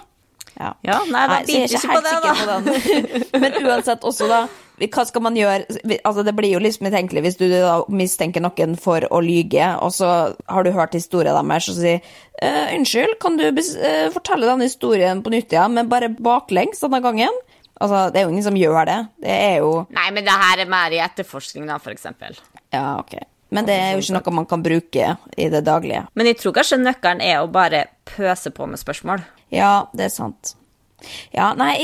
Ja, 0.59 0.71
Ja, 0.85 0.97
nei, 1.07 1.25
da 1.27 1.37
er 1.39 1.45
biter 1.47 1.75
ikke 1.75 1.95
på 1.95 2.01
det, 2.05 2.15
da. 2.23 2.57
på 3.31 3.39
men 3.43 3.57
uansett 3.65 4.05
også, 4.07 4.27
da. 4.31 4.41
Hva 4.87 5.05
skal 5.05 5.23
man 5.25 5.35
gjøre? 5.37 5.65
Altså, 6.03 6.23
det 6.23 6.35
blir 6.37 6.53
jo 6.53 6.61
litt 6.63 6.79
mistenkelig 6.83 7.25
hvis 7.25 7.39
du 7.39 7.47
mistenker 7.91 8.43
noen 8.43 8.77
for 8.79 9.03
å 9.11 9.21
lyge, 9.23 9.67
og 9.83 9.91
så 9.95 10.11
har 10.47 10.65
du 10.65 10.71
hørt 10.75 10.95
historien 10.97 11.35
deres 11.35 11.69
og 11.71 11.79
sier 11.81 11.99
eh, 12.41 12.75
'Unnskyld, 12.75 13.17
kan 13.19 13.37
du 13.39 13.47
eh, 13.49 14.09
fortelle 14.13 14.47
denne 14.47 14.69
historien 14.69 15.23
på 15.25 15.33
nytt 15.33 15.51
igjen, 15.51 15.75
men 15.75 15.91
bare 15.91 16.09
baklengs 16.09 16.83
denne 16.85 17.03
gangen?' 17.03 17.41
Altså, 17.79 18.09
det 18.11 18.19
er 18.19 18.25
jo 18.27 18.31
ingen 18.33 18.43
som 18.43 18.57
gjør 18.59 18.85
det. 18.89 18.97
Det 19.23 19.31
er 19.31 19.53
jo 19.63 19.85
Nei, 19.95 20.09
men 20.11 20.25
det 20.27 20.35
her 20.35 20.59
er 20.59 20.67
mer 20.67 20.91
i 20.91 20.99
etterforskning, 20.99 21.63
da, 21.69 21.77
for 21.79 21.95
eksempel. 21.95 22.35
Ja, 22.75 22.99
ok. 22.99 23.15
Men 23.55 23.65
det 23.65 23.77
er 23.79 23.95
jo 23.95 24.03
ikke 24.03 24.17
noe 24.17 24.35
man 24.41 24.47
kan 24.49 24.63
bruke 24.65 25.13
i 25.39 25.47
det 25.49 25.63
daglige. 25.65 26.03
Men 26.13 26.29
jeg 26.29 26.37
tror 26.41 26.53
kanskje 26.59 26.81
nøkkelen 26.83 27.23
er 27.25 27.39
å 27.39 27.49
bare 27.49 27.85
pøse 28.05 28.51
på 28.53 28.67
med 28.69 28.81
spørsmål. 28.81 29.23
Ja, 29.55 29.87
det 29.95 30.09
er 30.09 30.13
sant. 30.13 30.53
Ja, 31.33 31.51
nei, 31.57 31.75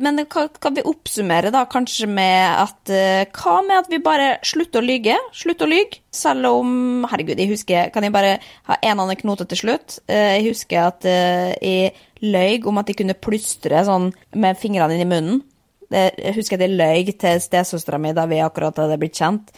men 0.00 0.20
kan, 0.30 0.74
vi 0.74 0.84
oppsummere 0.86 1.52
da 1.54 1.64
kanskje 1.70 2.08
med 2.10 2.44
at 2.64 2.92
eh, 2.92 3.24
Hva 3.34 3.58
med 3.66 3.82
at 3.82 3.90
vi 3.92 4.00
bare 4.02 4.28
slutter 4.46 4.82
å 4.82 4.86
lyge? 4.86 5.16
Slutt 5.36 5.64
å 5.64 5.68
lyge. 5.68 6.00
Selv 6.14 6.48
om 6.50 7.06
Herregud, 7.10 7.38
jeg 7.38 7.52
husker 7.52 7.92
Kan 7.94 8.06
jeg 8.06 8.14
bare 8.14 8.38
ha 8.70 8.78
en 8.82 9.02
anekdote 9.04 9.46
til 9.50 9.62
slutt? 9.62 9.98
Eh, 10.08 10.38
jeg 10.38 10.48
husker 10.50 10.88
at 10.88 11.08
eh, 11.08 11.52
jeg 11.60 11.94
løy 12.24 12.64
om 12.66 12.80
at 12.80 12.90
jeg 12.90 13.02
kunne 13.02 13.18
plystre 13.18 13.84
sånn 13.86 14.10
med 14.34 14.58
fingrene 14.58 14.96
inn 14.96 15.04
i 15.04 15.08
munnen. 15.08 15.42
Jeg 15.88 16.34
husker 16.36 16.58
at 16.58 16.66
jeg 16.66 16.76
løy 16.76 17.12
til 17.16 17.38
stesøstera 17.40 18.00
mi 18.02 18.10
da 18.16 18.26
vi 18.28 18.40
akkurat 18.44 18.76
hadde 18.82 18.98
blitt 19.00 19.16
kjent. 19.16 19.52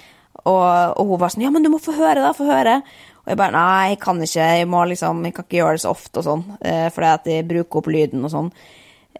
Og, 0.45 0.97
og 0.97 1.09
hun 1.09 1.21
var 1.21 1.33
sånn 1.33 1.45
Ja, 1.45 1.51
men 1.53 1.65
du 1.65 1.71
må 1.73 1.81
få 1.83 1.95
høre, 1.97 2.23
da. 2.23 2.35
Få 2.37 2.47
høre. 2.49 2.81
Og 3.31 3.37
jeg 3.37 3.39
bare 3.39 3.55
Nei, 3.55 3.95
jeg 3.95 4.03
kan 4.03 4.19
ikke. 4.27 4.51
Jeg 4.59 4.67
må 4.67 4.83
liksom 4.91 5.25
Jeg 5.25 5.35
kan 5.37 5.47
ikke 5.47 5.63
gjøre 5.63 5.79
det 5.79 5.85
så 5.85 5.95
ofte 5.95 6.19
og 6.19 6.27
sånn. 6.27 6.45
Eh, 6.67 6.87
fordi 6.91 7.11
at 7.15 7.29
jeg 7.31 7.47
bruker 7.47 7.79
opp 7.79 7.91
lyden 7.95 8.27
og 8.27 8.33
sånn. 8.33 8.55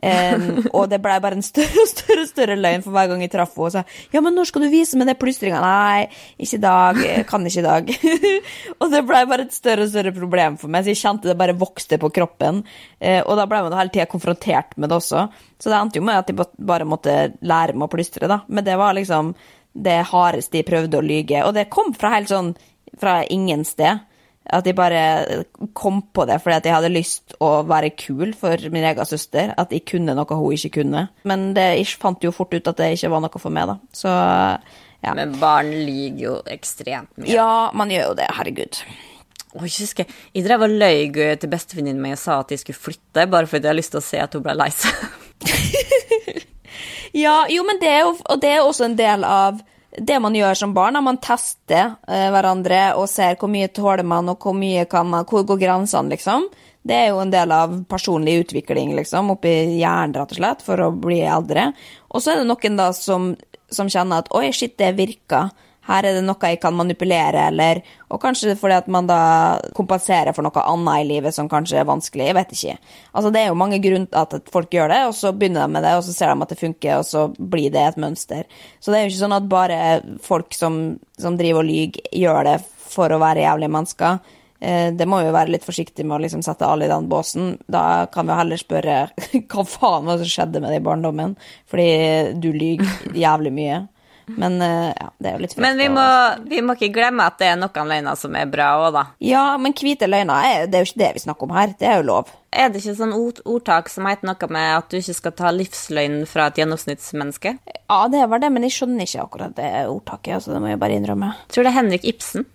Um, 0.01 0.65
og 0.79 0.87
det 0.89 0.97
blei 1.05 1.19
bare 1.21 1.37
en 1.37 1.45
større 1.45 1.83
og 1.83 1.89
større, 1.91 2.23
større 2.25 2.55
løgn 2.57 2.81
for 2.81 2.95
hver 2.95 3.11
gang 3.11 3.21
jeg 3.23 3.31
traff 3.35 3.53
henne. 3.53 3.69
Og 3.69 3.75
sa 3.75 4.15
ja, 4.15 4.23
men 4.25 4.35
når 4.35 4.49
skal 4.49 4.65
du 4.65 4.71
vise 4.73 4.99
meg 4.99 5.11
det 5.11 5.17
plystringa? 5.21 5.61
Nei, 5.63 6.09
ikke 6.41 6.57
i 6.59 6.65
dag. 6.65 7.03
Kan 7.29 7.47
ikke 7.47 7.63
i 7.63 7.67
dag. 7.69 7.93
og 8.81 8.97
det 8.97 9.05
blei 9.07 9.23
bare 9.31 9.47
et 9.47 9.55
større 9.55 9.87
og 9.87 9.93
større 9.93 10.15
problem 10.17 10.59
for 10.59 10.73
meg, 10.73 10.83
så 10.83 10.95
jeg 10.95 11.03
kjente 11.05 11.31
det 11.31 11.39
bare 11.39 11.59
vokste 11.61 12.01
på 12.03 12.11
kroppen. 12.19 12.65
Uh, 12.99 13.21
og 13.21 13.37
da 13.39 13.47
ble 13.51 13.63
man 13.69 13.79
hele 13.79 13.95
tida 13.95 14.09
konfrontert 14.11 14.75
med 14.75 14.91
det 14.91 14.99
også. 14.99 15.29
Så 15.61 15.71
det 15.71 15.79
endte 15.79 16.03
jo 16.03 16.09
med 16.09 16.25
at 16.25 16.33
jeg 16.33 16.51
bare 16.59 16.89
måtte 16.89 17.21
lære 17.45 17.77
meg 17.77 17.87
å 17.87 17.95
plystre, 17.95 18.31
da. 18.31 18.43
Men 18.51 18.67
det 18.67 18.81
var 18.81 18.97
liksom 18.99 19.35
det 19.71 20.01
hardeste 20.11 20.59
jeg 20.59 20.67
prøvde 20.67 20.99
å 20.99 21.05
lyge. 21.05 21.45
Og 21.47 21.55
det 21.55 21.71
kom 21.71 21.93
fra 21.95 22.17
helt 22.17 22.33
sånn 22.33 22.55
fra 23.01 23.21
ingen 23.31 23.65
sted. 23.69 24.07
At 24.51 24.67
jeg 24.67 24.75
bare 24.75 25.45
kom 25.79 26.01
på 26.17 26.25
det 26.27 26.41
fordi 26.43 26.57
at 26.57 26.67
jeg 26.67 26.75
hadde 26.75 26.91
lyst 26.91 27.35
å 27.45 27.61
være 27.69 27.93
kul 27.95 28.33
for 28.39 28.71
min 28.73 28.87
egen 28.89 29.07
søster. 29.09 29.53
At 29.61 29.75
jeg 29.75 29.85
kunne 29.89 30.17
noe 30.17 30.39
hun 30.39 30.57
ikke 30.57 30.81
kunne. 30.81 31.07
Men 31.29 31.51
det, 31.57 31.67
jeg 31.79 32.01
fant 32.01 32.25
jo 32.25 32.33
fort 32.35 32.55
ut 32.57 32.73
at 32.73 32.81
det 32.81 32.95
ikke 32.97 33.13
var 33.13 33.23
noe 33.25 33.43
for 33.43 33.55
meg, 33.55 33.71
da. 33.71 33.79
Så 33.95 34.11
ja. 35.01 35.15
Men 35.17 35.37
barn 35.41 35.71
lyver 35.71 36.25
jo 36.25 36.35
ekstremt 36.51 37.13
mye. 37.17 37.31
Ja, 37.33 37.71
man 37.77 37.93
gjør 37.93 38.11
jo 38.11 38.19
det. 38.19 38.29
Herregud. 38.37 38.83
Oh, 39.59 39.65
jeg 39.67 40.07
jeg 40.07 40.45
drev 40.47 40.63
og 40.63 40.77
løy 40.79 41.09
til 41.11 41.51
bestevenninnen 41.51 42.03
min 42.03 42.15
og 42.15 42.21
sa 42.23 42.37
at 42.43 42.53
jeg 42.53 42.63
skulle 42.63 42.79
flytte, 42.79 43.25
bare 43.27 43.49
fordi 43.51 43.65
jeg 43.65 43.73
hadde 43.73 43.81
lyst 43.81 43.95
til 43.97 44.03
å 44.03 44.07
se 44.07 44.21
at 44.23 44.37
hun 44.37 44.45
ble 44.45 44.55
lei 44.59 44.71
seg. 44.75 44.95
Ja, 47.17 47.47
jo, 47.51 47.65
men 47.67 47.81
det 47.81 47.89
er 47.91 48.05
jo 48.05 48.13
Og 48.31 48.41
det 48.43 48.51
er 48.55 48.63
også 48.63 48.87
en 48.87 48.97
del 48.99 49.25
av 49.27 49.59
det 49.99 50.19
man 50.23 50.35
gjør 50.35 50.55
som 50.55 50.75
barn. 50.75 50.97
er 50.97 51.05
Man 51.05 51.19
tester 51.23 51.97
eh, 52.09 52.29
hverandre 52.31 52.83
og 52.99 53.09
ser 53.11 53.39
hvor 53.41 53.51
mye 53.51 53.71
tåler 53.75 54.07
man, 54.07 54.31
og 54.31 54.43
hvor 54.43 54.55
mye 54.57 54.87
kan 54.91 55.09
man 55.11 55.27
Hvor 55.29 55.47
går 55.47 55.59
grensene, 55.59 56.15
liksom. 56.15 56.49
Det 56.83 56.97
er 56.97 57.09
jo 57.11 57.21
en 57.21 57.33
del 57.33 57.53
av 57.53 57.75
personlig 57.91 58.39
utvikling, 58.47 58.95
liksom, 58.97 59.35
oppi 59.35 59.53
hjernen, 59.77 60.15
rett 60.17 60.31
og 60.33 60.39
slett, 60.39 60.63
for 60.65 60.81
å 60.81 60.93
bli 60.95 61.21
eldre. 61.21 61.73
Og 62.09 62.23
så 62.23 62.33
er 62.33 62.41
det 62.41 62.49
noen 62.49 62.79
da 62.79 62.89
som, 62.97 63.35
som 63.69 63.91
kjenner 63.91 64.23
at 64.23 64.31
oi, 64.33 64.49
shit, 64.57 64.79
det 64.81 64.95
virka. 64.97 65.51
Her 65.89 66.05
er 66.05 66.19
det 66.19 66.25
noe 66.27 66.49
jeg 66.51 66.59
kan 66.61 66.75
manipulere, 66.77 67.47
eller 67.49 67.81
Og 68.11 68.21
kanskje 68.21 68.57
fordi 68.59 68.75
at 68.77 68.89
man 68.89 69.07
da 69.09 69.61
kompenserer 69.75 70.35
for 70.35 70.43
noe 70.45 70.63
annet 70.65 71.05
i 71.05 71.07
livet 71.09 71.35
som 71.35 71.49
kanskje 71.49 71.79
er 71.81 71.89
vanskelig. 71.89 72.27
Jeg 72.27 72.37
vet 72.37 72.53
ikke. 72.57 72.75
Altså, 73.15 73.31
det 73.33 73.41
er 73.41 73.49
jo 73.49 73.55
mange 73.59 73.79
grunner 73.83 74.07
til 74.11 74.41
at 74.41 74.51
folk 74.53 74.71
gjør 74.75 74.89
det, 74.93 74.99
og 75.09 75.15
så 75.15 75.33
begynner 75.33 75.65
de 75.65 75.73
med 75.73 75.83
det, 75.87 75.95
og 75.97 76.05
så 76.05 76.13
ser 76.13 76.35
de 76.35 76.43
at 76.43 76.53
det 76.53 76.59
funker, 76.61 76.99
og 76.99 77.07
så 77.07 77.29
blir 77.39 77.71
det 77.73 77.81
et 77.87 77.97
mønster. 78.03 78.45
Så 78.81 78.91
det 78.93 78.99
er 78.99 79.07
jo 79.07 79.13
ikke 79.15 79.23
sånn 79.23 79.39
at 79.39 79.49
bare 79.49 79.79
folk 80.27 80.53
som, 80.55 80.99
som 81.19 81.39
driver 81.41 81.63
og 81.65 81.71
lyver, 81.71 82.05
gjør 82.13 82.45
det 82.51 82.59
for 82.91 83.15
å 83.15 83.21
være 83.23 83.47
jævlige 83.47 83.75
mennesker. 83.79 84.19
Eh, 84.61 84.91
Det 84.93 85.07
må 85.09 85.23
vi 85.25 85.31
være 85.33 85.55
litt 85.55 85.65
forsiktige 85.65 86.05
med 86.05 86.19
å 86.19 86.25
liksom 86.27 86.43
sette 86.45 86.67
alle 86.67 86.85
i 86.85 86.93
den 86.93 87.09
båsen. 87.09 87.55
Da 87.71 88.05
kan 88.13 88.27
vi 88.27 88.35
jo 88.35 88.41
heller 88.43 88.61
spørre 88.61 88.99
hva 89.55 89.65
faen 89.65 90.05
var 90.11 90.19
det 90.19 90.27
som 90.27 90.35
skjedde 90.35 90.61
med 90.61 90.75
deg 90.75 90.83
i 90.83 90.87
barndommen, 90.91 91.37
fordi 91.71 91.89
du 92.43 92.51
lyver 92.53 93.17
jævlig 93.17 93.55
mye. 93.57 93.81
Men 94.39 94.61
eh, 94.63 94.93
ja, 94.95 95.09
det 95.19 95.31
er 95.31 95.37
jo 95.39 95.43
litt 95.45 95.57
Men 95.59 95.79
vi 95.81 95.89
må, 95.89 96.05
vi 96.51 96.61
må 96.63 96.75
ikke 96.77 96.93
glemme 96.95 97.27
at 97.27 97.39
det 97.41 97.49
er 97.51 97.57
noen 97.61 97.89
løgner 97.91 98.19
som 98.21 98.35
er 98.37 98.47
bra 98.51 98.69
òg, 98.85 98.93
da. 98.95 99.05
Ja, 99.25 99.57
men 99.59 99.73
hvite 99.75 100.07
løgner, 100.11 100.45
er, 100.47 100.67
det 100.71 100.79
er 100.79 100.85
jo 100.85 100.91
ikke 100.93 101.03
det 101.05 101.11
vi 101.17 101.25
snakker 101.25 101.49
om 101.49 101.57
her. 101.57 101.75
Det 101.81 101.89
er 101.89 101.97
jo 102.03 102.07
lov. 102.11 102.31
Er 102.53 102.69
det 102.71 102.81
ikke 102.83 102.97
sånn 102.99 103.13
ordtak 103.17 103.89
som 103.89 104.07
heter 104.11 104.27
noe 104.27 104.49
med 104.51 104.77
at 104.79 104.89
du 104.91 104.97
ikke 104.99 105.15
skal 105.15 105.33
ta 105.39 105.51
livsløgn 105.55 106.25
fra 106.27 106.49
et 106.51 106.59
gjennomsnittsmenneske? 106.63 107.57
Ja, 107.91 108.01
det 108.11 108.25
var 108.31 108.39
det, 108.43 108.51
men 108.55 108.67
jeg 108.67 108.75
skjønner 108.79 109.07
ikke 109.07 109.23
akkurat 109.27 109.55
det 109.59 109.71
ordtaket, 109.91 110.35
altså 110.41 110.55
det 110.57 110.63
må 110.65 110.73
jeg 110.73 110.81
bare 110.83 110.99
innrømme. 110.99 111.35
Jeg 111.47 111.55
tror 111.55 111.65
det 111.69 111.73
er 111.75 111.79
Henrik 111.81 112.05
Ibsen. 112.15 112.47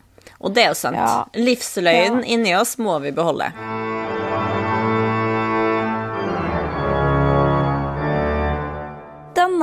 Og 0.46 0.52
det 0.54 0.66
er 0.66 0.74
jo 0.74 0.76
sant. 0.78 0.98
Ja. 1.00 1.24
Livsløgnen 1.40 2.22
Ja. 2.26 2.28
inni 2.36 2.52
oss 2.60 2.76
må 2.78 3.00
vi 3.02 3.12
beholde. 3.16 3.48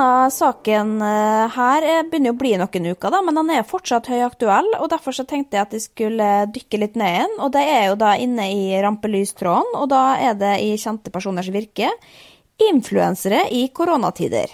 Denne 0.02 0.30
saken 0.34 0.96
eh, 0.98 1.52
her 1.54 1.84
eh, 1.86 2.00
begynner 2.10 2.32
å 2.34 2.38
bli 2.40 2.56
noen 2.58 2.86
uker, 2.90 3.12
da, 3.14 3.20
men 3.22 3.36
den 3.38 3.52
er 3.54 3.66
fortsatt 3.68 4.08
høyaktuell, 4.10 4.72
og 4.80 4.88
derfor 4.90 5.14
så 5.14 5.22
tenkte 5.28 5.54
jeg 5.54 5.62
at 5.62 5.76
jeg 5.76 5.84
skulle 5.84 6.30
dykke 6.50 6.80
litt 6.82 6.98
ned 6.98 7.12
igjen, 7.20 7.36
og 7.38 7.52
det 7.54 7.62
er 7.70 7.84
jo 7.86 7.98
da 8.00 8.16
inne 8.18 8.48
i 8.50 8.64
rampelystråden, 8.82 9.76
og 9.78 9.86
da 9.92 10.02
er 10.18 10.34
det 10.40 10.56
i 10.64 10.72
kjente 10.80 11.14
personers 11.14 11.52
virke, 11.54 11.92
influensere 12.66 13.44
i 13.54 13.62
koronatider. 13.70 14.50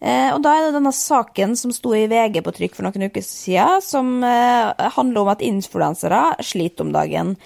Eh, 0.00 0.34
og 0.34 0.42
da 0.42 0.56
er 0.56 0.66
det 0.66 0.74
denne 0.80 0.96
saken 0.98 1.54
som 1.62 1.70
sto 1.70 1.94
i 1.94 2.08
VG 2.10 2.42
på 2.42 2.58
trykk 2.58 2.74
for 2.74 2.88
noen 2.88 3.06
uker 3.06 3.22
siden, 3.22 3.86
som 3.86 4.16
handler 4.18 5.22
om 5.22 5.34
at 5.36 5.46
influensere 5.46 6.40
sliter 6.42 6.88
om 6.88 6.94
dagen. 6.96 7.36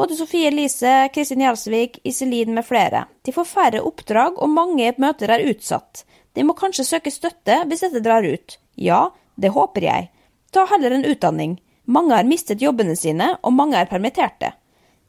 Både 0.00 0.16
Sofie 0.16 0.48
Elise, 0.48 1.10
Kristin 1.12 1.44
Gjelsvik, 1.44 2.00
Iselin 2.08 2.56
med 2.56 2.64
flere. 2.64 3.04
De 3.20 3.36
får 3.36 3.52
færre 3.52 3.84
oppdrag, 3.84 4.40
og 4.40 4.48
mange 4.48 4.94
møter 4.96 5.36
er 5.36 5.44
utsatt. 5.52 6.06
De 6.36 6.44
må 6.46 6.54
kanskje 6.58 6.86
søke 6.86 7.12
støtte 7.12 7.62
hvis 7.68 7.84
dette 7.86 8.02
drar 8.04 8.26
ut. 8.26 8.56
Ja, 8.78 9.08
det 9.40 9.52
håper 9.54 9.86
jeg. 9.86 10.08
Ta 10.54 10.66
heller 10.70 10.94
en 10.94 11.06
utdanning. 11.06 11.58
Mange 11.90 12.14
har 12.14 12.26
mistet 12.28 12.62
jobbene 12.62 12.94
sine, 12.98 13.32
og 13.42 13.54
mange 13.56 13.78
er 13.78 13.90
permitterte. 13.90 14.52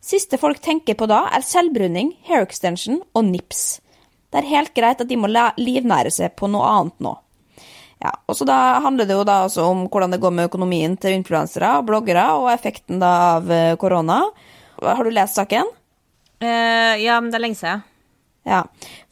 Siste 0.02 0.40
folk 0.42 0.62
tenker 0.66 0.98
på 0.98 1.06
da, 1.10 1.28
er 1.30 1.46
selvbruning, 1.46 2.16
hair 2.26 2.42
extension 2.42 3.04
og 3.14 3.28
nips. 3.28 3.82
Det 4.32 4.42
er 4.42 4.50
helt 4.50 4.74
greit 4.74 5.04
at 5.04 5.10
de 5.10 5.18
må 5.20 5.30
livnære 5.30 6.14
seg 6.14 6.34
på 6.40 6.50
noe 6.50 6.66
annet 6.66 7.04
nå. 7.06 7.14
Ja, 8.02 8.16
og 8.26 8.34
så 8.34 8.48
da 8.50 8.80
handler 8.82 9.06
det 9.06 9.14
jo 9.14 9.26
da 9.28 9.44
også 9.46 9.68
om 9.70 9.84
hvordan 9.92 10.16
det 10.16 10.22
går 10.24 10.34
med 10.34 10.50
økonomien 10.50 10.96
til 10.98 11.14
influensere 11.14 11.76
og 11.78 11.86
bloggere, 11.92 12.24
og 12.40 12.50
effekten 12.50 13.02
da 13.02 13.12
av 13.36 13.52
eh, 13.54 13.76
korona. 13.78 14.24
Har 14.82 15.06
du 15.06 15.14
lest 15.14 15.38
saken? 15.38 15.70
Uh, 16.42 16.98
ja, 16.98 17.20
men 17.22 17.30
det 17.30 17.38
er 17.38 17.44
lenge 17.44 17.60
siden. 17.60 17.84
Ja, 18.44 18.64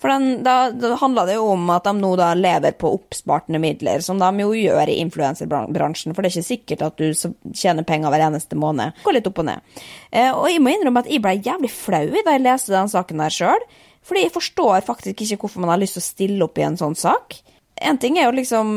for 0.01 0.09
den, 0.09 0.43
da, 0.43 0.71
da 0.73 0.95
handla 0.97 1.27
det 1.27 1.35
jo 1.35 1.51
om 1.51 1.67
at 1.69 1.85
de 1.85 1.91
nå 1.99 2.15
da 2.17 2.31
lever 2.33 2.73
på 2.81 2.89
oppspartende 2.95 3.59
midler, 3.61 4.01
som 4.01 4.17
de 4.17 4.29
jo 4.41 4.55
gjør 4.57 4.89
i 4.89 4.95
influenserbransjen, 5.03 6.15
for 6.15 6.25
det 6.25 6.31
er 6.31 6.37
ikke 6.39 6.47
sikkert 6.47 6.85
at 6.87 6.97
du 6.97 7.53
tjener 7.53 7.85
penger 7.85 8.09
hver 8.09 8.23
eneste 8.25 8.57
måned. 8.57 8.97
Går 9.03 9.19
litt 9.19 9.29
opp 9.29 9.43
og 9.43 9.45
ned. 9.51 9.75
Eh, 10.09 10.31
og 10.33 10.47
jeg 10.49 10.63
må 10.65 10.73
innrømme 10.73 11.03
at 11.05 11.11
jeg 11.13 11.21
ble 11.21 11.35
jævlig 11.45 11.69
flau 11.69 12.07
da 12.09 12.33
jeg 12.33 12.41
leste 12.41 12.73
den 12.73 12.89
saken 12.89 13.21
der 13.21 13.35
sjøl, 13.35 13.67
fordi 14.09 14.23
jeg 14.25 14.33
forstår 14.33 14.87
faktisk 14.87 15.21
ikke 15.21 15.43
hvorfor 15.43 15.61
man 15.61 15.75
har 15.75 15.81
lyst 15.83 15.99
til 15.99 16.01
å 16.01 16.07
stille 16.07 16.47
opp 16.47 16.57
i 16.57 16.65
en 16.65 16.79
sånn 16.79 16.97
sak. 16.97 17.37
en 17.79 17.97
ting 17.97 18.17
er 18.17 18.25
jo 18.25 18.35
liksom 18.35 18.71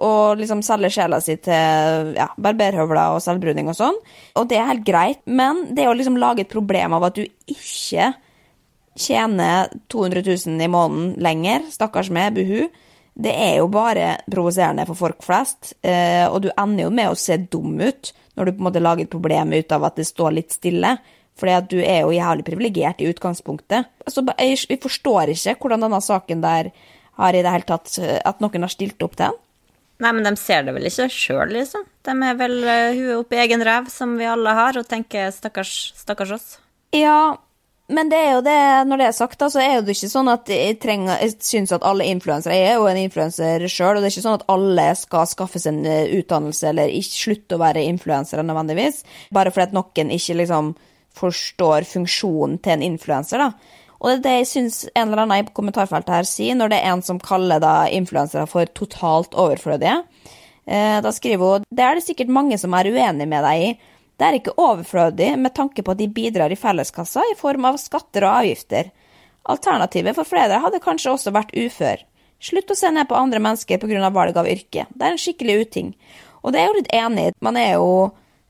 å 0.00 0.12
liksom 0.38 0.62
selge 0.64 0.88
sjela 0.94 1.18
si 1.20 1.34
til 1.36 2.14
ja, 2.16 2.30
barberhøvler 2.40 3.16
og 3.16 3.20
selvbruning 3.20 3.68
og 3.68 3.76
sånn, 3.76 3.98
og 4.38 4.46
det 4.48 4.56
er 4.56 4.70
helt 4.70 4.86
greit, 4.86 5.20
men 5.26 5.74
det 5.76 5.88
å 5.88 5.92
liksom 5.92 6.16
lage 6.16 6.46
et 6.46 6.52
problem 6.54 6.94
av 6.96 7.10
at 7.10 7.18
du 7.18 7.26
ikke 7.26 8.14
tjener 8.96 9.70
200 9.92 10.22
000 10.26 10.62
i 10.64 10.68
måneden 10.72 11.14
lenger, 11.22 11.66
stakkars 11.72 12.10
meg, 12.14 12.34
buhu, 12.36 12.66
det 13.16 13.32
er 13.32 13.54
jo 13.62 13.68
bare 13.72 14.16
provoserende 14.28 14.84
for 14.88 14.98
folk 14.98 15.24
flest, 15.24 15.72
eh, 15.80 16.26
og 16.28 16.42
du 16.44 16.50
ender 16.52 16.86
jo 16.86 16.92
med 16.92 17.12
å 17.12 17.18
se 17.18 17.38
dum 17.40 17.78
ut 17.80 18.12
når 18.36 18.44
du 18.44 18.52
på 18.52 18.60
en 18.60 18.66
måte 18.68 18.82
lager 18.82 19.06
et 19.06 19.12
problem 19.12 19.54
ut 19.56 19.72
av 19.72 19.86
at 19.88 19.96
det 19.96 20.04
står 20.04 20.34
litt 20.36 20.52
stille. 20.52 20.96
Fordi 21.36 21.52
at 21.52 21.66
du 21.68 21.78
er 21.80 22.02
jo 22.04 22.14
jævlig 22.16 22.44
privilegert 22.46 23.00
i 23.04 23.08
utgangspunktet. 23.10 23.88
Altså, 24.08 24.22
jeg, 24.40 24.56
jeg 24.70 24.80
forstår 24.80 25.32
ikke 25.34 25.56
hvordan 25.60 25.84
denne 25.84 26.00
saken 26.04 26.44
der 26.44 26.70
har 27.20 27.36
i 27.36 27.42
det 27.44 27.52
hele 27.52 27.68
tatt 27.68 27.98
At 28.00 28.40
noen 28.44 28.64
har 28.64 28.72
stilt 28.72 29.02
opp 29.04 29.16
til 29.16 29.26
den. 29.26 29.42
Nei, 30.04 30.12
men 30.12 30.26
de 30.26 30.32
ser 30.36 30.66
det 30.66 30.74
vel 30.76 30.88
ikke 30.88 31.08
sjøl, 31.12 31.54
liksom. 31.56 31.84
De 32.04 32.12
er 32.12 32.36
vel 32.36 32.56
uh, 32.64 32.92
huet 32.92 33.14
oppi 33.16 33.38
i 33.38 33.42
egen 33.46 33.64
ræv, 33.64 33.88
som 33.92 34.12
vi 34.20 34.28
alle 34.28 34.52
har, 34.56 34.76
og 34.76 34.88
tenker 34.88 35.30
stakkars, 35.32 35.72
stakkars 35.96 36.34
oss. 36.36 36.48
Ja, 36.92 37.36
men 37.86 38.08
det 38.10 38.18
er 38.18 38.32
jo 38.34 38.42
det, 38.42 38.58
når 38.90 38.98
det 38.98 39.06
er 39.06 39.14
sagt, 39.14 39.38
da, 39.38 39.46
så 39.52 39.60
er 39.62 39.84
det 39.84 39.94
ikke 39.94 40.10
sånn 40.10 40.30
at 40.32 40.50
jeg, 40.50 40.74
trenger, 40.82 41.20
jeg 41.22 41.36
syns 41.46 41.74
at 41.76 41.86
alle 41.86 42.08
influensere 42.10 42.56
er 42.58 42.80
jo 42.80 42.88
en 42.90 42.98
influenser 42.98 43.62
sjøl, 43.70 43.94
og 43.94 44.02
det 44.02 44.08
er 44.08 44.14
ikke 44.16 44.24
sånn 44.24 44.40
at 44.40 44.48
alle 44.50 44.86
skal 44.98 45.28
skaffe 45.30 45.62
seg 45.62 45.76
en 45.76 45.86
eh, 45.90 46.12
utdannelse 46.18 46.72
eller 46.72 46.90
ikke 46.90 47.20
slutte 47.20 47.54
å 47.54 47.62
være 47.62 47.86
influensere 47.86 48.42
nødvendigvis, 48.46 49.04
bare 49.34 49.54
fordi 49.54 49.68
at 49.68 49.78
noen 49.78 50.14
ikke 50.18 50.38
liksom 50.42 50.74
forstår 51.16 51.86
funksjonen 51.88 52.58
til 52.64 52.74
en 52.74 52.86
influenser, 52.90 53.46
da. 53.46 53.84
Og 53.96 54.10
det 54.10 54.16
er 54.16 54.24
det 54.26 54.34
jeg 54.34 54.48
syns 54.50 54.82
en 54.90 55.06
eller 55.06 55.22
annen 55.22 55.46
i 55.46 55.54
kommentarfeltet 55.56 56.12
her 56.12 56.26
sier, 56.28 56.58
når 56.58 56.74
det 56.74 56.80
er 56.82 56.92
en 56.92 57.04
som 57.06 57.22
kaller 57.22 57.62
da 57.62 57.76
influensere 57.88 58.44
for 58.50 58.68
totalt 58.76 59.38
overflødige. 59.38 60.02
Eh, 60.66 60.98
da 61.00 61.12
skriver 61.14 61.60
hun 61.62 61.66
det 61.70 61.84
er 61.86 61.94
det 61.96 62.04
sikkert 62.04 62.32
mange 62.34 62.58
som 62.58 62.74
er 62.74 62.90
uenig 62.90 63.28
med 63.30 63.46
deg 63.46 63.62
i. 63.62 63.70
Det 64.16 64.24
er 64.26 64.38
ikke 64.38 64.56
overflødig 64.56 65.34
med 65.38 65.52
tanke 65.56 65.84
på 65.84 65.92
at 65.92 66.00
de 66.00 66.08
bidrar 66.08 66.52
i 66.52 66.58
felleskassa 66.58 67.24
i 67.32 67.36
form 67.36 67.66
av 67.68 67.80
skatter 67.80 68.24
og 68.24 68.40
avgifter. 68.40 68.88
Alternativet 69.52 70.16
for 70.16 70.28
flere 70.28 70.60
hadde 70.62 70.82
kanskje 70.82 71.12
også 71.12 71.32
vært 71.36 71.52
ufør. 71.52 72.00
Slutt 72.42 72.72
å 72.72 72.76
se 72.76 72.90
ned 72.92 73.08
på 73.08 73.16
andre 73.16 73.40
mennesker 73.42 73.80
pga. 73.80 74.10
valg 74.10 74.36
av 74.36 74.48
yrke. 74.48 74.86
Det 74.88 75.04
er 75.04 75.14
en 75.14 75.20
skikkelig 75.20 75.58
uting. 75.60 75.92
Og 76.42 76.52
det 76.52 76.60
er 76.60 76.66
jo 76.66 76.78
litt 76.78 76.94
enig. 76.94 77.32
Man 77.44 77.56
er 77.60 77.76
jo 77.76 77.90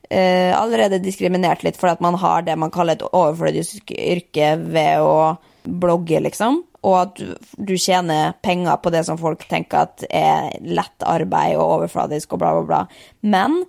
eh, 0.09 0.53
allerede 0.55 1.01
diskriminert 1.03 1.63
litt 1.63 1.79
fordi 1.79 1.97
at 1.97 2.03
man 2.03 2.15
har 2.15 2.47
det 2.47 2.55
man 2.55 2.71
kaller 2.71 2.95
et 2.95 3.05
overflødig 3.07 3.65
yrke 3.91 4.55
ved 4.61 5.03
å 5.03 5.37
blogge, 5.67 6.21
liksom. 6.23 6.61
Og 6.87 6.95
at 6.99 7.19
du 7.57 7.73
tjener 7.75 8.37
penger 8.45 8.79
på 8.79 8.93
det 8.93 9.03
som 9.07 9.19
folk 9.19 9.43
tenker 9.49 9.83
at 9.87 10.05
er 10.07 10.53
lett 10.63 11.03
arbeid 11.03 11.57
og 11.57 11.81
overfladisk 11.81 12.35
og 12.35 12.43
bla, 12.43 12.53
bla, 12.55 12.67
bla. 12.69 12.81
Men 13.21 13.65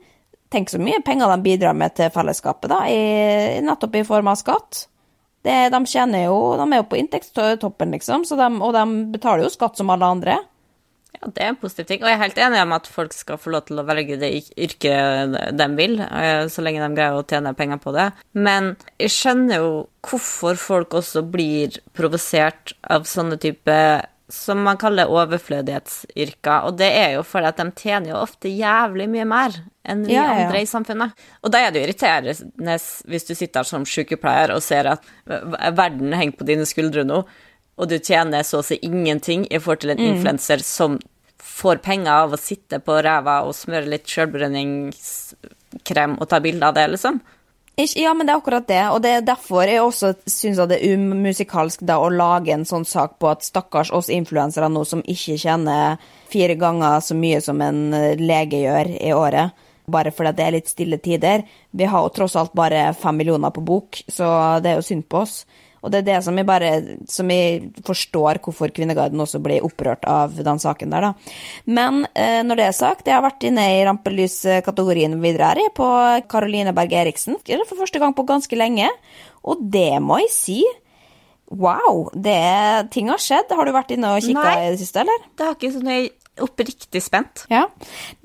tenk 0.53 0.71
så 0.73 0.81
mye 0.83 1.01
penger 1.05 1.33
de 1.33 1.45
bidrar 1.45 1.77
med 1.77 1.97
til 1.99 2.13
fellesskapet, 2.15 2.71
da, 2.73 2.85
i, 2.89 3.59
nettopp 3.65 3.99
i 3.99 4.07
form 4.09 4.31
av 4.33 4.39
skatt. 4.41 4.87
Det, 5.47 5.57
de 5.71 5.79
tjener 5.87 6.25
jo 6.27 6.39
De 6.59 6.65
er 6.67 6.81
jo 6.81 6.89
på 6.91 6.99
inntektstoppen, 6.99 7.93
liksom, 7.95 8.25
de, 8.27 8.49
og 8.59 8.73
de 8.75 8.85
betaler 9.15 9.47
jo 9.47 9.53
skatt 9.55 9.79
som 9.79 9.93
alle 9.95 10.09
andre. 10.17 10.39
Ja, 11.19 11.31
det 11.35 11.43
er 11.43 11.53
en 11.53 11.59
positiv 11.59 11.87
ting. 11.89 12.03
Og 12.03 12.11
jeg 12.11 12.19
er 12.19 12.23
helt 12.23 12.41
enig 12.43 12.61
om 12.63 12.75
at 12.77 12.89
folk 12.91 13.15
skal 13.17 13.39
få 13.41 13.53
lov 13.55 13.65
til 13.69 13.81
å 13.81 13.87
velge 13.89 14.19
det 14.21 14.29
yrket 14.61 15.39
de 15.59 15.69
vil, 15.79 15.97
eh, 16.05 16.45
så 16.53 16.63
lenge 16.65 16.83
de 16.85 16.99
greier 16.99 17.17
å 17.17 17.25
tjene 17.27 17.55
penger 17.59 17.81
på 17.83 17.95
det. 17.97 18.11
Men 18.37 18.75
jeg 19.01 19.15
skjønner 19.15 19.63
jo 19.63 19.73
hvorfor 20.05 20.61
folk 20.61 20.99
også 21.01 21.25
blir 21.27 21.81
provosert 21.97 22.75
av 22.83 23.09
sånne 23.09 23.41
type 23.41 23.79
som 24.29 24.61
man 24.63 24.77
kaller 24.77 25.09
overflødighetsyrker. 25.09 26.67
Og 26.69 26.77
det 26.81 26.89
er 26.93 27.15
jo 27.17 27.25
fordi 27.25 27.49
at 27.49 27.61
de 27.61 27.69
tjener 27.81 28.13
jo 28.13 28.21
ofte 28.21 28.53
jævlig 28.53 29.09
mye 29.11 29.25
mer 29.29 29.57
enn 29.89 30.05
vi 30.05 30.15
ja, 30.15 30.27
ja. 30.29 30.45
andre 30.45 30.63
i 30.63 30.69
samfunnet. 30.69 31.27
Og 31.43 31.53
da 31.55 31.65
er 31.65 31.73
det 31.73 31.81
jo 31.81 31.89
irriterende 31.89 32.35
hvis 33.09 33.29
du 33.29 33.35
sitter 33.35 33.65
som 33.65 33.87
sykepleier 33.89 34.53
og 34.53 34.65
ser 34.65 34.91
at 34.93 35.07
verden 35.25 36.13
henger 36.13 36.37
på 36.37 36.49
dine 36.49 36.67
skuldre 36.69 37.07
nå, 37.09 37.23
og 37.79 37.89
du 37.89 37.97
tjener 37.99 38.45
så 38.45 38.61
å 38.61 38.67
si 38.67 38.77
ingenting 38.85 39.47
i 39.49 39.61
forhold 39.63 39.85
til 39.85 39.95
en 39.95 40.03
mm. 40.03 40.11
influenser 40.13 40.65
som 40.67 40.99
får 41.39 41.77
penger 41.85 42.13
av 42.13 42.35
å 42.35 42.41
sitte 42.41 42.81
på 42.85 42.99
ræva 43.05 43.43
og 43.47 43.57
smøre 43.57 43.89
litt 43.89 44.09
sjølbrenningskrem 44.11 46.19
og 46.19 46.29
ta 46.29 46.41
bilde 46.45 46.67
av 46.67 46.75
det, 46.77 46.87
liksom. 46.95 47.21
Ja, 47.79 48.11
men 48.15 48.27
det 48.27 48.33
er 48.33 48.41
akkurat 48.41 48.67
det, 48.67 48.81
og 48.91 49.03
det 49.05 49.11
er 49.15 49.21
derfor 49.23 49.69
jeg 49.71 49.79
også 49.79 50.09
syns 50.27 50.59
det 50.67 50.81
er 50.81 50.97
umusikalsk 50.99 51.85
da 51.87 52.01
å 52.03 52.09
lage 52.11 52.51
en 52.51 52.65
sånn 52.67 52.83
sak 52.83 53.21
på 53.23 53.29
at 53.31 53.47
stakkars 53.47 53.93
oss 53.95 54.09
influensere 54.11 54.67
nå 54.67 54.83
som 54.83 55.05
ikke 55.07 55.37
tjener 55.39 56.03
fire 56.27 56.57
ganger 56.59 56.99
så 57.07 57.15
mye 57.15 57.39
som 57.45 57.63
en 57.63 57.95
eh, 57.95 58.19
lege 58.19 58.65
gjør 58.65 58.91
i 58.99 59.13
året, 59.15 59.55
bare 59.87 60.11
fordi 60.11 60.35
det 60.35 60.47
er 60.49 60.57
litt 60.57 60.73
stille 60.73 60.99
tider. 60.99 61.47
Vi 61.71 61.87
har 61.87 62.03
jo 62.03 62.11
tross 62.17 62.35
alt 62.41 62.57
bare 62.59 62.89
fem 62.99 63.23
millioner 63.23 63.55
på 63.55 63.63
bok, 63.63 64.03
så 64.11 64.59
det 64.59 64.73
er 64.73 64.83
jo 64.83 64.89
synd 64.89 65.07
på 65.07 65.23
oss. 65.23 65.39
Og 65.83 65.93
det 65.93 66.01
er 66.03 66.07
det 66.09 66.19
som 66.27 66.39
jeg 66.39 66.47
bare 66.49 66.71
Som 67.11 67.31
jeg 67.31 67.69
forstår 67.87 68.41
hvorfor 68.43 68.73
Kvinneguiden 68.75 69.21
også 69.23 69.41
blir 69.43 69.65
opprørt 69.67 70.07
av 70.09 70.35
den 70.35 70.63
saken 70.63 70.95
der, 70.95 71.09
da. 71.09 71.37
Men 71.67 72.05
eh, 72.15 72.41
når 72.47 72.61
det 72.61 72.67
er 72.67 72.77
sagt, 72.77 73.07
jeg 73.07 73.17
har 73.17 73.25
vært 73.25 73.47
inne 73.49 73.65
i 73.77 73.85
rampelyskategorien 73.89 75.17
videre 75.23 75.55
her, 75.55 75.73
på 75.75 75.89
Caroline 76.31 76.75
Berg 76.77 76.93
Eriksen. 77.05 77.39
For 77.47 77.79
første 77.79 78.03
gang 78.03 78.15
på 78.17 78.27
ganske 78.29 78.59
lenge. 78.59 78.91
Og 79.47 79.63
det 79.73 80.01
må 80.05 80.21
jeg 80.25 80.35
si. 80.35 80.61
Wow, 81.49 82.11
det, 82.13 82.91
ting 82.93 83.09
har 83.09 83.21
skjedd. 83.23 83.53
Har 83.57 83.65
du 83.65 83.73
vært 83.73 83.95
inne 83.95 84.17
og 84.17 84.25
kikka 84.25 84.51
i 84.67 84.73
det 84.75 84.81
siste, 84.83 85.05
eller? 85.05 85.29
Det 85.39 85.47
har 85.47 85.57
ikke 85.57 85.73
sånn 85.79 85.93
jeg 85.95 86.11
oppriktig 86.45 87.01
spent. 87.03 87.47
Ja. 87.51 87.65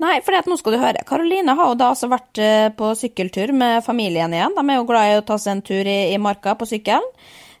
Nei, 0.02 0.18
for 0.24 0.50
nå 0.50 0.58
skal 0.60 0.76
du 0.76 0.82
høre. 0.82 1.04
Karoline 1.08 1.56
har 1.56 1.72
jo 1.72 1.78
da 1.78 1.90
altså 1.94 2.10
vært 2.12 2.40
eh, 2.42 2.68
på 2.76 2.92
sykkeltur 2.98 3.54
med 3.56 3.80
familien 3.86 4.34
igjen. 4.34 4.54
De 4.56 4.64
er 4.66 4.78
jo 4.78 4.86
glad 4.88 5.10
i 5.10 5.16
å 5.18 5.24
ta 5.26 5.38
seg 5.40 5.56
en 5.56 5.64
tur 5.66 5.88
i, 5.88 5.98
i 6.14 6.20
marka 6.22 6.54
på 6.58 6.68
sykkelen. 6.68 7.06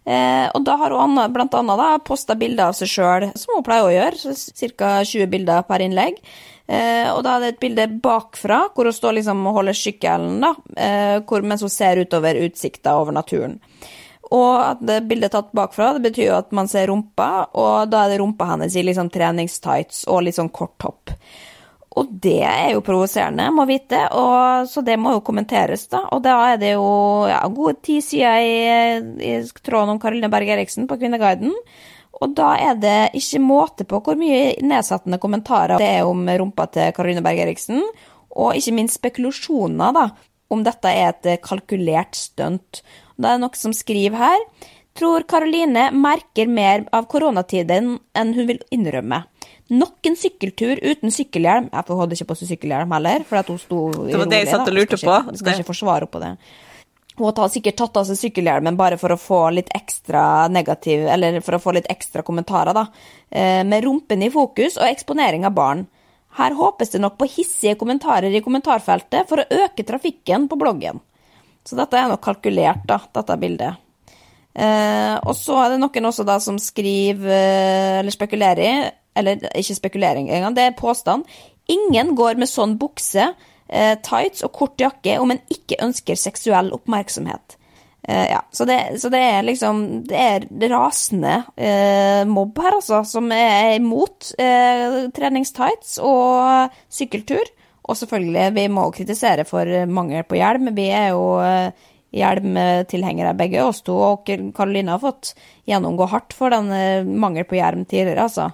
Eh, 0.04 0.46
og 0.52 0.64
da 0.66 0.76
har 0.76 0.92
hun 0.92 1.16
da 1.16 1.90
posta 2.04 2.36
bilder 2.36 2.68
av 2.68 2.76
seg 2.76 2.90
sjøl, 2.92 3.30
som 3.38 3.56
hun 3.56 3.64
pleier 3.64 3.86
å 3.88 3.94
gjøre, 3.94 4.34
ca. 4.76 4.90
20 5.00 5.30
bilder 5.32 5.64
per 5.68 5.84
innlegg. 5.84 6.20
Eh, 6.66 7.08
og 7.12 7.22
da 7.24 7.36
er 7.36 7.42
det 7.42 7.50
et 7.54 7.60
bilde 7.60 7.88
bakfra, 8.04 8.66
hvor 8.74 8.88
hun 8.88 8.96
står 8.96 9.18
liksom 9.18 9.42
og 9.48 9.58
holder 9.60 9.76
sykkelen, 9.76 10.38
da, 10.44 10.54
eh, 10.76 11.18
hvor, 11.28 11.44
mens 11.44 11.64
hun 11.64 11.72
ser 11.72 12.00
utover 12.00 12.40
utsikta 12.44 12.96
over 13.00 13.16
naturen. 13.16 13.58
Og 14.32 14.54
at 14.56 14.80
det 14.80 15.02
bildet 15.08 15.28
er 15.28 15.34
tatt 15.36 15.52
bakfra, 15.56 15.92
det 15.96 16.06
betyr 16.08 16.30
jo 16.30 16.38
at 16.38 16.54
man 16.56 16.68
ser 16.68 16.88
rumpa, 16.88 17.50
og 17.52 17.90
da 17.92 18.04
er 18.04 18.14
det 18.14 18.20
rumpa 18.22 18.48
hennes 18.54 18.76
i 18.76 18.84
liksom 18.84 19.12
treningstights 19.12 20.06
og 20.08 20.24
litt 20.24 20.38
sånn 20.38 20.52
kort 20.52 20.78
topp. 20.80 21.12
Og 21.94 22.10
det 22.24 22.40
er 22.42 22.72
jo 22.74 22.82
provoserende, 22.82 23.46
må 23.54 23.66
vite, 23.70 24.00
og, 24.18 24.66
så 24.70 24.82
det 24.82 24.96
må 24.98 25.12
jo 25.14 25.22
kommenteres, 25.26 25.86
da. 25.92 26.02
Og 26.14 26.24
da 26.24 26.34
er 26.50 26.58
det 26.58 26.72
jo 26.72 26.88
ja, 27.30 27.38
gode 27.54 27.76
ti 27.86 28.00
sider 28.02 28.42
i, 28.42 28.56
i 29.22 29.34
tråden 29.62 29.94
om 29.94 30.00
Karoline 30.02 30.30
Berg 30.32 30.50
Eriksen 30.56 30.88
på 30.90 30.98
Kvinneguiden. 30.98 31.54
Og 32.18 32.34
da 32.34 32.52
er 32.58 32.78
det 32.82 32.98
ikke 33.18 33.42
måte 33.42 33.86
på 33.86 34.00
hvor 34.02 34.18
mye 34.18 34.56
nedsettende 34.62 35.20
kommentarer 35.22 35.78
det 35.82 35.90
er 36.00 36.08
om 36.08 36.26
rumpa 36.26 36.66
til 36.74 36.90
Karoline 36.96 37.22
Berg 37.22 37.44
Eriksen, 37.46 37.82
og 38.34 38.58
ikke 38.58 38.74
minst 38.74 38.98
spekulasjoner, 38.98 39.94
da, 39.94 40.08
om 40.50 40.64
dette 40.66 40.90
er 40.90 41.12
et 41.12 41.44
kalkulert 41.46 42.18
stunt. 42.18 42.82
Da 43.14 43.34
er 43.34 43.38
det 43.38 43.44
noe 43.44 43.58
som 43.58 43.74
skriver 43.74 44.18
her. 44.18 44.48
Tror 44.98 45.26
Karoline 45.30 45.88
merker 45.94 46.50
mer 46.50 46.84
av 46.94 47.06
koronatiden 47.10 47.96
enn 48.14 48.34
hun 48.34 48.50
vil 48.50 48.60
innrømme. 48.74 49.24
Nok 49.72 50.06
en 50.10 50.16
sykkeltur 50.18 50.76
uten 50.82 51.12
sykkelhjelm. 51.14 51.70
Jeg 51.72 51.96
hadde 51.96 52.16
ikke 52.18 52.28
på 52.28 52.36
seg 52.36 52.50
sykkelhjelm 52.52 52.92
heller. 52.92 53.24
for 53.24 53.48
hun 53.48 53.58
sto 53.58 53.80
Det 53.92 54.18
var 54.20 54.28
det 54.28 54.40
jeg 54.42 54.52
satt 54.52 54.68
og 54.68 54.76
lurte 54.76 54.98
på. 55.00 55.16
Skal 55.40 55.54
ikke 55.54 55.72
forsvare 55.72 56.06
på 56.10 56.20
det. 56.20 56.36
Hun 57.16 57.32
har 57.38 57.48
sikkert 57.48 57.76
tatt 57.78 57.96
av 57.96 58.06
seg 58.08 58.18
sykkelhjelmen 58.18 58.76
bare 58.76 58.98
for 58.98 59.14
å 59.14 59.20
få 59.20 59.40
litt 59.54 59.70
ekstra 59.74 60.48
negativ, 60.50 61.06
eller 61.06 61.38
for 61.46 61.56
å 61.56 61.62
få 61.62 61.76
litt 61.76 61.86
ekstra 61.88 62.24
kommentarer, 62.26 62.74
da. 62.74 62.88
Eh, 63.30 63.62
med 63.62 63.84
rumpen 63.86 64.22
i 64.26 64.32
fokus 64.34 64.76
og 64.76 64.88
eksponering 64.88 65.46
av 65.46 65.54
barn. 65.54 65.86
Her 66.34 66.56
håpes 66.58 66.90
det 66.90 67.00
nok 67.00 67.16
på 67.16 67.30
hissige 67.30 67.78
kommentarer 67.78 68.34
i 68.34 68.42
kommentarfeltet 68.42 69.28
for 69.30 69.40
å 69.40 69.62
øke 69.62 69.86
trafikken 69.86 70.48
på 70.50 70.58
bloggen. 70.58 70.98
Så 71.64 71.78
dette 71.78 71.96
er 71.96 72.10
nok 72.10 72.20
kalkulert, 72.20 72.82
da, 72.90 72.98
dette 73.14 73.38
bildet. 73.38 73.78
Eh, 74.54 75.14
og 75.22 75.38
så 75.38 75.62
er 75.62 75.72
det 75.72 75.80
noen 75.82 76.10
også 76.10 76.26
da 76.26 76.40
som 76.42 76.58
skriver, 76.58 77.30
eh, 77.30 78.00
eller 78.02 78.10
spekulerer 78.10 78.90
eller 79.14 79.42
ikke 79.54 79.78
spekulering 79.78 80.30
engang, 80.30 80.56
det 80.56 80.68
er 80.68 80.78
påstand. 80.78 81.26
Ingen 81.70 82.14
går 82.18 82.38
med 82.40 82.50
sånn 82.50 82.76
bukse, 82.80 83.30
eh, 83.68 83.94
tights 84.04 84.44
og 84.44 84.52
kort 84.52 84.80
jakke 84.80 85.18
om 85.22 85.32
en 85.32 85.42
ikke 85.52 85.80
ønsker 85.84 86.18
seksuell 86.18 86.72
oppmerksomhet. 86.76 87.56
Eh, 88.08 88.26
ja, 88.34 88.42
så 88.52 88.66
det, 88.68 88.78
så 89.00 89.08
det, 89.08 89.18
er 89.18 89.46
liksom 89.46 89.78
Det 90.04 90.18
er 90.20 90.44
rasende 90.68 91.38
eh, 91.56 92.26
mobb 92.28 92.58
her, 92.60 92.76
altså, 92.76 93.00
som 93.08 93.32
er 93.32 93.78
imot 93.78 94.34
eh, 94.38 95.06
treningstights 95.16 95.96
og 96.04 96.74
sykkeltur. 96.92 97.48
Og 97.84 97.96
selvfølgelig, 98.00 98.50
vi 98.56 98.68
må 98.72 98.86
kritisere 98.96 99.44
for 99.48 99.68
mangel 99.88 100.24
på 100.24 100.38
hjelm. 100.38 100.70
Vi 100.76 100.86
er 100.92 101.10
jo 101.12 101.24
eh, 101.44 101.88
hjelmtilhengere 102.14 103.34
begge 103.38 103.64
oss 103.64 103.82
to, 103.84 103.96
og 103.96 104.30
Karoline 104.56 104.94
har 104.94 105.02
fått 105.02 105.34
gjennomgå 105.68 106.08
hardt 106.12 106.36
for 106.36 106.54
den 106.54 106.70
eh, 106.74 107.04
mangel 107.04 107.46
på 107.48 107.58
hjelm 107.58 107.84
tidligere, 107.88 108.28
altså. 108.28 108.50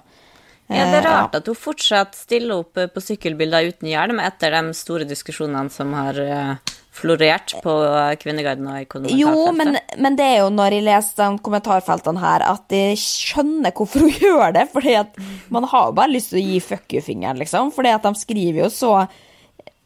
Ja, 0.71 0.89
det 0.89 1.01
er 1.01 1.07
Eh, 1.07 1.07
rart 1.09 1.39
at 1.39 1.47
hun 1.49 1.57
fortsatt 1.57 2.15
stiller 2.17 2.61
opp 2.61 2.77
eh, 2.79 2.89
på 2.91 3.03
sykkelbilder 3.03 3.71
uten 3.71 3.89
hjelm 3.91 4.21
etter 4.23 4.55
de 4.55 4.75
store 4.77 5.07
diskusjonene 5.09 5.71
som 5.73 5.93
har 5.97 6.19
eh, 6.21 6.75
florert 6.91 7.55
på 7.63 7.73
eh, 7.87 8.13
Kvinneguiden 8.21 8.67
og 8.67 8.81
i 8.81 8.87
kommentarfeltet. 8.89 9.21
Jo, 9.21 9.55
men, 9.55 9.79
men 10.03 10.19
det 10.19 10.27
er 10.27 10.37
jo 10.43 10.51
når 10.53 10.77
jeg 10.77 10.87
leser 10.87 11.23
de 11.23 11.41
kommentarfeltene 11.45 12.21
her, 12.21 12.45
at 12.51 12.75
jeg 12.75 12.99
skjønner 13.01 13.75
hvorfor 13.75 14.05
hun 14.05 14.15
gjør 14.27 14.55
det. 14.59 14.67
Fordi 14.73 14.95
at 14.99 15.19
man 15.53 15.67
har 15.71 15.89
jo 15.89 15.97
bare 16.01 16.13
lyst 16.13 16.33
til 16.33 16.41
å 16.41 16.45
gi 16.45 16.61
fuck 16.63 16.97
you-fingeren, 16.97 17.41
liksom. 17.41 17.73
Fordi 17.75 17.93
at 17.95 18.07
de 18.07 18.15
skriver 18.21 18.65
jo 18.65 18.71
så 18.73 18.95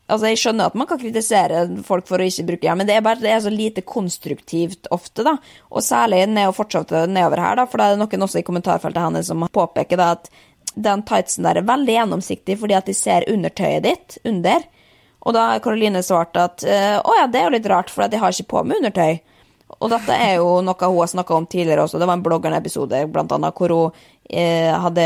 Altså, 0.05 0.27
jeg 0.29 0.37
skjønner 0.37 0.67
at 0.69 0.75
man 0.77 0.85
kan 0.85 0.99
kritisere 1.01 1.63
folk 1.81 2.05
for 2.05 2.21
å 2.21 2.25
ikke 2.29 2.43
bruke 2.45 2.67
hjelm, 2.67 2.83
men 2.83 2.85
det 2.85 2.93
er 2.93 3.01
bare 3.01 3.17
det 3.23 3.31
er 3.33 3.39
så 3.41 3.49
lite 3.49 3.81
konstruktivt 3.89 4.85
ofte, 4.93 5.23
da. 5.25 5.31
Og 5.73 5.81
særlig 5.81 6.19
ned 6.29 6.51
og 6.51 6.53
fortsatt 6.59 6.93
nedover 7.09 7.41
her, 7.41 7.57
da, 7.57 7.65
for 7.65 7.81
da 7.81 7.87
er 7.87 7.95
det 7.95 8.03
noen 8.03 8.25
også 8.27 8.37
i 8.37 8.45
kommentarfeltet 8.45 9.01
hennes 9.01 9.31
som 9.31 9.47
påpeker 9.49 9.97
da 9.97 10.11
at 10.13 10.29
den 10.75 11.03
tightsen 11.07 11.47
der 11.47 11.59
er 11.59 11.67
veldig 11.67 11.95
gjennomsiktig 11.95 12.57
fordi 12.61 12.77
at 12.77 12.89
de 12.89 12.95
ser 12.97 13.27
undertøyet 13.31 13.85
ditt 13.87 14.17
under. 14.27 14.65
Og 15.25 15.33
da 15.33 15.47
har 15.51 15.63
Karoline 15.65 16.03
svart 16.05 16.37
at 16.37 16.63
eh, 16.63 16.97
å 16.99 17.15
ja, 17.17 17.25
det 17.27 17.41
er 17.41 17.47
jo 17.47 17.55
litt 17.55 17.71
rart, 17.71 17.89
for 17.89 18.05
de 18.07 18.19
har 18.21 18.33
ikke 18.33 18.51
på 18.51 18.65
meg 18.67 18.83
undertøy. 18.83 19.23
Og 19.81 19.89
dette 19.89 20.13
er 20.13 20.35
jo 20.37 20.59
noe 20.63 20.87
hun 20.87 20.99
har 21.01 21.09
snakka 21.09 21.33
om 21.35 21.47
tidligere 21.49 21.83
også. 21.83 21.99
Det 21.99 22.05
var 22.05 22.19
en 22.19 22.23
bloggeren-episode 22.23 22.99
blant 23.11 23.31
annet, 23.33 23.57
hvor 23.57 23.73
hun 23.73 24.03
eh, 24.29 24.69
hadde 24.69 25.05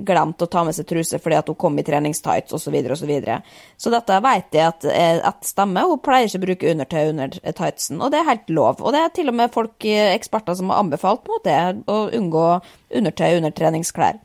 glemt 0.00 0.42
å 0.42 0.48
ta 0.48 0.62
med 0.64 0.76
seg 0.76 0.88
truse 0.88 1.20
fordi 1.20 1.36
at 1.38 1.50
hun 1.52 1.58
kom 1.60 1.76
i 1.78 1.84
treningstights 1.84 2.56
osv. 2.56 2.64
Så, 2.68 2.72
videre, 2.72 2.96
og 2.96 3.00
så, 3.00 3.08
videre. 3.08 3.36
så 3.76 3.92
dette 3.92 4.18
vet 4.24 4.58
jeg 4.58 4.64
at, 4.64 4.88
eh, 4.88 5.20
at 5.28 5.44
stemmer. 5.46 5.92
Hun 5.92 6.02
pleier 6.04 6.28
ikke 6.28 6.40
å 6.40 6.46
bruke 6.46 6.72
undertøy 6.72 7.12
under 7.12 7.36
tightsen, 7.36 8.00
og 8.00 8.12
det 8.12 8.22
er 8.22 8.30
helt 8.32 8.52
lov. 8.52 8.80
Og 8.80 8.96
det 8.96 9.04
er 9.04 9.14
til 9.16 9.32
og 9.32 9.38
med 9.42 9.52
folk, 9.54 9.76
eh, 9.84 10.14
eksperter 10.16 10.56
som 10.56 10.72
har 10.72 10.82
anbefalt 10.82 11.28
mot 11.28 11.44
det, 11.44 11.60
å 11.84 12.00
unngå 12.16 12.46
undertøy 12.98 13.36
under 13.36 13.52
treningsklær. 13.52 14.22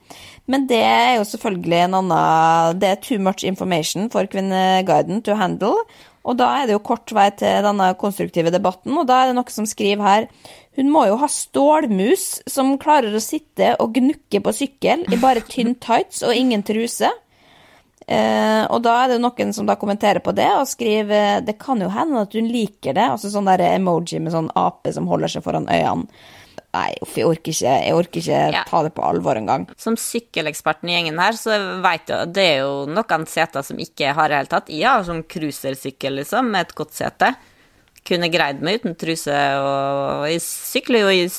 Men 0.52 0.66
det 0.68 0.82
er 0.84 1.14
jo 1.18 1.28
selvfølgelig 1.28 1.78
en 1.86 2.00
annen 2.02 2.80
Det 2.82 2.90
er 2.90 3.04
too 3.04 3.20
much 3.22 3.46
information 3.48 4.10
for 4.12 4.28
Kvinneguiden 4.28 5.24
to 5.24 5.38
handle. 5.40 5.86
Og 6.24 6.38
da 6.40 6.50
er 6.58 6.68
det 6.68 6.78
jo 6.78 6.84
kort 6.84 7.12
vei 7.16 7.30
til 7.36 7.64
denne 7.66 7.90
konstruktive 8.00 8.52
debatten, 8.54 8.96
og 8.96 9.08
da 9.10 9.22
er 9.22 9.30
det 9.30 9.36
noe 9.36 9.52
som 9.52 9.68
skriver 9.68 10.08
her 10.08 10.28
Hun 10.78 10.92
må 10.92 11.04
jo 11.10 11.18
ha 11.20 11.28
stålmus 11.30 12.42
som 12.50 12.78
klarer 12.82 13.14
å 13.14 13.24
sitte 13.24 13.74
og 13.84 13.98
gnukke 13.98 14.40
på 14.44 14.56
sykkel 14.56 15.04
i 15.12 15.20
bare 15.22 15.44
tynn 15.46 15.76
tights 15.86 16.24
og 16.26 16.36
ingen 16.36 16.64
truse. 16.66 17.12
Eh, 18.08 18.64
og 18.68 18.82
da 18.84 18.96
er 19.04 19.14
det 19.14 19.20
noen 19.24 19.54
som 19.56 19.68
da 19.68 19.78
kommenterer 19.80 20.20
på 20.24 20.34
det 20.36 20.50
og 20.58 20.68
skriver 20.68 21.44
det 21.46 21.56
kan 21.62 21.80
jo 21.80 21.92
hende 21.94 22.26
at 22.26 22.34
hun 22.36 22.50
liker 22.52 22.98
det, 22.98 23.06
altså 23.14 23.32
sånn 23.32 23.48
der 23.48 23.64
emoji 23.70 24.20
med 24.20 24.34
sånn 24.34 24.50
ape 24.60 24.92
som 24.96 25.08
holder 25.12 25.32
seg 25.32 25.46
foran 25.46 25.70
øynene. 25.72 26.10
Nei, 26.74 26.90
uff, 27.06 27.14
jeg 27.20 27.28
orker 27.30 27.54
ikke, 27.54 27.74
jeg 27.86 27.94
orker 27.94 28.20
ikke 28.24 28.38
Ja. 28.56 28.64
ta 28.66 28.80
det 28.82 28.94
på 28.96 29.04
alvor 29.06 29.38
engang. 29.38 29.68
Som 29.78 29.94
sykkeleksperten 29.96 30.90
i 30.90 30.96
gjengen 30.96 31.20
her, 31.22 31.34
så 31.38 31.54
vet 31.84 32.08
du 32.10 32.16
det 32.34 32.46
er 32.56 32.58
jo 32.64 32.86
noen 32.90 33.28
seter 33.30 33.62
som 33.62 33.78
ikke 33.78 34.14
har 34.18 34.26
i 34.26 34.34
det 34.34 34.40
hele 34.42 34.52
tatt. 34.56 34.70
Jeg 34.74 34.90
har 34.90 35.04
sånn 35.06 35.22
cruisersykkel, 35.30 36.18
liksom, 36.18 36.50
med 36.50 36.62
et 36.68 36.74
godt 36.76 36.92
sete. 36.98 37.36
Kunne 38.04 38.32
greid 38.34 38.60
meg 38.66 38.82
uten 38.82 38.96
truse, 38.98 39.38
og 39.62 40.26
jeg 40.28 40.42
sykler 40.42 41.06
jo 41.06 41.14
i 41.14 41.30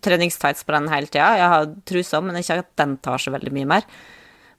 treningstights 0.00 0.64
på 0.64 0.72
den 0.72 0.88
hele 0.88 1.06
tida. 1.12 1.28
Jeg 1.38 1.48
har 1.52 1.70
truser, 1.84 2.24
men 2.24 2.40
ikke 2.40 2.58
at 2.64 2.72
den 2.80 2.96
tar 3.04 3.18
så 3.20 3.30
veldig 3.34 3.52
mye 3.52 3.68
mer. 3.68 3.84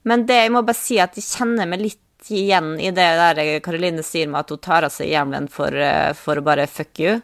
Men 0.06 0.24
det, 0.28 0.38
jeg 0.44 0.52
må 0.54 0.62
bare 0.64 0.78
si 0.78 1.00
at 1.02 1.16
jeg 1.18 1.26
kjenner 1.26 1.66
meg 1.66 1.82
litt 1.82 2.30
igjen 2.30 2.76
i 2.80 2.90
det 2.94 3.06
der 3.18 3.60
Karoline 3.62 4.02
sier 4.06 4.28
med 4.30 4.44
at 4.44 4.50
hun 4.54 4.62
tar 4.62 4.86
av 4.86 4.90
seg 4.94 5.10
hjelmen 5.10 5.48
for, 5.50 5.74
eh, 5.74 6.12
for 6.18 6.38
å 6.38 6.44
bare 6.46 6.66
fuck 6.70 6.98
you. 7.02 7.20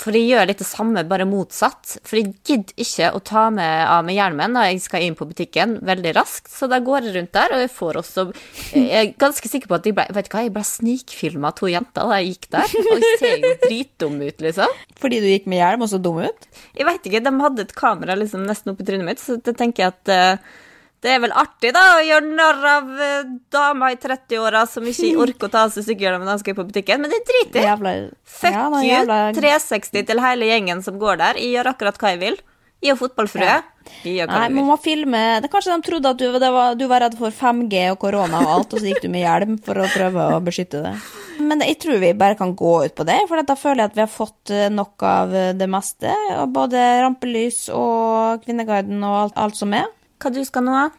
For 0.00 0.16
jeg 0.16 0.30
gjør 0.30 0.48
litt 0.48 0.60
det 0.62 0.68
samme, 0.68 1.02
bare 1.08 1.26
motsatt. 1.28 1.98
For 2.08 2.20
jeg 2.20 2.32
gidder 2.46 2.80
ikke 2.80 3.10
å 3.16 3.20
ta 3.24 3.46
med 3.52 3.82
av 3.84 4.06
meg 4.06 4.16
hjelmen 4.16 4.54
når 4.56 4.70
jeg 4.70 4.84
skal 4.86 5.04
inn 5.04 5.16
på 5.18 5.28
butikken 5.28 5.76
veldig 5.86 6.14
raskt, 6.16 6.48
så 6.52 6.68
da 6.70 6.80
går 6.84 7.08
jeg 7.08 7.16
rundt 7.18 7.34
der, 7.36 7.54
og 7.56 7.64
jeg 7.64 7.72
får 7.74 8.00
også 8.00 8.26
Jeg 8.72 8.88
er 8.96 9.12
ganske 9.20 9.50
sikker 9.50 9.70
på 9.70 9.76
at 9.76 9.88
jeg 9.88 9.96
ble, 9.98 10.06
vet 10.16 10.30
du 10.30 10.32
hva, 10.32 10.44
jeg 10.46 10.54
ble 10.54 10.64
snikfilma 10.66 11.50
av 11.50 11.58
to 11.60 11.68
jenter 11.70 12.08
da 12.08 12.20
jeg 12.20 12.32
gikk 12.32 12.48
der, 12.56 12.74
og 12.80 13.04
jeg 13.04 13.20
ser 13.20 13.44
jo 13.44 13.52
dritdum 13.66 14.16
ut, 14.24 14.46
liksom. 14.46 14.80
Fordi 15.02 15.20
du 15.20 15.28
gikk 15.30 15.50
med 15.50 15.62
hjelm 15.62 15.84
og 15.84 15.92
så 15.92 16.00
dum 16.02 16.22
ut? 16.24 16.50
Jeg 16.78 16.88
vet 16.88 17.10
ikke, 17.10 17.22
de 17.26 17.36
hadde 17.44 17.66
et 17.66 17.76
kamera 17.76 18.16
liksom 18.18 18.48
nesten 18.48 18.72
oppi 18.72 18.88
trynet 18.88 19.08
mitt, 19.08 19.22
så 19.22 19.36
da 19.40 19.54
tenker 19.56 19.84
jeg 19.84 19.94
at 19.96 20.14
eh, 20.14 20.58
det 21.00 21.14
er 21.14 21.22
vel 21.22 21.32
artig 21.32 21.72
da, 21.72 21.82
å 21.96 22.04
gjøre 22.04 22.32
narr 22.36 22.66
av 22.74 22.90
uh, 22.92 23.30
damer 23.52 23.94
i 23.94 23.98
30-åra 24.00 24.66
som 24.68 24.84
ikke 24.84 25.14
orker 25.24 25.48
å 25.48 25.52
ta 25.52 25.64
av 25.64 25.74
seg 25.74 25.86
sykkelhjelmen 25.88 26.28
når 26.28 26.36
hun 26.38 26.42
skal 26.42 26.58
på 26.58 26.66
butikken, 26.68 27.00
men 27.00 27.12
det 27.12 27.22
driter 27.28 27.64
jeg. 27.64 28.06
Fuck 28.40 28.56
ja, 28.56 28.66
you, 28.68 28.82
jævla- 28.84 29.20
360 29.38 30.08
til 30.10 30.20
hele 30.20 30.50
gjengen 30.50 30.84
som 30.84 31.00
går 31.00 31.20
der. 31.22 31.40
Jeg 31.40 31.56
gjør 31.56 31.72
akkurat 31.72 32.00
hva 32.00 32.12
jeg 32.12 32.20
vil. 32.24 32.40
Jeg 32.80 32.94
og 32.94 33.00
fotballfrue. 33.02 33.44
Ja. 33.44 33.60
Vi 34.04 34.14
Nei, 34.24 34.46
man 34.54 34.68
må 34.68 34.76
filme 34.80 35.18
det, 35.42 35.48
Kanskje 35.52 35.74
de 35.74 35.84
trodde 35.84 36.12
at 36.12 36.20
du, 36.20 36.26
det 36.40 36.50
var, 36.52 36.76
du 36.78 36.86
var 36.88 37.02
redd 37.04 37.16
for 37.18 37.34
5G 37.34 37.90
og 37.92 37.98
korona 38.00 38.40
og 38.44 38.52
alt, 38.54 38.76
og 38.76 38.80
så 38.80 38.88
gikk 38.92 39.02
du 39.04 39.10
med 39.12 39.24
hjelm 39.24 39.56
for 39.64 39.80
å 39.80 39.88
prøve 39.92 40.28
å 40.36 40.40
beskytte 40.44 40.80
det. 40.84 40.94
Men 41.40 41.64
jeg 41.64 41.78
tror 41.82 42.00
vi 42.00 42.12
bare 42.16 42.36
kan 42.38 42.52
gå 42.56 42.74
ut 42.84 42.94
på 42.96 43.06
det, 43.08 43.18
for 43.28 43.40
da 43.40 43.56
føler 43.56 43.82
jeg 43.82 43.90
at 43.90 43.96
vi 43.98 44.04
har 44.04 44.12
fått 44.12 44.52
eh, 44.52 44.68
nok 44.72 45.04
av 45.08 45.34
eh, 45.36 45.52
det 45.56 45.68
meste. 45.72 46.12
Både 46.52 46.82
rampelys 47.00 47.66
og 47.72 48.44
Kvinneguiden 48.44 49.00
og 49.04 49.16
alt, 49.24 49.40
alt 49.40 49.58
som 49.58 49.72
er. 49.76 49.88
Hva 50.20 50.32
du 50.34 50.42
skal 50.44 50.66
nå? 50.66 50.76
da? 50.76 50.90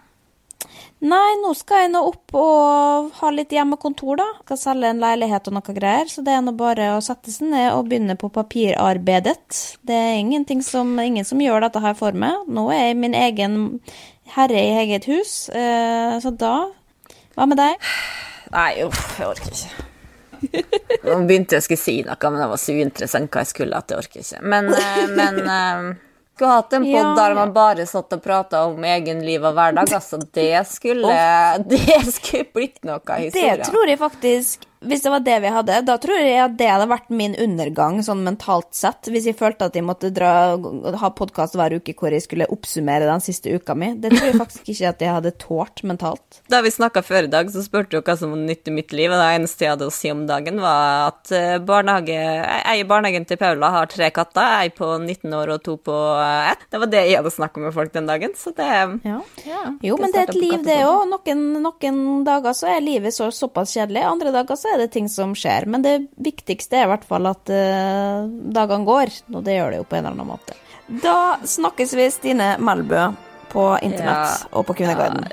Nei, 1.01 1.30
nå 1.41 1.55
skal 1.57 1.86
jeg 1.86 1.91
nå 1.95 2.01
opp 2.11 2.36
og 2.38 3.07
ha 3.17 3.30
litt 3.34 3.53
hjemmekontor, 3.55 4.19
da. 4.19 4.28
Skal 4.43 4.59
selge 4.61 4.91
en 4.93 5.01
leilighet 5.01 5.47
og 5.49 5.55
noe 5.57 5.74
greier, 5.74 6.09
så 6.11 6.22
det 6.26 6.36
er 6.36 6.43
nå 6.45 6.53
bare 6.57 6.91
å 6.93 6.99
sette 7.01 7.34
seg 7.34 7.49
ned 7.49 7.72
og 7.74 7.88
begynne 7.89 8.13
på 8.22 8.30
papirarbeidet. 8.34 9.61
Det 9.82 9.97
er 9.97 10.19
ingenting 10.19 10.61
som, 10.65 10.93
ingen 11.01 11.26
som 11.26 11.41
gjør 11.41 11.65
dette 11.65 11.82
her 11.82 11.97
for 11.97 12.13
meg. 12.13 12.45
Nå 12.45 12.67
er 12.76 12.91
jeg 12.91 12.99
min 13.01 13.17
egen 13.17 13.55
herre 14.36 14.61
i 14.61 14.76
eget 14.84 15.09
hus, 15.09 15.49
eh, 15.49 16.19
så 16.22 16.34
da 16.38 16.69
Hva 17.32 17.45
med 17.47 17.57
deg? 17.57 17.80
Nei, 18.51 18.84
uff, 18.84 19.15
jeg 19.17 19.30
orker 19.32 19.53
ikke. 19.55 19.88
Nå 21.07 21.15
begynte 21.30 21.55
jeg 21.55 21.63
å 21.63 21.65
skulle 21.65 21.80
si 21.80 21.93
noe, 22.05 22.30
men 22.30 22.41
det 22.43 22.47
var 22.51 22.59
så 22.59 22.76
uinteressant 22.76 23.32
hva 23.32 23.43
jeg 23.45 23.51
skulle 23.53 23.78
at 23.80 23.93
jeg 23.93 24.03
orker 24.03 24.26
ikke. 24.26 24.41
Men, 24.53 24.67
eh, 24.76 25.05
men 25.15 25.39
eh, 25.47 25.88
skulle 26.42 26.58
hatt 26.58 26.74
en 26.74 26.84
pod 26.84 27.16
der 27.18 27.36
man 27.38 27.54
bare 27.54 27.86
satt 27.86 28.14
og 28.18 28.24
prata 28.24 28.64
om 28.66 28.84
egen 28.84 29.22
liv 29.26 29.44
og 29.46 29.54
hverdag. 29.54 29.94
Altså, 29.94 30.18
det 30.34 30.66
skulle 30.68 31.14
Det 31.72 32.02
skulle 32.14 32.50
blitt 32.54 32.84
noe 32.88 32.98
av 32.98 33.30
Det 33.34 33.70
tror 33.70 33.88
jeg 33.92 34.02
faktisk 34.02 34.68
Hvis 34.82 35.03
det 35.05 35.11
var 35.13 35.21
det 35.21 35.36
vi 35.43 35.49
hadde, 35.53 35.75
da 35.86 35.95
tror 36.01 36.17
jeg 36.17 36.39
at 36.41 36.55
det 36.57 36.65
hadde 36.71 36.88
vært 36.89 37.11
min 37.13 37.36
undergang 37.38 37.99
sånn 38.01 38.23
mentalt 38.25 38.71
sett. 38.73 39.05
Hvis 39.13 39.27
jeg 39.29 39.38
følte 39.38 39.67
at 39.69 39.75
jeg 39.77 39.86
måtte 39.86 40.09
dra, 40.09 40.57
ha 40.97 41.09
podkast 41.13 41.53
hver 41.59 41.75
uke 41.77 41.93
hvor 41.99 42.09
jeg 42.09 42.23
skulle 42.25 42.47
oppsummere 42.49 43.05
den 43.05 43.21
siste 43.21 43.53
uka 43.53 43.75
mi. 43.77 43.91
Det 44.01 44.09
tror 44.09 44.25
jeg 44.32 44.39
faktisk 44.39 44.71
ikke 44.73 44.89
at 44.89 45.03
jeg 45.05 45.13
hadde 45.13 45.34
tålt 45.41 45.84
mentalt. 45.86 46.41
Da 46.49 46.63
vi 46.65 46.71
snakka 46.73 47.03
før 47.05 47.27
i 47.27 47.32
dag, 47.32 47.51
så 47.53 47.61
spurte 47.61 47.93
du 47.93 48.01
hva 48.01 48.15
som 48.17 48.34
var 48.34 48.41
nytt 48.41 48.71
i 48.71 48.73
mitt 48.73 48.95
liv, 48.95 49.13
og 49.13 49.21
det 49.21 49.27
eneste 49.36 49.67
jeg 49.67 49.75
hadde 49.75 49.91
å 49.91 49.93
si 49.93 50.09
om 50.13 50.23
dagen, 50.29 50.57
var 50.63 51.11
at 51.11 51.34
eh, 51.36 51.59
barnehage, 51.61 52.17
jeg 52.17 52.82
i 52.82 52.88
barnehagen 52.89 53.29
til 53.29 53.38
Paula 53.41 53.69
har 53.77 53.91
tre 53.91 54.09
katter, 54.15 54.63
ei 54.63 54.73
på 54.73 54.89
19 54.97 55.38
år 55.38 55.53
og 55.59 55.61
to 55.67 55.77
på 55.77 55.99
eh, 56.17 56.55
ett. 56.55 56.65
Det 56.73 56.82
var 56.82 56.89
det 56.89 57.05
jeg 57.05 57.19
hadde 57.19 57.36
snakka 57.38 57.61
med 57.67 57.77
folk 57.77 57.93
den 57.93 58.09
dagen, 58.09 58.34
så 58.38 58.55
det 58.57 58.71
Ja. 58.71 59.21
ja, 59.45 59.61
Jo, 59.86 59.97
men 60.01 60.09
det 60.09 60.25
er 60.25 60.34
et 60.34 60.41
liv, 60.41 60.57
det 60.65 60.82
òg. 60.88 61.05
Noen, 61.11 61.45
noen 61.61 62.01
dager 62.25 62.57
så 62.57 62.73
er 62.73 62.82
livet 62.82 63.13
så, 63.13 63.29
såpass 63.29 63.75
kjedelig, 63.77 64.07
andre 64.09 64.34
dager 64.34 64.57
så 64.57 64.70
er 64.74 64.82
det 64.84 64.91
ting 64.93 65.09
som 65.11 65.34
skjer. 65.38 65.67
Men 65.72 65.84
det 65.86 65.95
viktigste 66.22 66.80
er 66.80 66.88
i 66.88 66.91
hvert 66.93 67.07
fall 67.07 67.30
at 67.30 67.51
uh, 67.51 68.28
dagene 68.55 68.88
går, 68.88 69.13
og 69.36 69.43
det 69.45 69.57
gjør 69.59 69.76
det 69.76 69.82
jo 69.84 69.88
på 69.89 69.99
en 69.99 70.05
eller 70.05 70.17
annen 70.17 70.32
måte. 70.34 70.57
Da 71.03 71.38
snakkes 71.47 71.93
vi, 71.95 72.09
Stine 72.11 72.55
Melbø, 72.59 73.11
på 73.51 73.69
internett 73.84 74.41
Ja. 74.41 74.51
og 74.51 74.65
på 74.67 74.76
Kvinneguiden. 74.80 75.28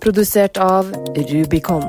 Produsert 0.00 0.56
av 0.58 0.92
Rubicon. 1.16 1.82